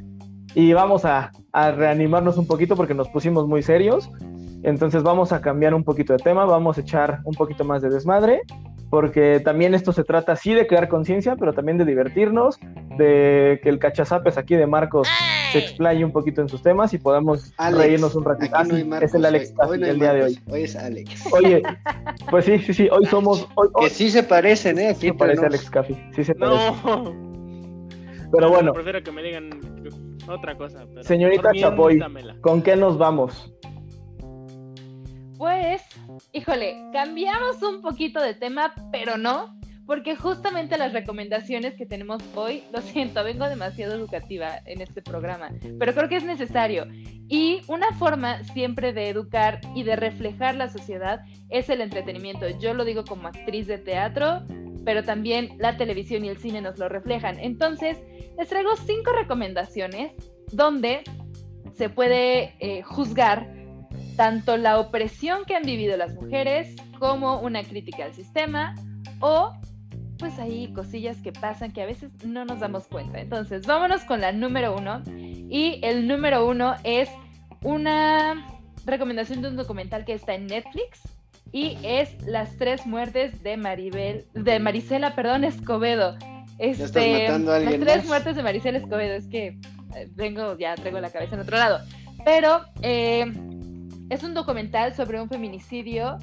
y 0.54 0.72
vamos 0.72 1.04
a, 1.04 1.30
a 1.52 1.70
reanimarnos 1.72 2.38
un 2.38 2.46
poquito 2.46 2.76
porque 2.76 2.94
nos 2.94 3.08
pusimos 3.08 3.46
muy 3.48 3.62
serios. 3.62 4.10
Entonces 4.62 5.02
vamos 5.02 5.32
a 5.32 5.40
cambiar 5.40 5.74
un 5.74 5.84
poquito 5.84 6.14
de 6.14 6.18
tema, 6.20 6.44
vamos 6.46 6.78
a 6.78 6.80
echar 6.80 7.20
un 7.24 7.34
poquito 7.34 7.64
más 7.64 7.82
de 7.82 7.90
desmadre, 7.90 8.40
porque 8.94 9.40
también 9.40 9.74
esto 9.74 9.92
se 9.92 10.04
trata 10.04 10.36
sí 10.36 10.54
de 10.54 10.68
crear 10.68 10.86
conciencia, 10.88 11.34
pero 11.34 11.52
también 11.52 11.78
de 11.78 11.84
divertirnos, 11.84 12.60
de 12.96 13.58
que 13.60 13.68
el 13.68 13.80
cachazapes 13.80 14.38
aquí 14.38 14.54
de 14.54 14.68
Marcos 14.68 15.08
se 15.50 15.58
explaye 15.58 16.04
un 16.04 16.12
poquito 16.12 16.40
en 16.42 16.48
sus 16.48 16.62
temas 16.62 16.94
y 16.94 16.98
podamos 16.98 17.52
Alex, 17.56 17.82
reírnos 17.82 18.14
un 18.14 18.24
ratito. 18.24 18.54
Aquí 18.56 18.62
Ah, 18.62 18.64
no 18.68 18.74
hay 18.76 18.82
sí, 18.82 18.88
Marcos. 18.88 19.08
es 19.08 19.14
el 19.16 19.24
Alex 19.24 19.52
hoy, 19.66 19.78
no 19.80 19.86
el 19.86 19.98
día 19.98 20.12
de 20.14 20.22
hoy. 20.22 20.38
Hoy 20.48 20.62
es 20.62 20.76
Alex. 20.76 21.32
Oye, 21.32 21.60
pues 22.30 22.44
sí, 22.44 22.56
sí, 22.60 22.72
sí, 22.72 22.88
hoy 22.88 23.04
somos... 23.06 23.48
Hoy, 23.56 23.68
hoy- 23.74 23.86
Que 23.86 23.90
sí 23.90 24.10
se 24.10 24.22
parecen, 24.22 24.78
¿eh? 24.78 24.94
sí 24.94 25.08
se 25.08 25.14
parece 25.14 25.44
Alex 25.44 25.68
Caffi, 25.70 25.96
sí 26.14 26.22
se 26.22 26.32
parece. 26.36 26.70
No. 26.84 27.12
Pero 28.30 28.48
bueno, 28.48 28.72
Prefiero 28.74 29.02
que 29.02 29.10
me 29.10 29.24
digan 29.24 29.50
otra 30.28 30.56
cosa. 30.56 30.84
pero 30.88 31.02
Señorita 31.02 31.50
Chapoy. 31.52 32.00
¿con 32.42 32.62
qué 32.62 32.76
nos 32.76 32.96
vamos? 32.96 33.52
Pues, 35.36 35.82
híjole, 36.32 36.76
cambiamos 36.92 37.62
un 37.62 37.82
poquito 37.82 38.20
de 38.20 38.34
tema, 38.34 38.74
pero 38.92 39.16
no, 39.16 39.58
porque 39.86 40.16
justamente 40.16 40.78
las 40.78 40.92
recomendaciones 40.92 41.74
que 41.74 41.86
tenemos 41.86 42.22
hoy, 42.34 42.64
lo 42.72 42.80
siento, 42.80 43.22
vengo 43.24 43.48
demasiado 43.48 43.94
educativa 43.94 44.60
en 44.66 44.80
este 44.80 45.02
programa, 45.02 45.50
pero 45.78 45.94
creo 45.94 46.08
que 46.08 46.16
es 46.16 46.24
necesario. 46.24 46.86
Y 47.28 47.62
una 47.68 47.90
forma 47.92 48.44
siempre 48.44 48.92
de 48.92 49.08
educar 49.08 49.60
y 49.74 49.82
de 49.82 49.96
reflejar 49.96 50.54
la 50.54 50.68
sociedad 50.68 51.20
es 51.48 51.68
el 51.68 51.80
entretenimiento. 51.80 52.48
Yo 52.60 52.74
lo 52.74 52.84
digo 52.84 53.04
como 53.04 53.28
actriz 53.28 53.66
de 53.66 53.78
teatro, 53.78 54.42
pero 54.84 55.02
también 55.02 55.56
la 55.58 55.76
televisión 55.76 56.24
y 56.24 56.28
el 56.28 56.38
cine 56.38 56.60
nos 56.60 56.78
lo 56.78 56.88
reflejan. 56.88 57.38
Entonces, 57.40 57.98
les 58.38 58.48
traigo 58.48 58.76
cinco 58.76 59.12
recomendaciones 59.12 60.12
donde 60.52 61.02
se 61.74 61.88
puede 61.88 62.54
eh, 62.60 62.82
juzgar 62.82 63.63
tanto 64.16 64.56
la 64.56 64.78
opresión 64.78 65.44
que 65.46 65.56
han 65.56 65.64
vivido 65.64 65.96
las 65.96 66.14
mujeres 66.14 66.76
como 66.98 67.40
una 67.40 67.62
crítica 67.62 68.04
al 68.04 68.14
sistema 68.14 68.74
o 69.20 69.52
pues 70.18 70.38
ahí 70.38 70.72
cosillas 70.72 71.18
que 71.18 71.32
pasan 71.32 71.72
que 71.72 71.82
a 71.82 71.86
veces 71.86 72.10
no 72.24 72.44
nos 72.44 72.60
damos 72.60 72.86
cuenta. 72.86 73.20
Entonces, 73.20 73.66
vámonos 73.66 74.04
con 74.04 74.20
la 74.20 74.32
número 74.32 74.76
uno. 74.76 75.02
Y 75.06 75.80
el 75.82 76.06
número 76.06 76.46
uno 76.46 76.74
es 76.84 77.08
una 77.62 78.46
recomendación 78.86 79.42
de 79.42 79.48
un 79.48 79.56
documental 79.56 80.04
que 80.04 80.14
está 80.14 80.34
en 80.34 80.46
Netflix 80.46 81.00
y 81.52 81.78
es 81.84 82.10
Las 82.26 82.56
tres 82.56 82.84
muertes 82.84 83.42
de 83.42 83.56
Maribel, 83.56 84.26
de 84.34 84.58
Marisela, 84.58 85.14
perdón, 85.14 85.44
Escobedo. 85.44 86.16
Este, 86.58 87.28
a 87.28 87.34
alguien 87.34 87.46
las 87.46 87.80
tres 87.80 87.96
más. 87.98 88.06
muertes 88.06 88.36
de 88.36 88.42
Marisela 88.42 88.78
Escobedo, 88.78 89.14
es 89.14 89.26
que 89.28 89.58
eh, 89.94 90.08
vengo, 90.12 90.56
ya 90.58 90.74
traigo 90.74 91.00
la 91.00 91.10
cabeza 91.10 91.36
en 91.36 91.42
otro 91.42 91.56
lado. 91.56 91.78
Pero 92.24 92.62
eh, 92.82 93.32
es 94.14 94.22
un 94.22 94.32
documental 94.32 94.94
sobre 94.94 95.20
un 95.20 95.28
feminicidio 95.28 96.18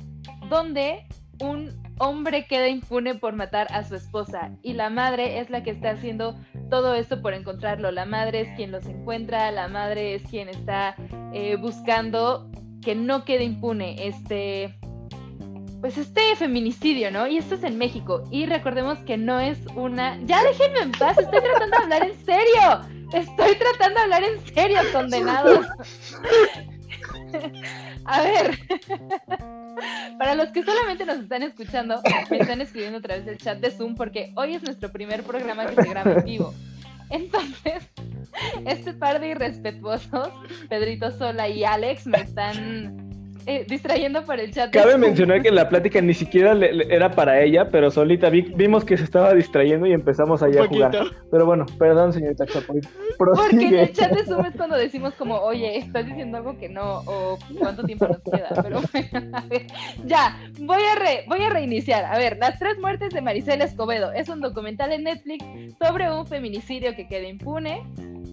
donde 0.50 1.06
un 1.42 1.84
hombre 2.00 2.46
queda 2.46 2.70
impune 2.70 3.16
por 3.16 3.34
matar 3.34 3.68
a 3.72 3.84
su 3.84 3.96
esposa 3.96 4.52
y 4.64 4.74
la 4.74 4.90
madre 4.90 5.40
es 5.40 5.50
la 5.50 5.62
que 5.62 5.72
está 5.72 5.92
haciendo 5.92 6.40
todo 6.70 6.96
esto 6.96 7.22
por 7.22 7.34
encontrarlo. 7.34 7.92
La 7.92 8.06
madre 8.06 8.42
es 8.42 8.50
quien 8.56 8.72
los 8.72 8.86
encuentra, 8.86 9.52
la 9.52 9.68
madre 9.68 10.16
es 10.16 10.24
quien 10.24 10.48
está 10.48 10.96
eh, 11.34 11.58
buscando 11.58 12.50
que 12.82 12.96
no 12.96 13.26
quede 13.26 13.44
impune 13.44 14.08
este 14.08 14.80
pues 15.82 15.98
este 15.98 16.36
feminicidio, 16.38 17.12
¿no? 17.12 17.28
Y 17.28 17.38
esto 17.38 17.56
es 17.56 17.64
en 17.64 17.78
México. 17.78 18.24
Y 18.30 18.46
recordemos 18.46 19.00
que 19.00 19.18
no 19.18 19.40
es 19.40 19.58
una... 19.76 20.16
Ya 20.26 20.44
déjenme 20.44 20.80
en 20.80 20.92
paz, 20.92 21.18
estoy 21.18 21.42
tratando 21.42 21.76
de 21.76 21.84
hablar 21.84 22.04
en 22.04 22.26
serio. 22.26 23.10
Estoy 23.14 23.56
tratando 23.56 23.96
de 23.96 24.02
hablar 24.04 24.24
en 24.24 24.54
serio, 24.54 24.80
condenados. 24.94 25.66
A 28.06 28.22
ver, 28.22 28.60
para 30.18 30.36
los 30.36 30.50
que 30.50 30.64
solamente 30.64 31.06
nos 31.06 31.20
están 31.20 31.44
escuchando, 31.44 32.02
me 32.30 32.38
están 32.38 32.62
escribiendo 32.62 33.00
a 33.00 33.02
través 33.02 33.26
del 33.26 33.38
chat 33.38 33.60
de 33.60 33.72
Zoom 33.72 33.96
porque 33.96 34.34
hoy 34.36 34.56
es 34.56 34.64
nuestro 34.64 34.92
primer 34.92 35.24
programa 35.24 35.66
que 35.68 35.82
se 35.82 35.90
graba 35.90 36.12
en 36.14 36.24
vivo. 36.24 36.54
Entonces, 37.10 37.84
este 38.66 38.94
par 38.94 39.20
de 39.20 39.30
irrespetuosos, 39.30 40.30
Pedrito 40.70 41.12
Sola 41.12 41.50
y 41.50 41.64
Alex, 41.64 42.08
me 42.08 42.22
están 42.22 43.11
eh, 43.46 43.66
distrayendo 43.68 44.24
por 44.24 44.40
el 44.40 44.52
chat. 44.54 44.72
Cabe 44.72 44.98
mencionar 44.98 45.42
que 45.42 45.52
la 45.52 45.68
plática 45.70 46.02
ni 46.02 46.14
siquiera 46.14 46.54
le- 46.54 46.74
le- 46.74 46.94
era 46.94 47.12
para 47.12 47.42
ella, 47.42 47.70
pero 47.72 47.92
solita 47.92 48.30
vi- 48.30 48.54
vimos 48.56 48.84
que 48.86 48.98
se 48.98 49.04
estaba 49.04 49.34
distrayendo 49.34 49.86
y 49.88 49.94
empezamos 49.94 50.42
allá 50.44 50.64
a 50.64 50.68
jugar. 50.68 50.92
Pero 51.32 51.46
bueno, 51.46 51.66
perdón, 51.80 52.14
señorita 52.14 52.46
Chapoy. 52.46 52.82
Porque 53.18 53.66
en 53.68 53.76
el 53.80 53.94
chat 53.94 54.12
de 54.12 54.26
Zoom 54.26 54.46
es 54.46 54.56
cuando 54.56 54.76
decimos 54.78 55.14
como, 55.16 55.36
oye, 55.40 55.78
estás 55.78 56.06
diciendo 56.06 56.38
algo 56.38 56.58
que 56.58 56.70
no, 56.70 57.00
o 57.06 57.38
cuánto 57.60 57.84
tiempo 57.84 58.08
nos 58.08 58.20
queda. 58.22 58.50
Pero 58.64 58.82
bueno, 58.94 59.38
a 59.38 59.42
ver, 59.48 59.68
ya, 60.06 60.38
voy 60.60 60.82
a, 60.84 60.96
re- 61.00 61.26
voy 61.28 61.42
a 61.44 61.50
reiniciar. 61.50 62.06
A 62.06 62.18
ver, 62.18 62.38
Las 62.40 62.58
tres 62.60 62.78
muertes 62.80 63.14
de 63.14 63.22
Maricela 63.22 63.64
Escobedo 63.66 64.12
es 64.14 64.30
un 64.30 64.42
documental 64.42 64.92
en 64.92 65.04
Netflix 65.04 65.44
sobre 65.80 66.12
un 66.12 66.26
feminicidio 66.28 66.96
que 66.96 67.08
queda 67.08 67.28
impune. 67.28 67.84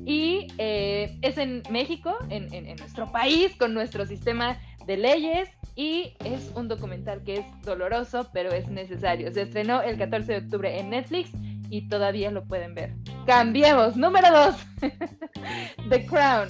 Y 0.06 0.46
eh, 0.56 1.18
es 1.20 1.36
en 1.36 1.62
México, 1.70 2.14
en, 2.30 2.52
en- 2.54 2.66
en 2.66 2.76
nuestro 2.76 3.12
país, 3.12 3.54
con 3.58 3.74
nuestro 3.74 4.06
sistema 4.06 4.56
de 4.88 4.96
leyes. 4.96 5.48
Y 5.76 6.16
es 6.24 6.50
un 6.56 6.66
documental 6.66 7.22
que 7.22 7.34
es 7.34 7.62
doloroso, 7.62 8.28
pero 8.32 8.50
es 8.50 8.66
necesario. 8.68 9.32
Se 9.32 9.42
estrenó 9.42 9.80
el 9.80 9.96
14 9.96 10.32
de 10.32 10.38
octubre 10.38 10.80
en 10.80 10.90
Netflix 10.90 11.30
y 11.70 11.88
todavía 11.88 12.32
lo 12.32 12.44
pueden 12.44 12.74
ver. 12.74 12.94
Cambiemos. 13.24 13.96
Número 13.96 14.28
2. 14.32 14.56
The 15.90 16.06
Crown. 16.06 16.48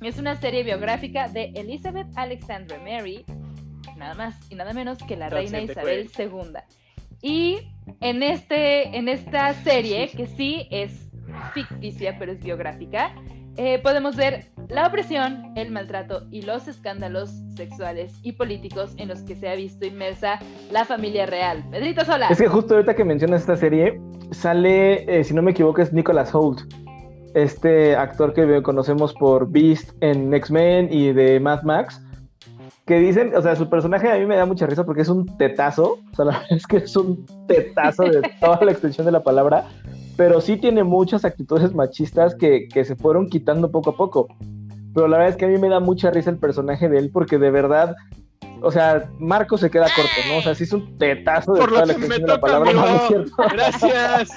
Es 0.00 0.18
una 0.18 0.36
serie 0.36 0.62
biográfica 0.62 1.28
de 1.28 1.52
Elizabeth 1.54 2.06
Alexandra 2.16 2.78
Mary, 2.78 3.24
nada 3.96 4.14
más 4.14 4.34
y 4.50 4.54
nada 4.54 4.72
menos 4.72 4.98
que 4.98 5.16
la 5.16 5.28
reina 5.28 5.60
Isabel 5.60 6.10
II. 6.18 6.58
Y 7.22 7.58
en, 8.00 8.22
este, 8.22 8.96
en 8.96 9.08
esta 9.08 9.52
serie, 9.64 10.08
que 10.08 10.26
sí 10.26 10.68
es 10.70 11.10
ficticia, 11.52 12.16
pero 12.18 12.32
es 12.32 12.40
biográfica, 12.42 13.14
eh, 13.56 13.80
podemos 13.82 14.16
ver 14.16 14.46
la 14.68 14.86
opresión, 14.86 15.52
el 15.56 15.70
maltrato 15.70 16.26
y 16.30 16.42
los 16.42 16.68
escándalos 16.68 17.30
sexuales 17.56 18.14
y 18.22 18.32
políticos 18.32 18.94
en 18.98 19.08
los 19.08 19.22
que 19.22 19.36
se 19.36 19.48
ha 19.48 19.54
visto 19.54 19.86
inmersa 19.86 20.38
la 20.70 20.84
familia 20.84 21.26
real. 21.26 21.64
Pedrito 21.70 22.04
Sola. 22.04 22.28
Es 22.28 22.38
que 22.38 22.48
justo 22.48 22.74
ahorita 22.74 22.94
que 22.94 23.04
mencionas 23.04 23.42
esta 23.42 23.56
serie, 23.56 24.00
sale, 24.32 25.04
eh, 25.20 25.24
si 25.24 25.34
no 25.34 25.42
me 25.42 25.52
equivoco, 25.52 25.80
es 25.80 25.92
Nicholas 25.92 26.34
Holt. 26.34 26.60
este 27.34 27.94
actor 27.94 28.32
que 28.32 28.62
conocemos 28.62 29.12
por 29.14 29.50
Beast 29.50 29.90
en 30.00 30.32
X-Men 30.32 30.88
y 30.90 31.12
de 31.12 31.38
Mad 31.38 31.62
Max, 31.64 32.00
que 32.86 32.98
dicen, 32.98 33.34
o 33.36 33.42
sea, 33.42 33.56
su 33.56 33.68
personaje 33.68 34.10
a 34.10 34.16
mí 34.16 34.26
me 34.26 34.36
da 34.36 34.46
mucha 34.46 34.66
risa 34.66 34.84
porque 34.84 35.02
es 35.02 35.08
un 35.08 35.26
tetazo, 35.36 35.98
o 36.12 36.16
sea, 36.16 36.24
la 36.24 36.32
verdad 36.32 36.52
es 36.52 36.66
que 36.66 36.76
es 36.78 36.96
un 36.96 37.26
tetazo 37.46 38.04
de 38.04 38.22
toda 38.40 38.64
la 38.64 38.72
extensión 38.72 39.04
de 39.04 39.12
la 39.12 39.22
palabra, 39.22 39.66
pero 40.16 40.40
sí 40.40 40.56
tiene 40.56 40.84
muchas 40.84 41.24
actitudes 41.24 41.74
machistas 41.74 42.34
que, 42.34 42.68
que 42.68 42.84
se 42.84 42.96
fueron 42.96 43.28
quitando 43.28 43.70
poco 43.70 43.90
a 43.90 43.96
poco. 43.96 44.28
Pero 44.94 45.08
la 45.08 45.18
verdad 45.18 45.34
es 45.34 45.36
que 45.36 45.44
a 45.44 45.48
mí 45.48 45.58
me 45.58 45.68
da 45.68 45.78
mucha 45.78 46.10
risa 46.10 46.30
el 46.30 46.38
personaje 46.38 46.88
de 46.88 46.98
él 46.98 47.10
porque 47.12 47.38
de 47.38 47.50
verdad 47.50 47.94
o 48.62 48.70
sea, 48.70 49.08
Marco 49.18 49.56
se 49.58 49.70
queda 49.70 49.84
corto, 49.94 50.10
¿no? 50.28 50.38
O 50.38 50.42
sea, 50.42 50.54
sí 50.54 50.64
es 50.64 50.72
un 50.72 50.98
tetazo 50.98 51.52
de 51.54 51.60
Por 51.60 51.68
toda 51.70 51.80
lo 51.82 51.86
la 51.86 51.94
que 51.94 52.00
me 52.00 52.06
extensión 52.06 52.26
de 52.26 52.32
la 52.32 52.40
toca, 52.40 52.52
palabra, 52.52 52.72
no. 52.72 53.48
Gracias. 53.52 54.30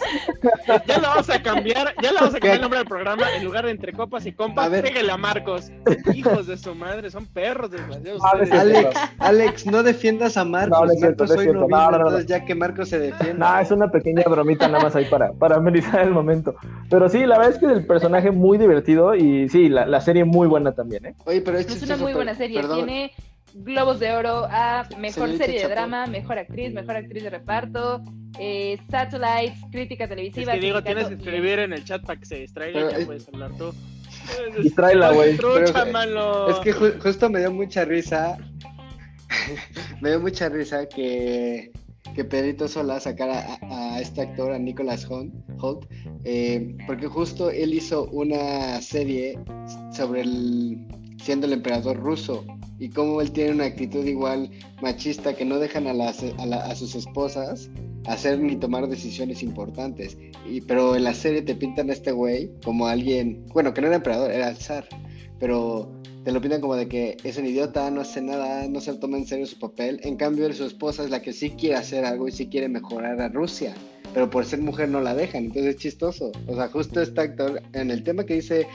Ya 0.87 0.97
le 0.97 1.07
vamos 1.07 1.29
a 1.29 1.41
cambiar, 1.41 1.93
ya 2.01 2.11
le 2.11 2.15
vamos 2.19 2.29
a 2.35 2.39
cambiar 2.39 2.55
el 2.55 2.61
nombre 2.61 2.79
del 2.79 2.87
programa. 2.87 3.23
En 3.35 3.43
lugar 3.43 3.65
de 3.65 3.71
entre 3.71 3.93
copas 3.93 4.25
y 4.25 4.31
compas, 4.33 4.65
A 4.65 4.69
ver. 4.69 4.83
pégale 4.83 5.11
a 5.11 5.17
Marcos. 5.17 5.71
Hijos 6.13 6.47
de 6.47 6.57
su 6.57 6.75
madre, 6.75 7.09
son 7.09 7.25
perros 7.27 7.71
desgraciados. 7.71 8.21
Ah. 8.23 8.31
Alex, 8.59 8.95
Alex, 9.19 9.65
no 9.65 9.83
defiendas 9.83 10.37
a 10.37 10.45
Marcos. 10.45 10.79
No, 10.79 10.85
no 10.85 10.91
es 10.93 10.99
cierto, 10.99 11.23
Marcos 11.23 11.35
no 11.35 11.41
es 11.41 11.41
cierto. 11.43 11.59
no 11.61 11.67
vino, 11.67 11.91
No, 11.91 11.97
entonces 11.97 12.25
ya 12.27 12.45
que 12.45 12.55
Marcos 12.55 12.89
se 12.89 12.99
defiende. 12.99 13.35
No, 13.39 13.59
es 13.59 13.71
una 13.71 13.89
pequeña 13.89 14.23
bromita 14.23 14.67
nada 14.67 14.83
más 14.83 14.95
ahí 14.95 15.05
para, 15.05 15.31
para 15.33 15.57
amenizar 15.57 16.01
el 16.01 16.11
momento. 16.11 16.55
Pero 16.89 17.09
sí, 17.09 17.25
la 17.25 17.37
verdad 17.37 17.53
es 17.53 17.59
que 17.59 17.65
es 17.67 17.71
el 17.71 17.85
personaje 17.85 18.31
muy 18.31 18.57
divertido 18.57 19.15
y 19.15 19.49
sí, 19.49 19.69
la, 19.69 19.85
la 19.85 20.01
serie 20.01 20.23
muy 20.25 20.47
buena 20.47 20.73
también, 20.73 21.05
¿eh? 21.05 21.15
Oye, 21.25 21.41
pero 21.41 21.57
es 21.57 21.65
Es 21.67 21.71
una 21.71 21.79
chistoso, 21.81 22.03
muy 22.03 22.13
buena 22.13 22.35
serie. 22.35 22.61
perdón. 22.61 22.77
Tiene 22.85 23.11
Globos 23.53 23.99
de 23.99 24.11
Oro 24.13 24.45
a 24.49 24.87
Mejor 24.97 25.23
Señorita 25.27 25.45
Serie 25.45 25.61
de. 25.63 25.67
Drama, 25.69 26.05
Mejor 26.07 26.37
Actriz, 26.39 26.73
Mejor 26.73 26.95
Actriz 26.97 27.23
de 27.23 27.29
Reparto, 27.29 28.01
eh, 28.39 28.77
Satellites, 28.89 29.59
Crítica 29.71 30.03
Es 30.05 30.09
Televisiva. 30.09 30.53
que 30.53 30.59
digo, 30.59 30.83
tienes 30.83 31.07
que 31.07 31.13
y- 31.13 31.17
escribir 31.17 31.59
en 31.59 31.73
el 31.73 31.83
chat 31.83 32.03
para 32.05 32.19
que 32.19 32.25
se 32.25 32.35
distraiga 32.39 32.73
Pero 32.79 32.89
y 32.89 32.91
ya 32.93 32.97
es- 32.99 33.05
puedes 33.05 33.27
hablar 33.27 33.51
tú. 33.57 33.73
Distráela, 34.61 35.11
güey. 35.11 35.37
Mano. 35.91 36.49
Es 36.49 36.59
que 36.59 36.73
ju- 36.73 36.99
justo 37.01 37.29
me 37.29 37.39
dio 37.39 37.51
mucha 37.51 37.85
risa. 37.85 38.37
me 40.01 40.09
dio 40.09 40.19
mucha 40.19 40.49
risa 40.49 40.87
que, 40.87 41.71
que 42.15 42.23
Pedrito 42.25 42.67
Sola 42.67 42.99
sacara 42.99 43.57
a, 43.61 43.95
a 43.95 44.01
este 44.01 44.21
actor, 44.21 44.51
a 44.51 44.59
Nicholas 44.59 45.05
Holt, 45.09 45.33
Holt, 45.59 45.85
eh, 46.23 46.75
porque 46.87 47.07
justo 47.07 47.49
él 47.49 47.73
hizo 47.73 48.05
una 48.11 48.81
serie 48.81 49.37
sobre 49.91 50.21
el 50.21 50.77
siendo 51.21 51.47
el 51.47 51.53
emperador 51.53 51.97
ruso 51.97 52.45
y 52.79 52.89
cómo 52.89 53.21
él 53.21 53.31
tiene 53.31 53.51
una 53.51 53.65
actitud 53.65 54.05
igual 54.05 54.49
machista 54.81 55.35
que 55.35 55.45
no 55.45 55.59
dejan 55.59 55.87
a, 55.87 55.93
las, 55.93 56.23
a, 56.23 56.75
sus 56.75 56.95
esposas 56.95 57.69
hacer 58.05 58.39
ni 58.39 58.55
tomar 58.55 58.87
decisiones 58.87 59.43
importantes. 59.43 60.17
Y, 60.49 60.61
pero 60.61 60.95
en 60.95 61.03
la 61.03 61.13
serie 61.13 61.41
te 61.41 61.55
pintan 61.55 61.89
a 61.89 61.93
este 61.93 62.11
güey 62.11 62.49
como 62.63 62.87
alguien, 62.87 63.45
bueno, 63.53 63.73
que 63.73 63.81
no 63.81 63.87
era 63.87 63.97
emperador, 63.97 64.31
era 64.31 64.49
el 64.49 64.57
zar, 64.57 64.87
pero 65.39 65.91
te 66.23 66.31
lo 66.31 66.41
pintan 66.41 66.61
como 66.61 66.75
de 66.75 66.87
que 66.87 67.17
es 67.23 67.37
un 67.37 67.45
idiota, 67.45 67.89
no 67.91 68.01
hace 68.01 68.21
nada, 68.21 68.67
no 68.67 68.81
se 68.81 68.93
toma 68.93 69.17
en 69.17 69.27
serio 69.27 69.45
su 69.45 69.59
papel. 69.59 69.99
En 70.03 70.15
cambio, 70.15 70.51
su 70.53 70.65
esposa 70.65 71.03
es 71.03 71.09
la 71.09 71.21
que 71.21 71.33
sí 71.33 71.51
quiere 71.51 71.75
hacer 71.75 72.05
algo 72.05 72.27
y 72.27 72.31
sí 72.31 72.47
quiere 72.47 72.69
mejorar 72.69 73.21
a 73.21 73.29
Rusia, 73.29 73.73
pero 74.13 74.29
por 74.29 74.45
ser 74.45 74.61
mujer 74.61 74.89
no 74.89 75.01
la 75.01 75.15
dejan, 75.15 75.45
entonces 75.45 75.75
es 75.75 75.81
chistoso. 75.81 76.31
O 76.47 76.55
sea, 76.55 76.67
justo 76.69 77.01
este 77.01 77.21
actor, 77.21 77.61
en 77.73 77.91
el 77.91 78.03
tema 78.03 78.25
que 78.25 78.35
dice 78.35 78.67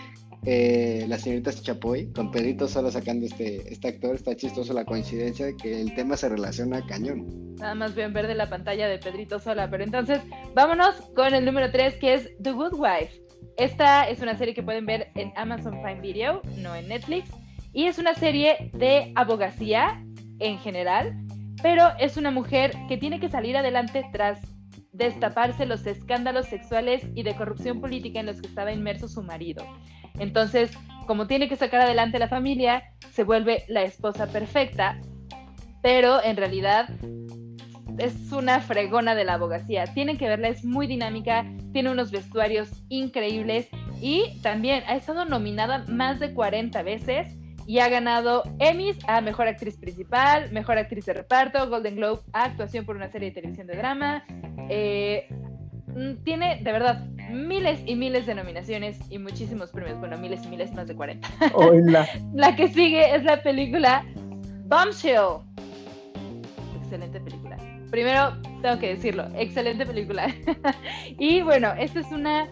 eh, 0.46 1.06
la 1.08 1.18
señorita 1.18 1.52
Chapoy, 1.52 2.12
con 2.12 2.30
Pedrito 2.30 2.68
solo 2.68 2.90
sacando 2.90 3.26
este, 3.26 3.72
este 3.72 3.88
actor, 3.88 4.14
está 4.14 4.36
chistoso 4.36 4.72
la 4.72 4.84
coincidencia 4.84 5.46
de 5.46 5.56
que 5.56 5.80
el 5.80 5.94
tema 5.94 6.16
se 6.16 6.28
relaciona 6.28 6.84
cañón. 6.86 7.54
Nada 7.56 7.74
más 7.74 7.94
veo 7.94 8.06
en 8.06 8.12
verde 8.12 8.34
la 8.34 8.50
pantalla 8.50 8.88
de 8.88 8.98
Pedrito 8.98 9.38
Sola. 9.38 9.70
Pero 9.70 9.84
entonces, 9.84 10.20
vámonos 10.54 10.94
con 11.14 11.34
el 11.34 11.44
número 11.44 11.70
3, 11.70 11.96
que 11.96 12.14
es 12.14 12.30
The 12.42 12.52
Good 12.52 12.74
Wife. 12.74 13.22
Esta 13.56 14.08
es 14.08 14.20
una 14.20 14.36
serie 14.36 14.54
que 14.54 14.62
pueden 14.62 14.84
ver 14.84 15.10
en 15.14 15.32
Amazon 15.36 15.80
Prime 15.82 16.00
Video, 16.00 16.42
no 16.58 16.74
en 16.74 16.88
Netflix. 16.88 17.30
Y 17.72 17.86
es 17.86 17.98
una 17.98 18.14
serie 18.14 18.70
de 18.74 19.12
abogacía 19.14 20.04
en 20.40 20.58
general, 20.58 21.16
pero 21.62 21.88
es 21.98 22.16
una 22.16 22.30
mujer 22.30 22.72
que 22.88 22.96
tiene 22.96 23.20
que 23.20 23.28
salir 23.28 23.56
adelante 23.56 24.04
tras 24.12 24.40
destaparse 24.92 25.66
los 25.66 25.86
escándalos 25.86 26.46
sexuales 26.46 27.02
y 27.14 27.22
de 27.24 27.34
corrupción 27.34 27.80
política 27.80 28.20
en 28.20 28.26
los 28.26 28.40
que 28.40 28.46
estaba 28.46 28.72
inmerso 28.72 29.08
su 29.08 29.22
marido. 29.22 29.64
Entonces, 30.18 30.70
como 31.06 31.26
tiene 31.26 31.48
que 31.48 31.56
sacar 31.56 31.82
adelante 31.82 32.18
la 32.18 32.28
familia, 32.28 32.84
se 33.12 33.24
vuelve 33.24 33.64
la 33.68 33.82
esposa 33.82 34.26
perfecta, 34.26 35.00
pero 35.82 36.22
en 36.22 36.36
realidad 36.36 36.88
es 37.98 38.32
una 38.32 38.60
fregona 38.60 39.14
de 39.14 39.24
la 39.24 39.34
abogacía. 39.34 39.84
Tienen 39.86 40.16
que 40.16 40.28
verla, 40.28 40.48
es 40.48 40.64
muy 40.64 40.86
dinámica, 40.86 41.46
tiene 41.72 41.90
unos 41.90 42.10
vestuarios 42.10 42.70
increíbles 42.88 43.68
y 44.00 44.40
también 44.42 44.82
ha 44.86 44.96
estado 44.96 45.24
nominada 45.24 45.84
más 45.88 46.20
de 46.20 46.32
40 46.34 46.82
veces 46.82 47.36
y 47.66 47.78
ha 47.78 47.88
ganado 47.88 48.42
Emmys 48.58 48.98
a 49.06 49.20
Mejor 49.20 49.48
Actriz 49.48 49.78
Principal, 49.78 50.50
Mejor 50.52 50.78
Actriz 50.78 51.06
de 51.06 51.14
Reparto, 51.14 51.68
Golden 51.68 51.96
Globe 51.96 52.20
a 52.32 52.44
Actuación 52.44 52.84
por 52.84 52.96
una 52.96 53.10
serie 53.10 53.30
de 53.30 53.34
televisión 53.34 53.66
de 53.66 53.76
drama. 53.76 54.24
Eh, 54.68 55.28
tiene 56.24 56.60
de 56.62 56.72
verdad 56.72 57.06
miles 57.30 57.80
y 57.86 57.96
miles 57.96 58.26
de 58.26 58.34
nominaciones 58.34 58.98
y 59.10 59.18
muchísimos 59.18 59.70
premios. 59.70 59.98
Bueno, 59.98 60.18
miles 60.18 60.44
y 60.44 60.48
miles, 60.48 60.72
más 60.72 60.86
de 60.88 60.94
40. 60.94 61.28
Hola. 61.54 62.08
La 62.34 62.56
que 62.56 62.68
sigue 62.68 63.14
es 63.14 63.24
la 63.24 63.42
película 63.42 64.04
Bombshell. 64.66 65.40
Excelente 66.80 67.20
película. 67.20 67.56
Primero, 67.90 68.36
tengo 68.62 68.78
que 68.78 68.94
decirlo, 68.94 69.26
excelente 69.36 69.86
película. 69.86 70.34
y 71.18 71.42
bueno, 71.42 71.72
esta 71.78 72.00
es 72.00 72.10
una 72.10 72.48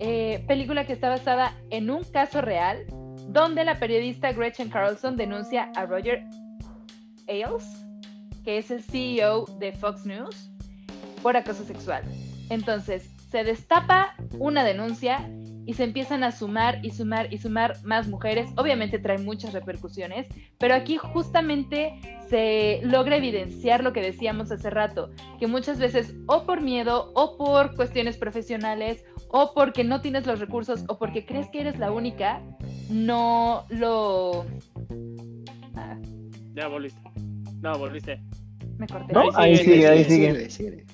eh, 0.00 0.44
película 0.46 0.86
que 0.86 0.92
está 0.92 1.08
basada 1.08 1.54
en 1.70 1.90
un 1.90 2.02
caso 2.04 2.40
real 2.40 2.84
donde 3.28 3.64
la 3.64 3.78
periodista 3.78 4.32
Gretchen 4.32 4.70
Carlson 4.70 5.16
denuncia 5.16 5.70
a 5.74 5.84
Roger 5.86 6.24
Ailes, 7.28 7.84
que 8.44 8.58
es 8.58 8.70
el 8.70 8.82
CEO 8.82 9.44
de 9.58 9.72
Fox 9.72 10.06
News, 10.06 10.50
por 11.22 11.36
acoso 11.36 11.64
sexual. 11.64 12.02
Entonces, 12.50 13.10
se 13.30 13.44
destapa 13.44 14.14
una 14.38 14.64
denuncia 14.64 15.28
y 15.66 15.74
se 15.74 15.82
empiezan 15.82 16.22
a 16.22 16.30
sumar 16.30 16.78
y 16.84 16.90
sumar 16.90 17.32
y 17.32 17.38
sumar 17.38 17.76
más 17.82 18.06
mujeres. 18.06 18.48
Obviamente 18.56 19.00
trae 19.00 19.18
muchas 19.18 19.52
repercusiones, 19.52 20.28
pero 20.58 20.74
aquí 20.74 20.96
justamente 20.96 21.98
se 22.30 22.80
logra 22.84 23.16
evidenciar 23.16 23.82
lo 23.82 23.92
que 23.92 24.00
decíamos 24.00 24.52
hace 24.52 24.70
rato, 24.70 25.10
que 25.40 25.48
muchas 25.48 25.78
veces 25.80 26.14
o 26.26 26.44
por 26.44 26.60
miedo 26.60 27.10
o 27.14 27.36
por 27.36 27.74
cuestiones 27.74 28.16
profesionales 28.16 29.04
o 29.28 29.54
porque 29.54 29.82
no 29.82 30.00
tienes 30.00 30.24
los 30.24 30.38
recursos 30.38 30.84
o 30.88 30.98
porque 30.98 31.26
crees 31.26 31.48
que 31.48 31.60
eres 31.62 31.78
la 31.78 31.90
única, 31.90 32.40
no 32.88 33.66
lo... 33.70 34.46
Ah, 35.74 35.98
Ya 36.54 36.68
volviste. 36.68 37.00
No, 37.60 37.76
volviste. 37.76 38.20
me 38.78 38.86
corté. 38.86 39.12
¿No? 39.12 39.30
Ahí 39.34 39.50
Ahí 39.52 39.56
sigue, 39.56 39.74
sigue, 39.74 39.88
ahí 39.88 40.04
síguele, 40.04 40.50
sigue. 40.50 40.84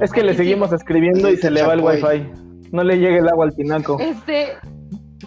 Es 0.00 0.12
que 0.12 0.22
le 0.22 0.34
seguimos 0.34 0.72
escribiendo 0.72 1.30
y 1.30 1.36
se 1.36 1.50
le 1.50 1.62
va 1.62 1.74
el 1.74 1.80
wifi. 1.80 2.26
No 2.72 2.84
le 2.84 2.98
llega 2.98 3.18
el 3.18 3.28
agua 3.28 3.46
al 3.46 3.54
tinaco. 3.54 3.98
Este, 3.98 4.48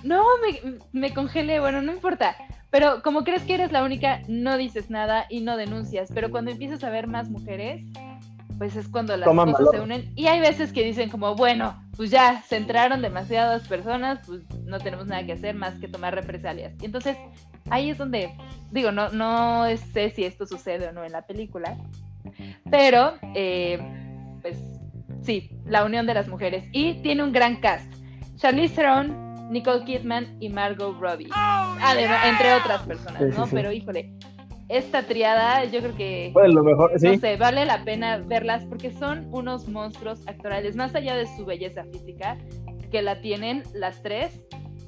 no, 0.03 0.23
me, 0.41 0.77
me 0.91 1.13
congelé, 1.13 1.59
bueno, 1.59 1.81
no 1.81 1.91
importa. 1.91 2.35
Pero 2.69 3.01
como 3.03 3.23
crees 3.23 3.43
que 3.43 3.55
eres 3.55 3.71
la 3.71 3.83
única, 3.83 4.21
no 4.27 4.57
dices 4.57 4.89
nada 4.89 5.25
y 5.29 5.41
no 5.41 5.57
denuncias. 5.57 6.09
Pero 6.13 6.31
cuando 6.31 6.51
empiezas 6.51 6.83
a 6.83 6.89
ver 6.89 7.07
más 7.07 7.29
mujeres, 7.29 7.83
pues 8.57 8.75
es 8.75 8.87
cuando 8.87 9.17
las 9.17 9.27
Toman 9.27 9.51
cosas 9.51 9.65
valor. 9.65 9.75
se 9.75 9.81
unen. 9.81 10.13
Y 10.15 10.27
hay 10.27 10.39
veces 10.39 10.71
que 10.71 10.83
dicen 10.83 11.09
como, 11.09 11.35
bueno, 11.35 11.83
pues 11.97 12.11
ya 12.11 12.43
se 12.43 12.57
entraron 12.57 13.01
demasiadas 13.01 13.67
personas, 13.67 14.19
pues 14.25 14.41
no 14.65 14.79
tenemos 14.79 15.07
nada 15.07 15.25
que 15.25 15.33
hacer 15.33 15.55
más 15.55 15.79
que 15.79 15.87
tomar 15.87 16.13
represalias. 16.13 16.73
Y 16.79 16.85
entonces 16.85 17.17
ahí 17.69 17.89
es 17.89 17.97
donde, 17.97 18.31
digo, 18.71 18.91
no, 18.91 19.09
no 19.09 19.65
sé 19.93 20.11
si 20.11 20.23
esto 20.23 20.45
sucede 20.45 20.89
o 20.89 20.91
no 20.93 21.03
en 21.03 21.11
la 21.11 21.23
película, 21.23 21.75
pero 22.69 23.13
eh, 23.33 23.79
pues 24.41 24.57
sí, 25.23 25.49
la 25.65 25.85
unión 25.85 26.05
de 26.05 26.13
las 26.13 26.27
mujeres. 26.27 26.65
Y 26.71 26.95
tiene 27.01 27.23
un 27.23 27.31
gran 27.31 27.57
cast. 27.61 27.91
Charlize 28.37 28.75
Theron, 28.75 29.51
Nicole 29.51 29.83
Kidman 29.85 30.37
y 30.39 30.49
Margot 30.49 30.99
Robbie. 30.99 31.29
Además, 31.33 32.25
entre 32.25 32.53
otras 32.53 32.81
personas, 32.83 33.21
Sí, 33.21 33.31
sí, 33.31 33.37
¿no? 33.37 33.45
sí. 33.45 33.51
Pero 33.55 33.71
híjole, 33.71 34.13
esta 34.69 35.03
triada 35.03 35.65
yo 35.65 35.79
creo 35.81 35.95
que 35.95 36.29
Pues 36.33 36.53
lo 36.53 36.63
mejor, 36.63 36.91
no 36.93 36.97
sí. 36.99 37.17
sé, 37.17 37.35
vale 37.35 37.65
la 37.65 37.83
pena 37.83 38.17
verlas 38.17 38.63
porque 38.65 38.91
son 38.93 39.27
unos 39.31 39.67
monstruos 39.67 40.25
actorales, 40.27 40.75
más 40.75 40.95
allá 40.95 41.15
de 41.15 41.27
su 41.35 41.45
belleza 41.45 41.83
física, 41.91 42.37
que 42.89 43.01
la 43.01 43.21
tienen 43.21 43.63
las 43.73 44.01
tres, 44.01 44.39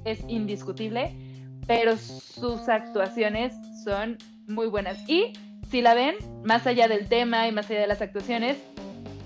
es 0.06 0.24
indiscutible, 0.28 1.14
pero 1.68 1.96
sus 1.98 2.68
actuaciones 2.70 3.54
son 3.84 4.18
muy 4.48 4.68
buenas. 4.68 4.98
Y 5.10 5.34
si 5.70 5.82
la 5.82 5.94
ven, 5.94 6.16
más 6.44 6.66
allá 6.68 6.88
del 6.88 7.08
tema 7.08 7.48
y 7.48 7.52
más 7.52 7.70
allá 7.70 7.82
de 7.82 7.88
las 7.88 8.02
actuaciones, 8.02 8.58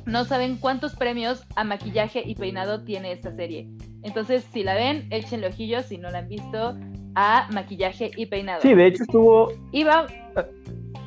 no 0.08 0.26
saben 0.26 0.58
cuántos 0.58 0.96
premios 0.96 1.44
a 1.56 1.64
maquillaje 1.64 2.24
y 2.26 2.34
peinado 2.36 2.84
tiene 2.84 3.12
esta 3.12 3.32
serie. 3.36 3.68
Entonces, 4.04 4.44
si 4.54 4.64
la 4.64 4.74
ven, 4.74 5.08
échenle 5.12 5.48
ojillos 5.48 5.86
si 5.86 5.98
no 5.98 6.10
la 6.10 6.20
han 6.20 6.28
visto 6.30 6.76
a 7.16 7.48
maquillaje 7.52 8.12
y 8.16 8.26
peinado. 8.28 8.62
Sí, 8.62 8.74
de 8.74 8.86
hecho 8.88 9.04
estuvo. 9.04 9.52
Y 9.72 9.84
va- 9.84 10.08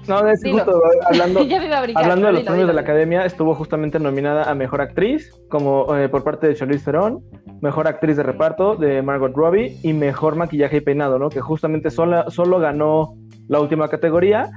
No, 0.08 0.26
es 0.28 0.40
Dilo. 0.40 0.58
justo 0.64 0.82
hablando, 1.06 1.42
iba 1.44 1.80
brincar. 1.82 2.02
hablando 2.04 2.26
de 2.26 2.32
los 2.32 2.42
premios 2.42 2.66
de 2.68 2.74
la 2.74 2.80
Academia, 2.80 3.24
estuvo 3.24 3.54
justamente 3.54 3.98
nominada 3.98 4.50
a 4.50 4.54
Mejor 4.54 4.80
Actriz, 4.80 5.30
como 5.48 5.94
eh, 5.96 6.08
por 6.08 6.24
parte 6.24 6.46
de 6.48 6.54
Charlize 6.54 6.84
Theron, 6.84 7.22
Mejor 7.62 7.86
Actriz 7.86 8.16
de 8.16 8.22
Reparto 8.22 8.74
de 8.76 9.02
Margot 9.02 9.32
Robbie 9.34 9.78
y 9.82 9.92
Mejor 9.92 10.36
Maquillaje 10.36 10.78
y 10.78 10.80
Peinado, 10.80 11.18
¿no? 11.18 11.28
Que 11.28 11.40
justamente 11.40 11.90
sola- 11.90 12.26
solo 12.30 12.58
ganó 12.58 13.14
la 13.48 13.60
última 13.60 13.88
categoría, 13.88 14.50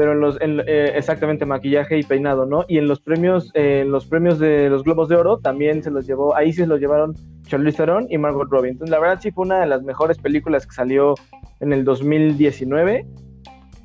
pero 0.00 0.12
en 0.12 0.20
los, 0.20 0.40
en, 0.40 0.60
eh, 0.60 0.92
exactamente 0.94 1.44
maquillaje 1.44 1.98
y 1.98 2.02
peinado, 2.02 2.46
¿no? 2.46 2.64
Y 2.68 2.78
en 2.78 2.88
los 2.88 3.02
premios, 3.02 3.50
eh, 3.52 3.80
en 3.82 3.92
los 3.92 4.06
premios 4.06 4.38
de 4.38 4.70
los 4.70 4.82
Globos 4.82 5.10
de 5.10 5.16
Oro 5.16 5.40
también 5.40 5.82
se 5.82 5.90
los 5.90 6.06
llevó, 6.06 6.34
ahí 6.34 6.54
sí 6.54 6.62
se 6.62 6.66
los 6.66 6.80
llevaron 6.80 7.14
Charlize 7.42 7.76
Theron 7.76 8.06
y 8.08 8.16
Margot 8.16 8.48
Robbie. 8.50 8.70
Entonces, 8.70 8.90
la 8.90 8.98
verdad 8.98 9.18
sí 9.20 9.30
fue 9.30 9.44
una 9.44 9.60
de 9.60 9.66
las 9.66 9.82
mejores 9.82 10.16
películas 10.16 10.66
que 10.66 10.72
salió 10.72 11.16
en 11.60 11.74
el 11.74 11.84
2019. 11.84 13.04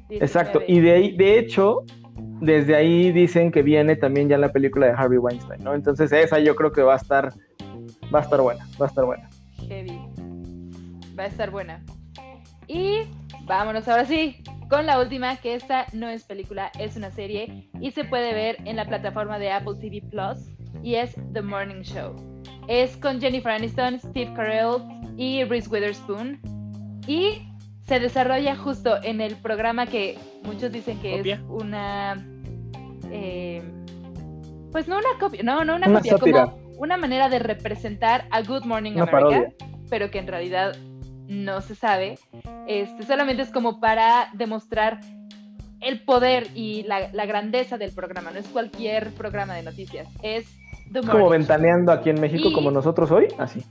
19. 0.07 0.25
Exacto, 0.25 0.61
y 0.65 0.79
de 0.79 0.91
ahí, 0.93 1.17
de 1.17 1.37
hecho, 1.37 1.83
desde 2.39 2.77
ahí 2.77 3.11
dicen 3.11 3.51
que 3.51 3.61
viene 3.61 3.97
también 3.97 4.29
ya 4.29 4.37
la 4.37 4.53
película 4.53 4.85
de 4.85 4.93
Harvey 4.93 5.17
Weinstein, 5.17 5.65
¿no? 5.65 5.73
Entonces 5.73 6.13
esa 6.13 6.39
yo 6.39 6.55
creo 6.55 6.71
que 6.71 6.81
va 6.81 6.93
a 6.93 6.97
estar, 6.97 7.33
va 8.15 8.19
a 8.19 8.21
estar 8.21 8.39
buena, 8.39 8.65
va 8.81 8.85
a 8.85 8.87
estar 8.87 9.03
buena. 9.03 9.29
Heavy. 9.67 9.99
Va 11.19 11.23
a 11.23 11.27
estar 11.27 11.51
buena. 11.51 11.83
Y 12.69 13.01
vámonos 13.45 13.85
ahora 13.89 14.05
sí 14.05 14.41
con 14.69 14.85
la 14.85 14.99
última, 14.99 15.35
que 15.37 15.55
esta 15.55 15.85
no 15.93 16.09
es 16.09 16.23
película, 16.23 16.71
es 16.79 16.95
una 16.97 17.11
serie 17.11 17.69
y 17.79 17.91
se 17.91 18.03
puede 18.03 18.33
ver 18.33 18.57
en 18.65 18.75
la 18.77 18.85
plataforma 18.85 19.37
de 19.39 19.51
Apple 19.51 19.75
TV 19.79 20.01
Plus 20.09 20.39
y 20.83 20.95
es 20.95 21.15
The 21.33 21.41
Morning 21.41 21.81
Show. 21.83 22.15
Es 22.67 22.97
con 22.97 23.21
Jennifer 23.21 23.51
Aniston, 23.51 23.99
Steve 23.99 24.33
Carell 24.35 24.81
y 25.17 25.43
Reese 25.43 25.69
Witherspoon 25.69 26.39
y 27.07 27.41
se 27.83 27.99
desarrolla 27.99 28.55
justo 28.55 29.01
en 29.03 29.21
el 29.21 29.35
programa 29.35 29.85
que 29.85 30.17
muchos 30.43 30.71
dicen 30.71 30.99
que 30.99 31.17
¿Copia? 31.17 31.35
es 31.35 31.41
una... 31.47 32.25
eh, 33.11 33.61
pues 34.71 34.87
no 34.87 34.97
una 34.97 35.19
copia, 35.19 35.43
no, 35.43 35.63
no 35.63 35.75
una, 35.75 35.87
Una 35.87 35.99
copia, 35.99 36.17
sátira. 36.17 36.45
como 36.47 36.65
una 36.79 36.97
manera 36.97 37.29
de 37.29 37.39
representar 37.39 38.25
a 38.31 38.41
Good 38.41 38.65
Morning 38.65 38.93
Una 38.93 39.03
America 39.03 39.19
parodia. 39.29 39.53
pero 39.89 40.09
que 40.11 40.17
en 40.19 40.27
realidad 40.27 40.75
no 41.27 41.61
se 41.61 41.75
sabe. 41.75 42.17
Este, 42.67 43.03
solamente 43.03 43.43
es 43.43 43.51
como 43.51 43.79
para 43.79 44.29
demostrar 44.33 44.99
el 45.81 46.01
poder 46.03 46.47
y 46.55 46.83
la, 46.83 47.09
la 47.13 47.25
grandeza 47.25 47.77
del 47.77 47.91
programa. 47.93 48.31
No 48.31 48.39
es 48.39 48.47
cualquier 48.47 49.11
programa 49.11 49.53
de 49.55 49.63
noticias, 49.63 50.07
es 50.23 50.45
The 50.91 50.99
Es 50.99 51.05
como 51.05 51.19
Morning 51.19 51.39
ventaneando 51.39 51.91
aquí 51.91 52.09
en 52.09 52.19
México 52.21 52.49
Y- 52.49 52.53
como 52.53 52.71
nosotros 52.71 53.11
hoy, 53.11 53.27
así. 53.37 53.61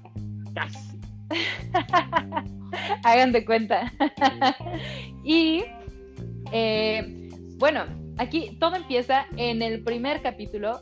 Hagan 3.05 3.33
de 3.33 3.45
cuenta. 3.45 3.93
y 5.25 5.65
eh, 6.53 7.31
bueno, 7.59 7.85
aquí 8.19 8.57
todo 8.61 8.77
empieza 8.77 9.27
en 9.37 9.63
el 9.63 9.83
primer 9.83 10.23
capítulo 10.23 10.81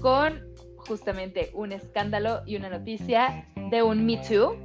con 0.00 0.40
justamente 0.76 1.50
un 1.54 1.72
escándalo 1.72 2.40
y 2.46 2.56
una 2.56 2.68
noticia 2.68 3.46
de 3.70 3.82
un 3.82 4.04
Me 4.04 4.16
Too 4.18 4.56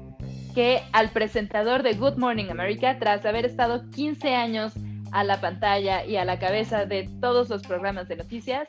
que 0.57 0.81
al 0.91 1.11
presentador 1.11 1.83
de 1.83 1.93
Good 1.93 2.17
Morning 2.17 2.49
America, 2.49 2.97
tras 2.97 3.23
haber 3.27 3.45
estado 3.45 3.87
15 3.91 4.33
años 4.33 4.73
a 5.11 5.23
la 5.23 5.39
pantalla 5.39 6.03
y 6.03 6.15
a 6.15 6.25
la 6.25 6.39
cabeza 6.39 6.87
de 6.87 7.07
todos 7.21 7.49
los 7.49 7.61
programas 7.61 8.07
de 8.07 8.15
noticias, 8.15 8.67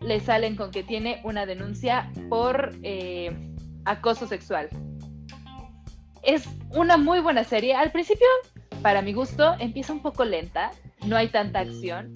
le 0.00 0.18
salen 0.18 0.56
con 0.56 0.72
que 0.72 0.82
tiene 0.82 1.20
una 1.22 1.46
denuncia 1.46 2.10
por 2.28 2.74
eh, 2.82 3.30
acoso 3.84 4.26
sexual. 4.26 4.68
Es 6.24 6.44
una 6.70 6.96
muy 6.96 7.20
buena 7.20 7.44
serie. 7.44 7.76
Al 7.76 7.92
principio, 7.92 8.26
para 8.82 9.00
mi 9.00 9.12
gusto, 9.12 9.54
empieza 9.60 9.92
un 9.92 10.02
poco 10.02 10.24
lenta, 10.24 10.72
no 11.06 11.16
hay 11.16 11.28
tanta 11.28 11.60
acción, 11.60 12.14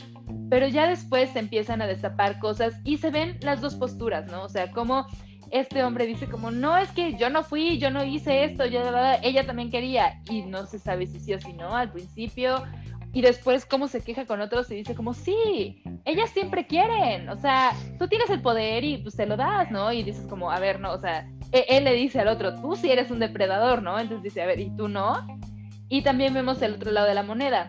pero 0.51 0.67
ya 0.67 0.89
después 0.89 1.31
se 1.31 1.39
empiezan 1.39 1.81
a 1.81 1.87
destapar 1.87 2.41
cosas 2.41 2.75
y 2.83 2.97
se 2.97 3.13
ven 3.13 3.39
las 3.43 3.61
dos 3.61 3.77
posturas, 3.77 4.27
¿no? 4.33 4.43
O 4.43 4.49
sea, 4.49 4.73
como 4.73 5.07
este 5.53 5.85
hombre 5.85 6.07
dice 6.07 6.29
como, 6.29 6.51
no, 6.51 6.79
es 6.79 6.91
que 6.93 7.15
yo 7.15 7.29
no 7.29 7.45
fui, 7.45 7.79
yo 7.79 7.91
no 7.91 8.03
hice 8.03 8.45
esto, 8.45 8.65
yo, 8.65 8.81
ella 9.23 9.47
también 9.47 9.71
quería, 9.71 10.21
y 10.31 10.43
no 10.43 10.67
se 10.67 10.79
sabe 10.79 11.07
si 11.07 11.21
sí 11.21 11.35
o 11.35 11.41
si 11.41 11.53
no 11.53 11.77
al 11.77 11.93
principio, 11.93 12.65
y 13.13 13.21
después 13.21 13.67
cómo 13.67 13.87
se 13.87 14.01
queja 14.01 14.25
con 14.25 14.41
otros 14.41 14.71
y 14.71 14.77
dice 14.77 14.95
como, 14.95 15.13
sí, 15.13 15.83
ellas 16.07 16.31
siempre 16.31 16.67
quieren, 16.67 17.29
o 17.29 17.37
sea, 17.37 17.73
tú 17.99 18.09
tienes 18.09 18.31
el 18.31 18.41
poder 18.41 18.83
y 18.83 18.97
pues 18.97 19.15
te 19.15 19.27
lo 19.27 19.37
das, 19.37 19.71
¿no? 19.71 19.93
Y 19.93 20.03
dices 20.03 20.27
como, 20.27 20.51
a 20.51 20.59
ver, 20.59 20.81
no, 20.81 20.93
o 20.93 20.99
sea, 20.99 21.29
e- 21.53 21.67
él 21.69 21.85
le 21.85 21.93
dice 21.93 22.21
al 22.21 22.29
otro, 22.29 22.59
tú 22.59 22.75
sí 22.75 22.91
eres 22.91 23.11
un 23.11 23.19
depredador, 23.19 23.83
¿no? 23.83 23.99
Entonces 23.99 24.23
dice, 24.23 24.41
a 24.41 24.47
ver, 24.47 24.59
¿y 24.59 24.75
tú 24.75 24.89
no? 24.89 25.27
Y 25.91 26.01
también 26.01 26.33
vemos 26.33 26.63
el 26.63 26.75
otro 26.75 26.91
lado 26.91 27.07
de 27.07 27.15
la 27.15 27.23
moneda, 27.23 27.69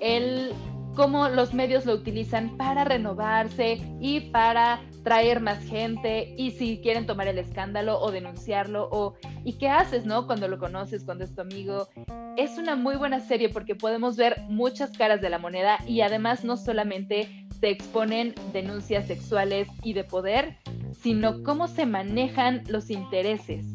el 0.00 0.54
cómo 0.94 1.28
los 1.28 1.54
medios 1.54 1.86
lo 1.86 1.94
utilizan 1.94 2.56
para 2.56 2.84
renovarse 2.84 3.80
y 4.00 4.20
para 4.30 4.80
traer 5.02 5.40
más 5.40 5.62
gente 5.64 6.34
y 6.38 6.52
si 6.52 6.80
quieren 6.80 7.06
tomar 7.06 7.28
el 7.28 7.38
escándalo 7.38 8.00
o 8.00 8.10
denunciarlo 8.10 8.88
o 8.90 9.14
y 9.44 9.54
qué 9.54 9.68
haces, 9.68 10.06
¿no? 10.06 10.26
Cuando 10.26 10.48
lo 10.48 10.58
conoces, 10.58 11.04
cuando 11.04 11.24
es 11.24 11.34
tu 11.34 11.42
amigo. 11.42 11.88
Es 12.36 12.58
una 12.58 12.76
muy 12.76 12.96
buena 12.96 13.20
serie 13.20 13.48
porque 13.48 13.74
podemos 13.74 14.16
ver 14.16 14.42
muchas 14.48 14.96
caras 14.96 15.20
de 15.20 15.30
la 15.30 15.38
moneda 15.38 15.78
y 15.86 16.00
además 16.00 16.44
no 16.44 16.56
solamente 16.56 17.46
se 17.60 17.70
exponen 17.70 18.34
denuncias 18.52 19.06
sexuales 19.06 19.68
y 19.82 19.92
de 19.92 20.04
poder, 20.04 20.58
sino 20.92 21.42
cómo 21.42 21.68
se 21.68 21.86
manejan 21.86 22.62
los 22.68 22.90
intereses 22.90 23.66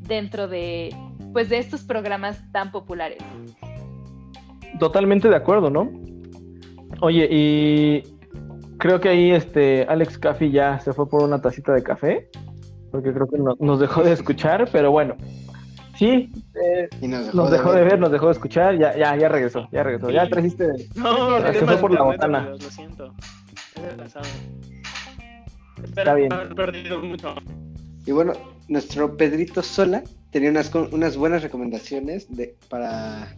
dentro 0.00 0.48
de 0.48 0.94
pues 1.32 1.48
de 1.48 1.58
estos 1.58 1.82
programas 1.82 2.42
tan 2.52 2.72
populares. 2.72 3.18
Totalmente 4.78 5.28
de 5.28 5.36
acuerdo, 5.36 5.70
¿no? 5.70 5.90
Oye, 7.04 7.26
y 7.30 8.02
creo 8.78 9.00
que 9.00 9.08
ahí 9.08 9.32
este 9.32 9.84
Alex 9.88 10.18
Caffi 10.18 10.52
ya 10.52 10.78
se 10.78 10.92
fue 10.92 11.08
por 11.08 11.24
una 11.24 11.40
tacita 11.42 11.72
de 11.72 11.82
café, 11.82 12.28
porque 12.92 13.12
creo 13.12 13.26
que 13.28 13.38
no- 13.38 13.56
nos 13.58 13.80
dejó 13.80 14.04
de 14.04 14.12
escuchar, 14.12 14.68
pero 14.70 14.92
bueno. 14.92 15.16
Sí, 15.98 16.30
eh, 16.54 16.88
Y 17.00 17.08
nos 17.08 17.26
dejó, 17.26 17.36
nos 17.36 17.50
dejó 17.50 17.72
de 17.72 17.82
ver, 17.84 17.98
nos 17.98 18.12
dejó 18.12 18.26
de 18.26 18.32
escuchar, 18.32 18.78
ya, 18.78 18.96
ya, 18.96 19.16
ya 19.16 19.28
regresó, 19.28 19.68
ya 19.72 19.82
regresó. 19.82 20.10
Ya 20.10 20.28
trajiste. 20.28 20.68
No, 20.94 21.40
Se 21.52 21.66
fue 21.66 21.76
por 21.78 21.90
la 21.92 22.00
de 22.00 22.06
botana. 22.06 22.38
amigos, 22.38 22.62
Lo 22.62 22.70
siento. 22.70 23.12
Está 25.84 26.14
bien. 26.14 26.32
haber 26.32 26.54
perdido 26.54 27.00
mucho. 27.02 27.34
Y 28.06 28.12
bueno, 28.12 28.32
nuestro 28.68 29.16
Pedrito 29.16 29.60
Sola 29.62 30.02
tenía 30.32 30.50
unas, 30.50 30.74
unas 30.74 31.16
buenas 31.16 31.42
recomendaciones 31.42 32.34
de, 32.34 32.56
para 32.68 33.28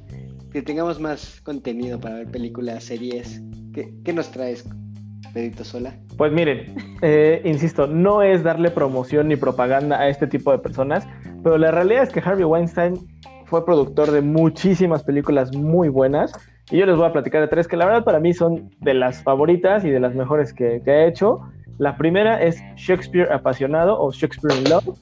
que 0.52 0.62
tengamos 0.62 1.00
más 1.00 1.40
contenido 1.42 2.00
para 2.00 2.14
ver 2.16 2.28
películas, 2.28 2.84
series. 2.84 3.42
¿Qué, 3.74 3.92
qué 4.04 4.12
nos 4.12 4.30
traes, 4.30 4.64
Pedrito 5.34 5.64
Sola? 5.64 5.92
Pues 6.16 6.32
miren, 6.32 6.76
eh, 7.02 7.42
insisto, 7.44 7.88
no 7.88 8.22
es 8.22 8.44
darle 8.44 8.70
promoción 8.70 9.28
ni 9.28 9.36
propaganda 9.36 9.98
a 9.98 10.08
este 10.08 10.28
tipo 10.28 10.52
de 10.52 10.58
personas, 10.58 11.06
pero 11.42 11.58
la 11.58 11.72
realidad 11.72 12.04
es 12.04 12.10
que 12.10 12.20
Harvey 12.20 12.44
Weinstein 12.44 12.94
fue 13.46 13.66
productor 13.66 14.12
de 14.12 14.22
muchísimas 14.22 15.02
películas 15.02 15.54
muy 15.54 15.88
buenas. 15.88 16.32
Y 16.70 16.78
yo 16.78 16.86
les 16.86 16.96
voy 16.96 17.06
a 17.06 17.12
platicar 17.12 17.42
de 17.42 17.48
tres 17.48 17.68
que 17.68 17.76
la 17.76 17.84
verdad 17.84 18.04
para 18.04 18.20
mí 18.20 18.32
son 18.32 18.70
de 18.80 18.94
las 18.94 19.22
favoritas 19.22 19.84
y 19.84 19.90
de 19.90 20.00
las 20.00 20.14
mejores 20.14 20.54
que, 20.54 20.80
que 20.82 20.90
ha 20.90 21.06
hecho. 21.06 21.40
La 21.76 21.96
primera 21.96 22.40
es 22.40 22.62
Shakespeare 22.76 23.30
Apasionado 23.32 24.00
o 24.00 24.12
Shakespeare 24.12 24.56
in 24.56 24.70
Love, 24.70 24.96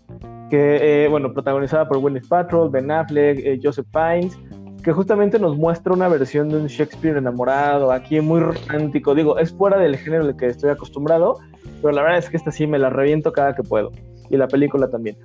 que, 0.53 1.05
eh, 1.05 1.09
bueno, 1.09 1.33
protagonizada 1.33 1.89
por 1.89 1.97
Gwyneth 1.97 2.29
Paltrow, 2.29 2.69
Ben 2.69 2.91
Affleck, 2.91 3.39
eh, 3.39 3.59
Joseph 3.63 3.87
Fiennes, 3.91 4.39
que 4.85 4.93
justamente 4.93 5.39
nos 5.39 5.57
muestra 5.57 5.95
una 5.95 6.09
versión 6.09 6.51
de 6.51 6.57
un 6.59 6.67
Shakespeare 6.67 7.17
enamorado, 7.17 7.91
aquí 7.91 8.21
muy 8.21 8.41
romántico. 8.41 9.15
Digo, 9.15 9.39
es 9.39 9.51
fuera 9.51 9.79
del 9.79 9.97
género 9.97 10.25
al 10.25 10.37
que 10.37 10.49
estoy 10.49 10.69
acostumbrado, 10.69 11.39
pero 11.81 11.95
la 11.95 12.03
verdad 12.03 12.19
es 12.19 12.29
que 12.29 12.37
esta 12.37 12.53
sí 12.53 12.67
me 12.67 12.79
la 12.79 12.91
reviento 12.91 13.33
cada 13.33 13.55
que 13.55 13.63
puedo. 13.63 13.93
Y 14.29 14.37
la 14.37 14.47
película 14.47 14.91
también. 14.91 15.17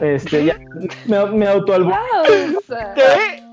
Este, 0.00 0.46
ya 0.46 0.58
me, 1.06 1.26
me 1.26 1.46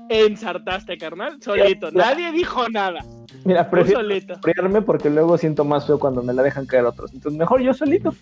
Te 0.08 0.26
ensartaste, 0.26 0.98
carnal. 0.98 1.40
Solito. 1.40 1.92
Nadie 1.92 2.32
dijo 2.32 2.68
nada. 2.70 3.04
Mira, 3.44 3.70
prefiero 3.70 4.00
solito. 4.00 4.38
friarme 4.40 4.82
porque 4.82 5.10
luego 5.10 5.38
siento 5.38 5.64
más 5.64 5.86
feo 5.86 5.98
cuando 5.98 6.22
me 6.22 6.32
la 6.32 6.42
dejan 6.42 6.66
caer 6.66 6.84
otros. 6.84 7.12
Entonces, 7.12 7.38
mejor 7.38 7.60
yo 7.62 7.72
solito. 7.72 8.14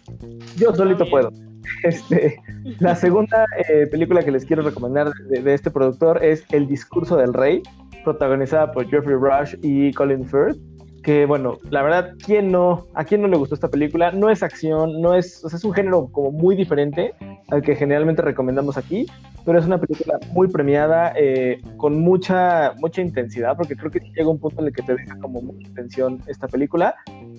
Yo 0.57 0.75
solito 0.75 1.09
puedo. 1.09 1.33
Este, 1.83 2.41
la 2.79 2.97
segunda 2.97 3.45
eh, 3.69 3.87
película 3.89 4.23
que 4.23 4.31
les 4.31 4.47
quiero 4.47 4.62
recomendar 4.62 5.12
de, 5.29 5.43
de 5.43 5.53
este 5.55 5.71
productor 5.71 6.25
es 6.25 6.45
El 6.51 6.66
discurso 6.66 7.16
del 7.16 7.35
rey, 7.35 7.62
protagonizada 8.05 8.73
por 8.73 8.89
Jeffrey 8.89 9.16
Rush 9.16 9.55
y 9.62 9.93
Colin 9.93 10.27
Firth. 10.27 10.57
Que 11.03 11.26
bueno, 11.26 11.59
la 11.70 11.82
verdad, 11.82 12.14
¿quién 12.24 12.51
no, 12.51 12.86
¿a 12.94 13.05
quién 13.05 13.22
no 13.22 13.28
le 13.28 13.36
gustó 13.36 13.55
esta 13.55 13.68
película? 13.68 14.11
No 14.11 14.30
es 14.30 14.42
acción, 14.42 15.01
no 15.01 15.14
es, 15.14 15.44
o 15.44 15.49
es 15.49 15.64
un 15.64 15.72
género 15.72 16.09
como 16.11 16.30
muy 16.32 16.57
diferente 16.57 17.14
al 17.51 17.62
que 17.62 17.76
generalmente 17.76 18.20
recomendamos 18.20 18.76
aquí, 18.76 19.07
pero 19.44 19.59
es 19.59 19.64
una 19.64 19.78
película 19.78 20.18
muy 20.32 20.49
premiada, 20.49 21.12
eh, 21.16 21.62
con 21.76 22.01
mucha, 22.01 22.74
mucha 22.78 23.01
intensidad, 23.01 23.57
porque 23.57 23.76
creo 23.76 23.90
que 23.90 24.01
llega 24.01 24.28
un 24.28 24.38
punto 24.38 24.61
en 24.61 24.66
el 24.68 24.74
que 24.74 24.82
te 24.82 24.94
deja 24.94 25.16
como 25.20 25.40
mucha 25.40 25.72
tensión 25.74 26.20
esta 26.26 26.49
película. 26.49 26.94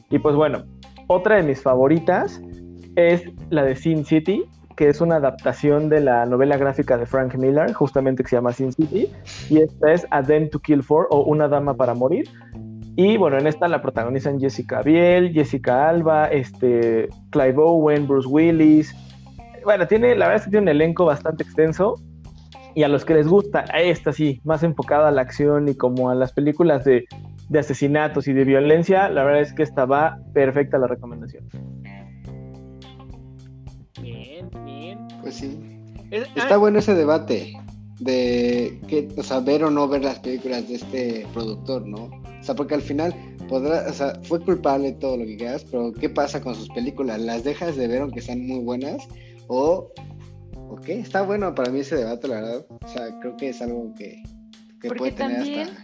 Y 0.09 0.17
pues 0.19 0.35
bueno, 0.35 0.63
otra 1.07 1.35
de 1.35 1.43
mis 1.43 1.61
favoritas 1.61 2.41
es 2.95 3.23
la 3.49 3.63
de 3.63 3.75
Sin 3.75 4.05
City, 4.05 4.45
que 4.75 4.87
es 4.87 5.01
una 5.01 5.17
adaptación 5.17 5.89
de 5.89 5.99
la 5.99 6.25
novela 6.25 6.57
gráfica 6.57 6.97
de 6.97 7.05
Frank 7.05 7.35
Miller, 7.35 7.73
justamente 7.73 8.23
que 8.23 8.29
se 8.29 8.37
llama 8.37 8.53
Sin 8.53 8.71
City, 8.71 9.11
y 9.49 9.57
esta 9.59 9.91
es 9.91 10.07
A 10.09 10.21
Dame 10.21 10.47
to 10.47 10.59
Kill 10.59 10.81
For 10.81 11.07
o 11.11 11.23
Una 11.23 11.47
Dama 11.47 11.75
para 11.75 11.93
Morir. 11.93 12.29
Y 13.01 13.15
bueno, 13.15 13.37
en 13.37 13.47
esta 13.47 13.69
la 13.69 13.81
protagonizan 13.81 14.41
Jessica 14.41 14.81
Biel, 14.81 15.31
Jessica 15.31 15.87
Alba, 15.87 16.25
este, 16.27 17.07
Clive 17.29 17.55
Owen, 17.57 18.05
Bruce 18.09 18.27
Willis. 18.27 18.93
Bueno, 19.63 19.87
tiene, 19.87 20.17
la 20.17 20.25
verdad 20.25 20.41
es 20.41 20.43
que 20.43 20.49
tiene 20.51 20.63
un 20.63 20.67
elenco 20.67 21.05
bastante 21.05 21.43
extenso. 21.43 21.95
Y 22.75 22.83
a 22.83 22.89
los 22.89 23.05
que 23.05 23.13
les 23.13 23.29
gusta 23.29 23.61
esta 23.73 24.11
sí, 24.11 24.41
más 24.43 24.63
enfocada 24.63 25.07
a 25.07 25.11
la 25.11 25.21
acción 25.21 25.69
y 25.69 25.75
como 25.75 26.09
a 26.09 26.15
las 26.15 26.33
películas 26.33 26.83
de, 26.83 27.05
de 27.47 27.59
asesinatos 27.59 28.27
y 28.27 28.33
de 28.33 28.43
violencia, 28.43 29.07
la 29.07 29.23
verdad 29.23 29.43
es 29.43 29.53
que 29.53 29.63
esta 29.63 29.85
va 29.85 30.17
perfecta 30.33 30.77
la 30.77 30.87
recomendación. 30.87 31.45
Bien, 34.01 34.49
bien. 34.65 35.07
Pues 35.21 35.35
sí. 35.35 35.57
Es- 36.11 36.27
Está 36.35 36.55
ah, 36.55 36.57
bueno 36.57 36.79
ese 36.79 36.95
debate 36.95 37.53
de 37.99 38.79
que, 38.87 39.07
o 39.17 39.23
sea, 39.23 39.39
ver 39.39 39.63
o 39.63 39.69
no 39.71 39.87
ver 39.87 40.03
las 40.03 40.19
películas 40.19 40.67
de 40.67 40.75
este 40.75 41.27
productor, 41.33 41.85
¿no? 41.87 42.05
O 42.05 42.43
sea, 42.43 42.55
porque 42.55 42.75
al 42.75 42.81
final 42.81 43.13
podrá, 43.49 43.85
o 43.89 43.93
sea, 43.93 44.19
fue 44.23 44.39
culpable 44.39 44.93
todo 44.93 45.17
lo 45.17 45.25
que 45.25 45.37
quieras, 45.37 45.65
pero 45.69 45.91
¿qué 45.93 46.09
pasa 46.09 46.39
con 46.41 46.55
sus 46.55 46.69
películas? 46.69 47.19
¿Las 47.19 47.43
dejas 47.43 47.75
de 47.75 47.87
ver 47.87 48.01
aunque 48.01 48.21
sean 48.21 48.45
muy 48.47 48.59
buenas? 48.63 49.05
¿O, 49.47 49.91
o 50.69 50.75
qué? 50.77 50.99
Está 50.99 51.23
bueno 51.23 51.53
para 51.55 51.71
mí 51.71 51.79
ese 51.79 51.97
debate, 51.97 52.27
la 52.27 52.35
verdad. 52.35 52.65
O 52.69 52.87
sea, 52.87 53.19
creo 53.19 53.35
que 53.35 53.49
es 53.49 53.61
algo 53.61 53.93
que, 53.95 54.23
que 54.79 54.87
Porque 54.87 54.99
puede 54.99 55.11
tener 55.11 55.37
también- 55.37 55.67
hasta... 55.67 55.83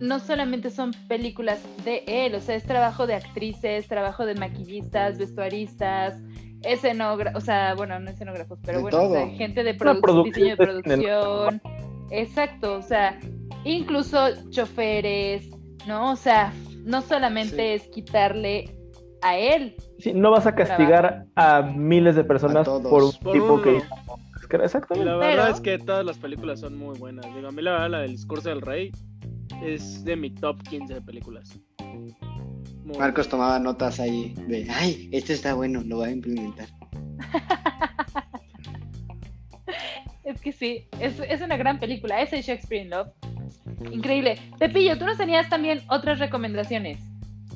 no 0.00 0.18
solamente 0.20 0.70
son 0.70 0.92
películas 1.08 1.58
de 1.84 2.04
él, 2.06 2.34
o 2.34 2.40
sea, 2.40 2.54
es 2.54 2.64
trabajo 2.64 3.06
de 3.06 3.14
actrices, 3.14 3.86
trabajo 3.88 4.24
de 4.24 4.34
maquillistas, 4.34 5.18
vestuaristas, 5.18 6.14
escenógrafos, 6.62 7.42
o 7.42 7.44
sea, 7.44 7.74
bueno, 7.74 7.98
no 8.00 8.10
escenógrafos, 8.10 8.58
pero 8.64 8.78
De 8.78 8.82
bueno, 8.82 9.02
o 9.04 9.10
sea, 9.12 9.28
gente 9.36 9.62
de 9.64 9.76
produ- 9.76 10.00
producción 10.00 10.24
diseño 10.24 10.48
de 10.50 10.56
producción, 10.56 11.62
exacto, 12.10 12.74
o 12.78 12.82
sea, 12.82 13.18
incluso 13.64 14.18
choferes, 14.50 15.48
¿no? 15.86 16.12
O 16.12 16.16
sea, 16.16 16.52
no 16.84 17.02
solamente 17.02 17.74
es 17.74 17.88
quitarle 17.88 18.70
a 19.22 19.36
él, 19.38 19.74
Sí, 19.98 20.12
no 20.12 20.30
vas 20.30 20.46
a 20.46 20.54
castigar 20.54 21.24
a 21.36 21.62
miles 21.62 22.16
de 22.16 22.24
personas 22.24 22.68
por 22.68 23.02
un 23.02 23.12
Por 23.22 23.32
tipo 23.32 23.54
uno. 23.54 23.62
que... 23.62 23.76
y 23.78 23.82
Exactamente. 24.62 25.10
la 25.10 25.16
verdad 25.16 25.44
Pero- 25.44 25.54
es 25.54 25.60
que 25.60 25.78
todas 25.78 26.04
las 26.04 26.18
películas 26.18 26.60
son 26.60 26.76
muy 26.78 26.96
buenas. 26.98 27.24
Digo, 27.34 27.48
a 27.48 27.50
mí 27.50 27.62
la 27.62 27.72
verdad 27.72 27.90
la 27.90 27.98
del 28.00 28.12
discurso 28.12 28.48
del 28.50 28.60
rey 28.60 28.92
es 29.64 30.04
de 30.04 30.14
mi 30.16 30.30
top 30.30 30.62
15 30.62 30.94
de 30.94 31.00
películas. 31.00 31.58
Muy 32.86 32.98
Marcos 32.98 33.28
tomaba 33.28 33.58
notas 33.58 33.98
ahí 33.98 34.32
de, 34.46 34.64
ay, 34.70 35.08
esto 35.10 35.32
está 35.32 35.54
bueno, 35.54 35.82
lo 35.84 35.96
voy 35.96 36.08
a 36.08 36.12
implementar. 36.12 36.68
es 40.24 40.40
que 40.40 40.52
sí, 40.52 40.86
es, 41.00 41.18
es 41.18 41.40
una 41.40 41.56
gran 41.56 41.80
película, 41.80 42.22
ese 42.22 42.40
Shakespeare 42.40 42.84
in 42.84 42.90
Love, 42.90 43.08
increíble. 43.90 44.38
Pepillo, 44.60 44.96
tú 44.96 45.04
nos 45.04 45.18
tenías 45.18 45.48
también 45.48 45.82
otras 45.88 46.20
recomendaciones. 46.20 46.98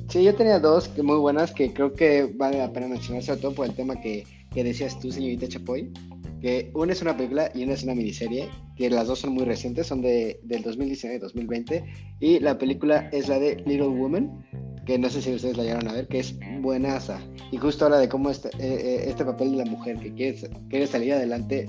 Sí, 0.09 0.21
yo 0.21 0.35
tenía 0.35 0.59
dos 0.59 0.89
que 0.89 1.01
muy 1.01 1.15
buenas 1.15 1.53
que 1.53 1.71
creo 1.71 1.93
que 1.93 2.29
vale 2.35 2.57
la 2.57 2.73
pena 2.73 2.89
mencionar, 2.89 3.23
sobre 3.23 3.39
todo 3.39 3.55
por 3.55 3.67
el 3.67 3.73
tema 3.73 4.01
que, 4.01 4.25
que 4.53 4.65
decías 4.65 4.99
tú, 4.99 5.13
señorita 5.13 5.47
Chapoy. 5.47 5.93
Que 6.41 6.71
una 6.73 6.91
es 6.91 7.01
una 7.01 7.15
película 7.15 7.49
y 7.55 7.63
una 7.63 7.73
es 7.73 7.83
una 7.83 7.95
miniserie, 7.95 8.49
que 8.81 8.89
las 8.89 9.05
dos 9.05 9.19
son 9.19 9.33
muy 9.33 9.43
recientes, 9.43 9.85
son 9.85 10.01
de, 10.01 10.39
del 10.41 10.63
2019 10.63 11.17
y 11.17 11.19
2020. 11.19 11.83
Y 12.19 12.39
la 12.39 12.57
película 12.57 13.09
es 13.11 13.27
la 13.29 13.37
de 13.37 13.57
Little 13.57 13.89
Woman, 13.89 14.43
que 14.87 14.97
no 14.97 15.07
sé 15.07 15.21
si 15.21 15.31
ustedes 15.31 15.55
la 15.55 15.61
llegaron 15.61 15.87
a 15.87 15.93
ver, 15.93 16.07
que 16.07 16.17
es 16.17 16.35
buenaza. 16.61 17.19
Y 17.51 17.57
justo 17.57 17.85
habla 17.85 17.99
de 17.99 18.09
cómo 18.09 18.31
este, 18.31 18.47
eh, 18.47 18.53
eh, 18.59 19.03
este 19.05 19.23
papel 19.23 19.51
de 19.51 19.57
la 19.57 19.65
mujer 19.65 19.99
que 19.99 20.11
quiere, 20.15 20.49
quiere 20.67 20.87
salir 20.87 21.13
adelante 21.13 21.67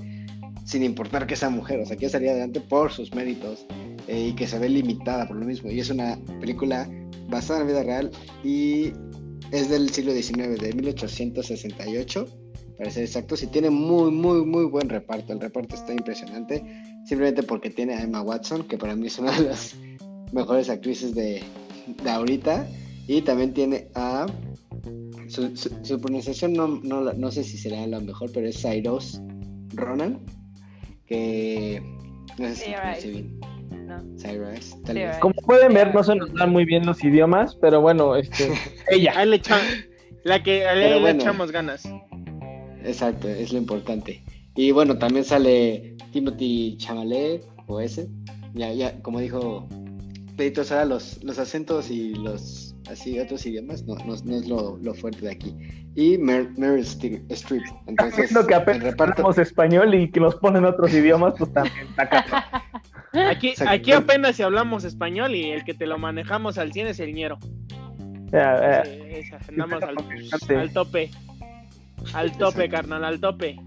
sin 0.65 0.81
importar 0.81 1.27
que 1.27 1.35
sea 1.35 1.51
mujer, 1.51 1.81
o 1.81 1.85
sea, 1.85 1.97
quiere 1.97 2.11
salir 2.11 2.29
adelante 2.29 2.61
por 2.61 2.91
sus 2.91 3.13
méritos 3.13 3.67
eh, 4.07 4.29
y 4.29 4.33
que 4.33 4.47
se 4.47 4.57
ve 4.57 4.67
limitada 4.67 5.27
por 5.27 5.37
lo 5.37 5.45
mismo. 5.45 5.69
Y 5.69 5.81
es 5.81 5.91
una 5.91 6.17
película 6.39 6.89
basada 7.29 7.61
en 7.61 7.67
la 7.67 7.73
vida 7.73 7.83
real 7.83 8.11
y 8.43 8.91
es 9.51 9.69
del 9.69 9.91
siglo 9.91 10.13
XIX, 10.13 10.59
de 10.59 10.73
1868, 10.73 12.27
para 12.75 12.89
ser 12.89 13.03
exactos, 13.03 13.43
y 13.43 13.47
tiene 13.47 13.69
muy, 13.69 14.09
muy, 14.09 14.43
muy 14.43 14.65
buen 14.65 14.89
reparto. 14.89 15.31
El 15.31 15.39
reparto 15.39 15.75
está 15.75 15.91
impresionante, 15.91 16.63
simplemente 17.05 17.43
porque 17.43 17.69
tiene 17.69 17.93
a 17.95 18.01
Emma 18.03 18.21
Watson, 18.21 18.63
que 18.63 18.77
para 18.77 18.95
mí 18.95 19.07
es 19.07 19.19
una 19.19 19.31
de 19.37 19.49
las 19.49 19.75
mejores 20.31 20.69
actrices 20.69 21.13
de, 21.15 21.41
de 22.03 22.09
ahorita, 22.09 22.67
y 23.07 23.21
también 23.21 23.53
tiene 23.53 23.87
a... 23.95 24.25
Su, 25.27 25.55
su- 25.55 25.71
su 25.83 25.99
pronunciación 26.01 26.53
no, 26.53 26.67
no, 26.67 27.01
la- 27.01 27.13
no 27.13 27.31
sé 27.31 27.43
si 27.43 27.57
será 27.57 27.85
la 27.87 27.99
mejor, 27.99 28.31
pero 28.33 28.47
es 28.47 28.61
Cyrus 28.61 29.19
Ronan, 29.73 30.19
que... 31.07 31.81
No 32.37 32.47
sé 32.55 32.55
si 32.99 33.09
bien. 33.11 33.39
¿no? 33.87 33.99
Cyrus, 34.17 34.71
tal 34.83 34.95
Cyrus. 34.95 35.09
vez. 35.11 35.17
Como 35.19 35.33
pueden 35.45 35.73
ver, 35.73 35.93
no 35.93 36.03
se 36.03 36.15
nos 36.15 36.33
dan 36.33 36.51
muy 36.51 36.65
bien 36.65 36.85
los 36.85 37.03
idiomas, 37.03 37.55
pero 37.55 37.79
bueno, 37.81 38.15
este, 38.15 38.51
ella. 38.89 39.13
Ahí 39.17 39.29
le 39.29 39.35
echa- 39.37 39.59
la 40.23 40.41
que 40.41 40.65
ahí 40.67 40.79
le 40.93 40.99
bueno. 41.01 41.21
echamos 41.21 41.51
ganas. 41.51 41.83
Exacto, 42.83 43.27
es 43.29 43.51
lo 43.53 43.59
importante. 43.59 44.23
Y 44.55 44.71
bueno, 44.71 44.97
también 44.97 45.25
sale 45.25 45.95
Timothy 46.11 46.77
Chalamet, 46.77 47.45
o 47.67 47.79
ese. 47.79 48.07
Ya, 48.53 48.71
ya, 48.71 49.01
como 49.01 49.19
dijo 49.19 49.67
Pedrito, 50.37 50.61
ahora 50.69 50.85
los, 50.85 51.23
los 51.23 51.39
acentos 51.39 51.89
y 51.89 52.13
los 52.15 52.75
así 52.89 53.17
otros 53.19 53.45
idiomas 53.45 53.83
no, 53.83 53.95
no, 54.05 54.15
no 54.23 54.35
es 54.35 54.47
lo, 54.47 54.77
lo 54.77 54.93
fuerte 54.93 55.21
de 55.21 55.31
aquí. 55.31 55.55
Y 55.95 56.17
Mer 56.17 56.49
Meryl 56.57 56.81
Streep. 56.81 57.31
Streep. 57.31 57.63
Entonces, 57.87 58.31
Lo 58.31 58.45
que 58.45 58.55
apenas 58.55 58.83
reparto. 58.83 59.13
hablamos 59.21 59.37
español 59.37 59.93
y 59.95 60.11
que 60.11 60.19
nos 60.19 60.35
ponen 60.35 60.65
otros 60.65 60.93
idiomas, 60.93 61.35
pues 61.37 61.53
también 61.53 61.87
está. 61.97 62.63
Aquí, 63.29 63.53
aquí 63.67 63.91
apenas 63.91 64.37
si 64.37 64.41
hablamos 64.41 64.83
español 64.85 65.35
y 65.35 65.51
el 65.51 65.63
que 65.63 65.75
te 65.75 65.85
lo 65.85 65.99
manejamos 65.99 66.57
al 66.57 66.73
100 66.73 66.87
es 66.87 66.99
el 66.99 67.13
ñero. 67.13 67.37
Ya, 68.31 68.81
Sí, 68.83 68.89
eh, 68.89 69.19
esa, 69.19 69.37
andamos 69.49 69.83
al, 69.83 69.95
al 70.57 70.73
tope. 70.73 71.11
Al 72.15 72.35
tope, 72.35 72.69
carnal, 72.69 73.05
al 73.05 73.19
tope. 73.19 73.59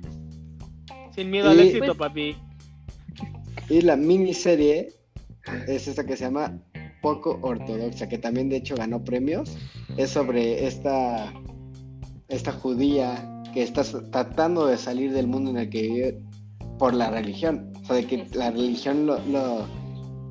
Sin 1.16 1.30
miedo 1.30 1.50
al 1.50 1.58
éxito, 1.60 1.86
Pues- 1.86 1.98
papi. 1.98 2.36
Y 3.68 3.80
la 3.80 3.96
miniserie 3.96 4.88
es 5.66 5.88
esta 5.88 6.04
que 6.06 6.16
se 6.16 6.24
llama 6.24 6.56
Poco 7.02 7.38
Ortodoxa, 7.42 8.08
que 8.08 8.18
también 8.18 8.48
de 8.48 8.56
hecho 8.58 8.76
ganó 8.76 9.02
premios. 9.02 9.56
Es 9.96 10.10
sobre 10.10 10.66
esta, 10.66 11.32
esta 12.28 12.52
judía 12.52 13.42
que 13.52 13.62
está 13.62 13.82
tratando 14.12 14.66
de 14.66 14.76
salir 14.76 15.12
del 15.12 15.26
mundo 15.26 15.50
en 15.50 15.56
el 15.58 15.70
que 15.70 15.82
vive 15.82 16.18
por 16.78 16.94
la 16.94 17.10
religión. 17.10 17.72
O 17.82 17.86
sea, 17.86 17.96
de 17.96 18.06
que 18.06 18.26
la 18.34 18.50
religión 18.50 19.06
lo, 19.06 19.18
lo- 19.26 19.66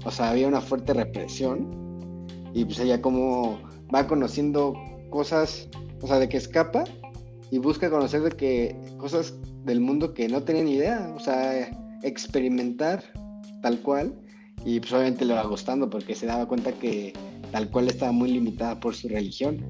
o 0.06 0.12
sea, 0.12 0.30
había 0.30 0.48
una 0.48 0.62
fuerte 0.62 0.94
represión. 0.94 1.68
Y 2.54 2.64
pues 2.64 2.80
ella 2.80 3.02
como 3.02 3.60
va 3.94 4.08
conociendo 4.08 4.74
cosas, 5.10 5.68
o 6.02 6.08
sea, 6.08 6.20
de 6.20 6.30
que 6.30 6.38
escapa 6.38 6.84
y 7.52 7.58
busca 7.58 7.90
conocer 7.90 8.22
de 8.22 8.32
que 8.32 8.76
cosas 8.98 9.34
del 9.66 9.82
mundo 9.82 10.14
que 10.14 10.30
no 10.30 10.44
tenía 10.44 10.64
ni 10.64 10.74
idea. 10.76 11.12
O 11.16 11.20
sea, 11.20 11.70
experimentar 12.04 13.04
tal 13.62 13.80
cual 13.80 14.14
y 14.64 14.80
pues 14.80 14.94
obviamente 14.94 15.26
le 15.26 15.34
va 15.34 15.44
gustando 15.44 15.90
porque 15.90 16.16
se 16.16 16.26
daba 16.26 16.48
cuenta 16.48 16.72
que 16.74 17.14
tal 17.52 17.70
cual 17.70 17.88
estaba 17.88 18.12
muy 18.12 18.32
limitada 18.32 18.80
por 18.80 18.96
su 18.96 19.08
religión. 19.10 19.66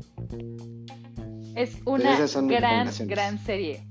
Es 1.55 1.77
una 1.85 2.17
gran, 2.47 2.89
gran 3.07 3.39
serie. 3.39 3.83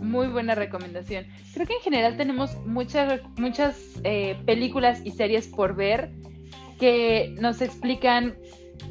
Muy 0.00 0.28
buena 0.28 0.54
recomendación. 0.54 1.26
Creo 1.52 1.66
que 1.66 1.74
en 1.74 1.80
general 1.82 2.16
tenemos 2.16 2.56
muchas, 2.66 3.20
muchas 3.36 3.76
eh, 4.02 4.36
películas 4.46 5.00
y 5.04 5.10
series 5.10 5.46
por 5.46 5.76
ver 5.76 6.10
que 6.78 7.34
nos 7.38 7.60
explican 7.60 8.36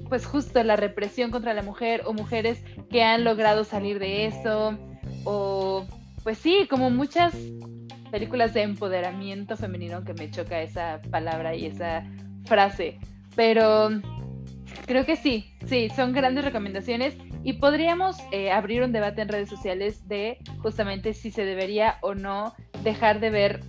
pues 0.08 0.26
justo 0.26 0.64
la 0.64 0.76
represión 0.76 1.32
contra 1.32 1.54
la 1.54 1.64
mujer 1.64 2.04
o 2.06 2.14
mujeres 2.14 2.64
que 2.90 3.04
han 3.04 3.24
logrado 3.24 3.64
salir 3.64 4.00
de 4.00 4.28
eso 4.28 4.78
o 5.24 5.86
pues 6.24 6.38
sí, 6.38 6.68
como 6.70 6.90
muchas 6.90 7.36
películas 8.12 8.54
de 8.54 8.64
empoderamiento 8.64 9.56
femenino 9.56 10.04
que 10.04 10.14
me 10.14 10.32
choca 10.32 10.62
esa 10.62 11.02
palabra 11.12 11.56
y 11.56 11.68
esa 11.68 12.04
frase, 12.46 13.00
pero 13.36 13.90
creo 14.86 15.06
que 15.06 15.16
sí, 15.16 15.54
sí, 15.68 15.90
son 15.96 16.14
grandes 16.14 16.44
recomendaciones 16.44 17.16
y 17.44 17.54
podríamos 17.54 18.18
eh, 18.32 18.52
abrir 18.52 18.84
un 18.84 18.92
debate 18.92 19.22
en 19.22 19.30
redes 19.30 19.50
sociales 19.50 20.08
de 20.08 20.40
justamente 20.62 21.14
si 21.14 21.32
se 21.32 21.46
debería 21.46 21.98
o 22.02 22.16
no 22.16 22.54
dejar 22.84 23.20
de 23.20 23.30
ver 23.30 23.60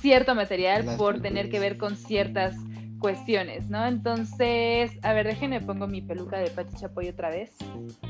cierto 0.00 0.34
material 0.34 0.86
Las 0.86 0.96
por 0.96 1.20
tener 1.20 1.50
que 1.50 1.60
ver 1.60 1.76
con 1.76 1.96
ciertas 1.96 2.56
cuestiones, 3.00 3.68
¿no? 3.70 3.86
Entonces, 3.86 4.92
a 5.02 5.12
ver, 5.12 5.26
déjenme 5.26 5.60
pongo 5.60 5.86
mi 5.86 6.02
peluca 6.02 6.38
de 6.38 6.50
Pati 6.50 6.76
Chapoy 6.76 7.08
otra 7.08 7.30
vez. 7.30 7.50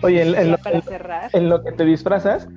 Oye, 0.03 0.23
en, 0.23 0.29
en 0.29 0.35
ya 0.35 0.45
lo, 0.45 0.59
para 0.59 0.83
cerrar. 0.83 1.31
en 1.33 1.49
lo 1.49 1.63
que 1.63 1.73
te 1.73 1.85
disfrazas, 1.85 2.49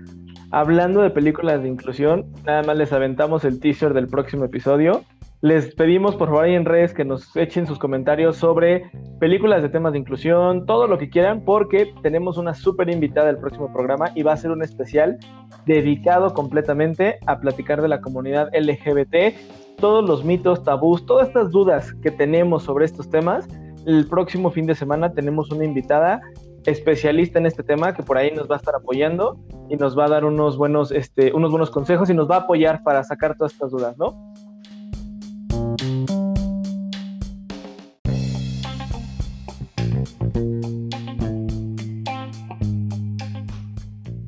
hablando 0.54 1.02
de 1.02 1.10
películas 1.10 1.64
de 1.64 1.68
inclusión, 1.68 2.32
nada 2.46 2.62
más 2.62 2.78
les 2.78 2.94
aventamos 2.94 3.44
el 3.44 3.60
teaser 3.60 3.92
del 3.96 4.08
próximo 4.08 4.46
episodio. 4.46 5.04
Les 5.42 5.74
pedimos 5.74 6.16
por 6.16 6.30
favor 6.30 6.46
ahí 6.46 6.54
en 6.54 6.64
redes 6.64 6.94
que 6.94 7.04
nos 7.04 7.36
echen 7.36 7.66
sus 7.66 7.80
comentarios 7.80 8.38
sobre 8.38 8.84
películas 9.20 9.64
de 9.64 9.70
temas 9.70 9.94
de 9.94 10.00
inclusión, 10.00 10.68
todo 10.68 10.86
lo 10.86 11.00
que 11.00 11.10
quieran, 11.10 11.44
porque 11.44 11.92
tenemos 12.04 12.38
una 12.38 12.54
súper 12.54 12.92
invitada 12.92 13.28
del 13.28 13.40
próximo 13.40 13.74
programa 13.74 14.12
y 14.14 14.22
va 14.22 14.34
a 14.34 14.38
ser 14.38 14.52
un 14.52 14.62
especial 14.62 15.18
dedicado 15.66 16.36
completamente 16.36 17.18
a 17.26 17.40
platicar 17.40 17.82
de 17.82 17.88
la 17.88 18.00
comunidad 18.00 18.50
LGBT, 18.54 19.36
todos 19.80 20.08
los 20.08 20.24
mitos, 20.24 20.64
tabús, 20.64 21.04
todas 21.08 21.30
estas 21.30 21.50
dudas 21.50 21.94
que 22.04 22.12
tenemos 22.12 22.62
sobre 22.62 22.86
estos 22.86 23.10
temas. 23.10 23.48
el 23.88 24.08
próximo 24.08 24.52
fin 24.52 24.68
de 24.68 24.76
semana 24.76 25.14
tenemos 25.14 25.52
una 25.52 25.66
invitada 25.66 26.22
especialista 26.66 27.40
en 27.40 27.46
este 27.46 27.64
tema 27.64 27.94
que 27.94 28.04
por 28.04 28.18
ahí 28.18 28.32
nos 28.32 28.50
va 28.50 28.56
a 28.56 28.58
estar 28.58 28.76
apoyando 28.76 29.40
y 29.70 29.76
nos 29.76 29.98
va 29.98 30.06
a 30.06 30.10
dar 30.10 30.26
unos 30.26 30.58
buenos, 30.58 30.92
este, 30.92 31.34
unos 31.34 31.52
buenos 31.52 31.70
consejos 31.70 32.10
y 32.10 32.14
nos 32.14 32.30
va 32.30 32.36
a 32.36 32.40
apoyar 32.40 32.84
para 32.84 33.04
sacar 33.04 33.36
todas 33.36 33.54
estas 33.54 33.72
dudas, 33.72 33.98
¿no? 33.98 34.34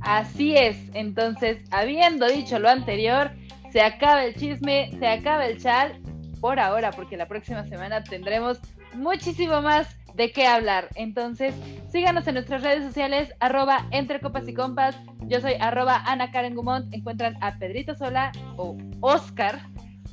Así 0.02 0.56
es, 0.56 0.78
entonces, 0.94 1.58
habiendo 1.72 2.28
dicho 2.28 2.60
lo 2.60 2.70
anterior, 2.70 3.32
se 3.72 3.82
acaba 3.82 4.24
el 4.24 4.36
chisme, 4.36 4.92
se 4.98 5.08
acaba 5.08 5.46
el 5.48 5.62
chal 5.62 6.00
por 6.40 6.60
ahora, 6.60 6.92
porque 6.92 7.18
la 7.18 7.28
próxima 7.28 7.66
semana 7.66 8.04
tendremos 8.04 8.60
muchísimo 8.94 9.62
más 9.62 9.98
de 10.16 10.32
qué 10.32 10.48
hablar. 10.48 10.90
Entonces, 10.96 11.54
síganos 11.92 12.28
en 12.28 12.36
nuestras 12.36 12.62
redes 12.64 12.84
sociales, 12.86 13.34
arroba 13.40 13.88
entre 13.92 14.20
copas 14.20 14.48
y 14.48 14.54
compas. 14.54 14.96
Yo 15.28 15.42
soy 15.42 15.54
arroba 15.60 16.04
Ana 16.06 16.32
Karen 16.32 16.56
Gumont. 16.56 16.94
Encuentran 16.94 17.38
a 17.42 17.58
Pedrito 17.58 17.96
Sola 17.96 18.32
o 18.58 18.78
Oscar 19.02 19.60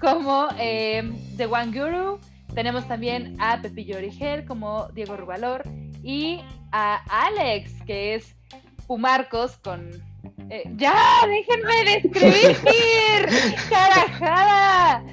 como 0.01 0.49
eh, 0.59 1.11
The 1.37 1.47
One 1.47 1.79
Guru. 1.79 2.19
Tenemos 2.55 2.87
también 2.87 3.37
a 3.41 3.61
Pepillo 3.63 3.97
Origel 3.97 4.45
como 4.45 4.89
Diego 4.89 5.17
Rubalor 5.17 5.63
y 6.03 6.41
a 6.73 7.01
Alex, 7.27 7.73
que 7.87 8.15
es 8.15 8.37
Pumarcos 8.87 9.57
con... 9.59 9.89
eh, 10.51 10.65
¡Ya! 10.77 10.95
¡Déjenme 11.27 11.85
describir! 11.85 13.57
¡Carajada! 13.71 15.05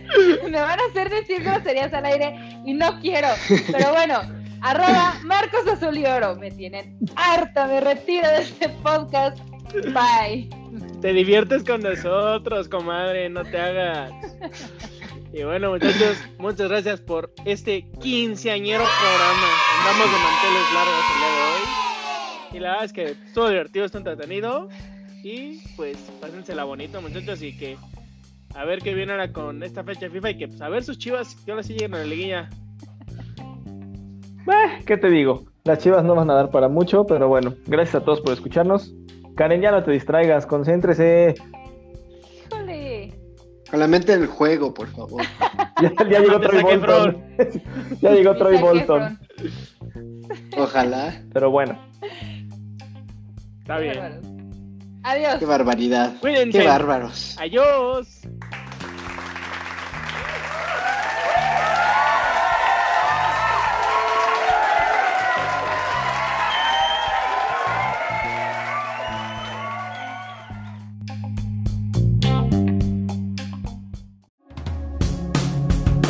Me 0.43 0.59
van 0.59 0.79
a 0.79 0.83
hacer 0.89 1.09
decir 1.09 1.43
groserías 1.43 1.93
al 1.93 2.05
aire 2.05 2.33
y 2.65 2.73
no 2.73 2.99
quiero. 2.99 3.27
Pero 3.71 3.91
bueno, 3.93 4.19
arroba 4.61 5.19
Marcos 5.23 5.67
Azul 5.67 5.97
y 5.97 6.05
Oro. 6.05 6.35
Me 6.35 6.51
tienen 6.51 6.97
harta, 7.15 7.67
me 7.67 7.81
retiro 7.81 8.27
de 8.27 8.41
este 8.41 8.69
podcast. 8.83 9.37
Bye. 9.93 10.49
Te 11.01 11.13
diviertes 11.13 11.63
con 11.63 11.81
nosotros, 11.81 12.67
comadre, 12.67 13.29
no 13.29 13.43
te 13.43 13.57
hagas. 13.57 14.11
Y 15.31 15.43
bueno, 15.43 15.69
muchachos, 15.69 16.17
muchas 16.39 16.69
gracias 16.69 17.01
por 17.01 17.31
este 17.45 17.85
quinceañero 18.01 18.83
programa. 18.83 19.47
Andamos 19.77 20.11
de 20.11 20.23
manteles 20.23 20.73
largos 20.73 21.05
el 21.13 21.19
día 21.19 21.29
de 21.29 21.41
hoy. 21.41 21.79
Y 22.51 22.59
la 22.59 22.69
verdad 22.71 22.85
es 22.85 22.93
que 22.93 23.05
estuvo 23.11 23.49
divertido, 23.49 23.85
estuvo 23.85 23.99
entretenido. 23.99 24.69
Y 25.23 25.59
pues, 25.75 25.97
pásensela 26.19 26.63
bonito, 26.63 26.99
muchachos. 27.01 27.43
Y 27.43 27.55
que 27.55 27.77
a 28.55 28.65
ver 28.65 28.79
qué 28.79 28.95
viene 28.95 29.11
ahora 29.11 29.31
con 29.31 29.61
esta 29.61 29.83
fecha 29.83 30.09
FIFA. 30.09 30.31
Y 30.31 30.37
que 30.39 30.47
pues, 30.47 30.61
a 30.61 30.69
ver 30.69 30.83
sus 30.83 30.97
chivas 30.97 31.35
que 31.45 31.51
ahora 31.51 31.63
sí 31.63 31.73
lleguen 31.73 31.93
a 31.93 31.99
la 31.99 32.05
liguilla. 32.05 32.49
Eh, 34.51 34.83
¿Qué 34.85 34.97
te 34.97 35.09
digo? 35.09 35.45
Las 35.63 35.79
chivas 35.79 36.03
no 36.03 36.15
van 36.15 36.29
a 36.29 36.33
dar 36.33 36.49
para 36.49 36.67
mucho, 36.67 37.05
pero 37.05 37.27
bueno, 37.27 37.53
gracias 37.67 37.95
a 37.95 38.05
todos 38.05 38.21
por 38.21 38.33
escucharnos. 38.33 38.93
Karen, 39.35 39.61
ya 39.61 39.71
no 39.71 39.83
te 39.83 39.91
distraigas, 39.91 40.45
concéntrese. 40.45 41.35
Híjole. 42.45 43.13
Con 43.69 43.79
la 43.79 43.87
mente 43.87 44.17
del 44.17 44.27
juego, 44.27 44.73
por 44.73 44.87
favor. 44.87 45.23
Ya, 45.81 45.93
ya 46.09 46.19
llegó 46.19 46.41
Troy 46.41 46.61
Bolton. 46.61 47.23
ya 48.01 48.11
llegó 48.11 48.35
Troy 48.35 48.57
Bolton. 48.57 49.17
Ojalá. 50.57 51.23
Pero 51.31 51.51
bueno, 51.51 51.79
Está 53.69 53.77
bien. 53.77 54.99
Adiós. 55.03 55.35
Qué 55.37 55.45
barbaridad. 55.45 56.15
Cuídense. 56.19 56.57
Qué 56.57 56.65
bárbaros. 56.65 57.37
Adiós. 57.39 58.21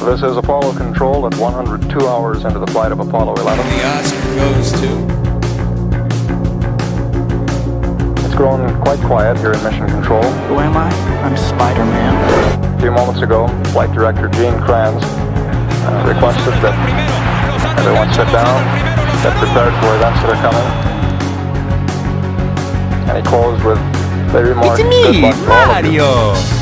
This 0.10 0.24
is 0.24 0.38
Apollo 0.38 0.74
Control 0.74 1.28
at 1.28 1.36
102 1.36 2.08
hours 2.08 2.44
into 2.44 2.58
the 2.58 2.66
flight 2.66 2.92
of 2.92 3.00
Apollo 3.00 3.36
11. 3.36 3.64
The 3.64 3.86
Oscar 3.86 4.36
goes 4.42 4.72
to 4.82 4.90
It's 8.26 8.34
grown 8.34 8.82
quite 8.82 8.98
quiet 9.06 9.38
here 9.38 9.54
in 9.54 9.62
Mission 9.64 9.86
Control. 9.86 10.24
Who 10.50 10.58
am 10.58 10.76
I? 10.76 10.90
I'm 11.22 11.38
Spider 11.38 11.86
Man. 11.86 12.76
A 12.76 12.82
few 12.82 12.90
moments 12.90 13.22
ago, 13.22 13.48
Flight 13.66 13.94
Director 13.94 14.30
Gene 14.30 14.60
Kranz 14.62 15.04
uh, 15.06 16.04
requested 16.08 16.58
that 16.66 16.74
everyone 17.78 18.10
sit 18.10 18.26
down, 18.34 18.66
get 19.22 19.38
prepared 19.38 19.78
for 19.78 19.94
events 19.94 20.26
that 20.26 20.34
are 20.34 20.42
coming. 20.42 20.70
And 23.10 23.16
he 23.16 23.24
closed 23.30 23.64
with 23.64 23.78
the 24.34 24.44
remark, 24.44 24.80
It's 24.80 24.90
me, 24.90 25.22
luck 25.22 25.38
all 25.48 25.86
of 25.86 25.86
you." 25.86 26.02
Mario. 26.02 26.59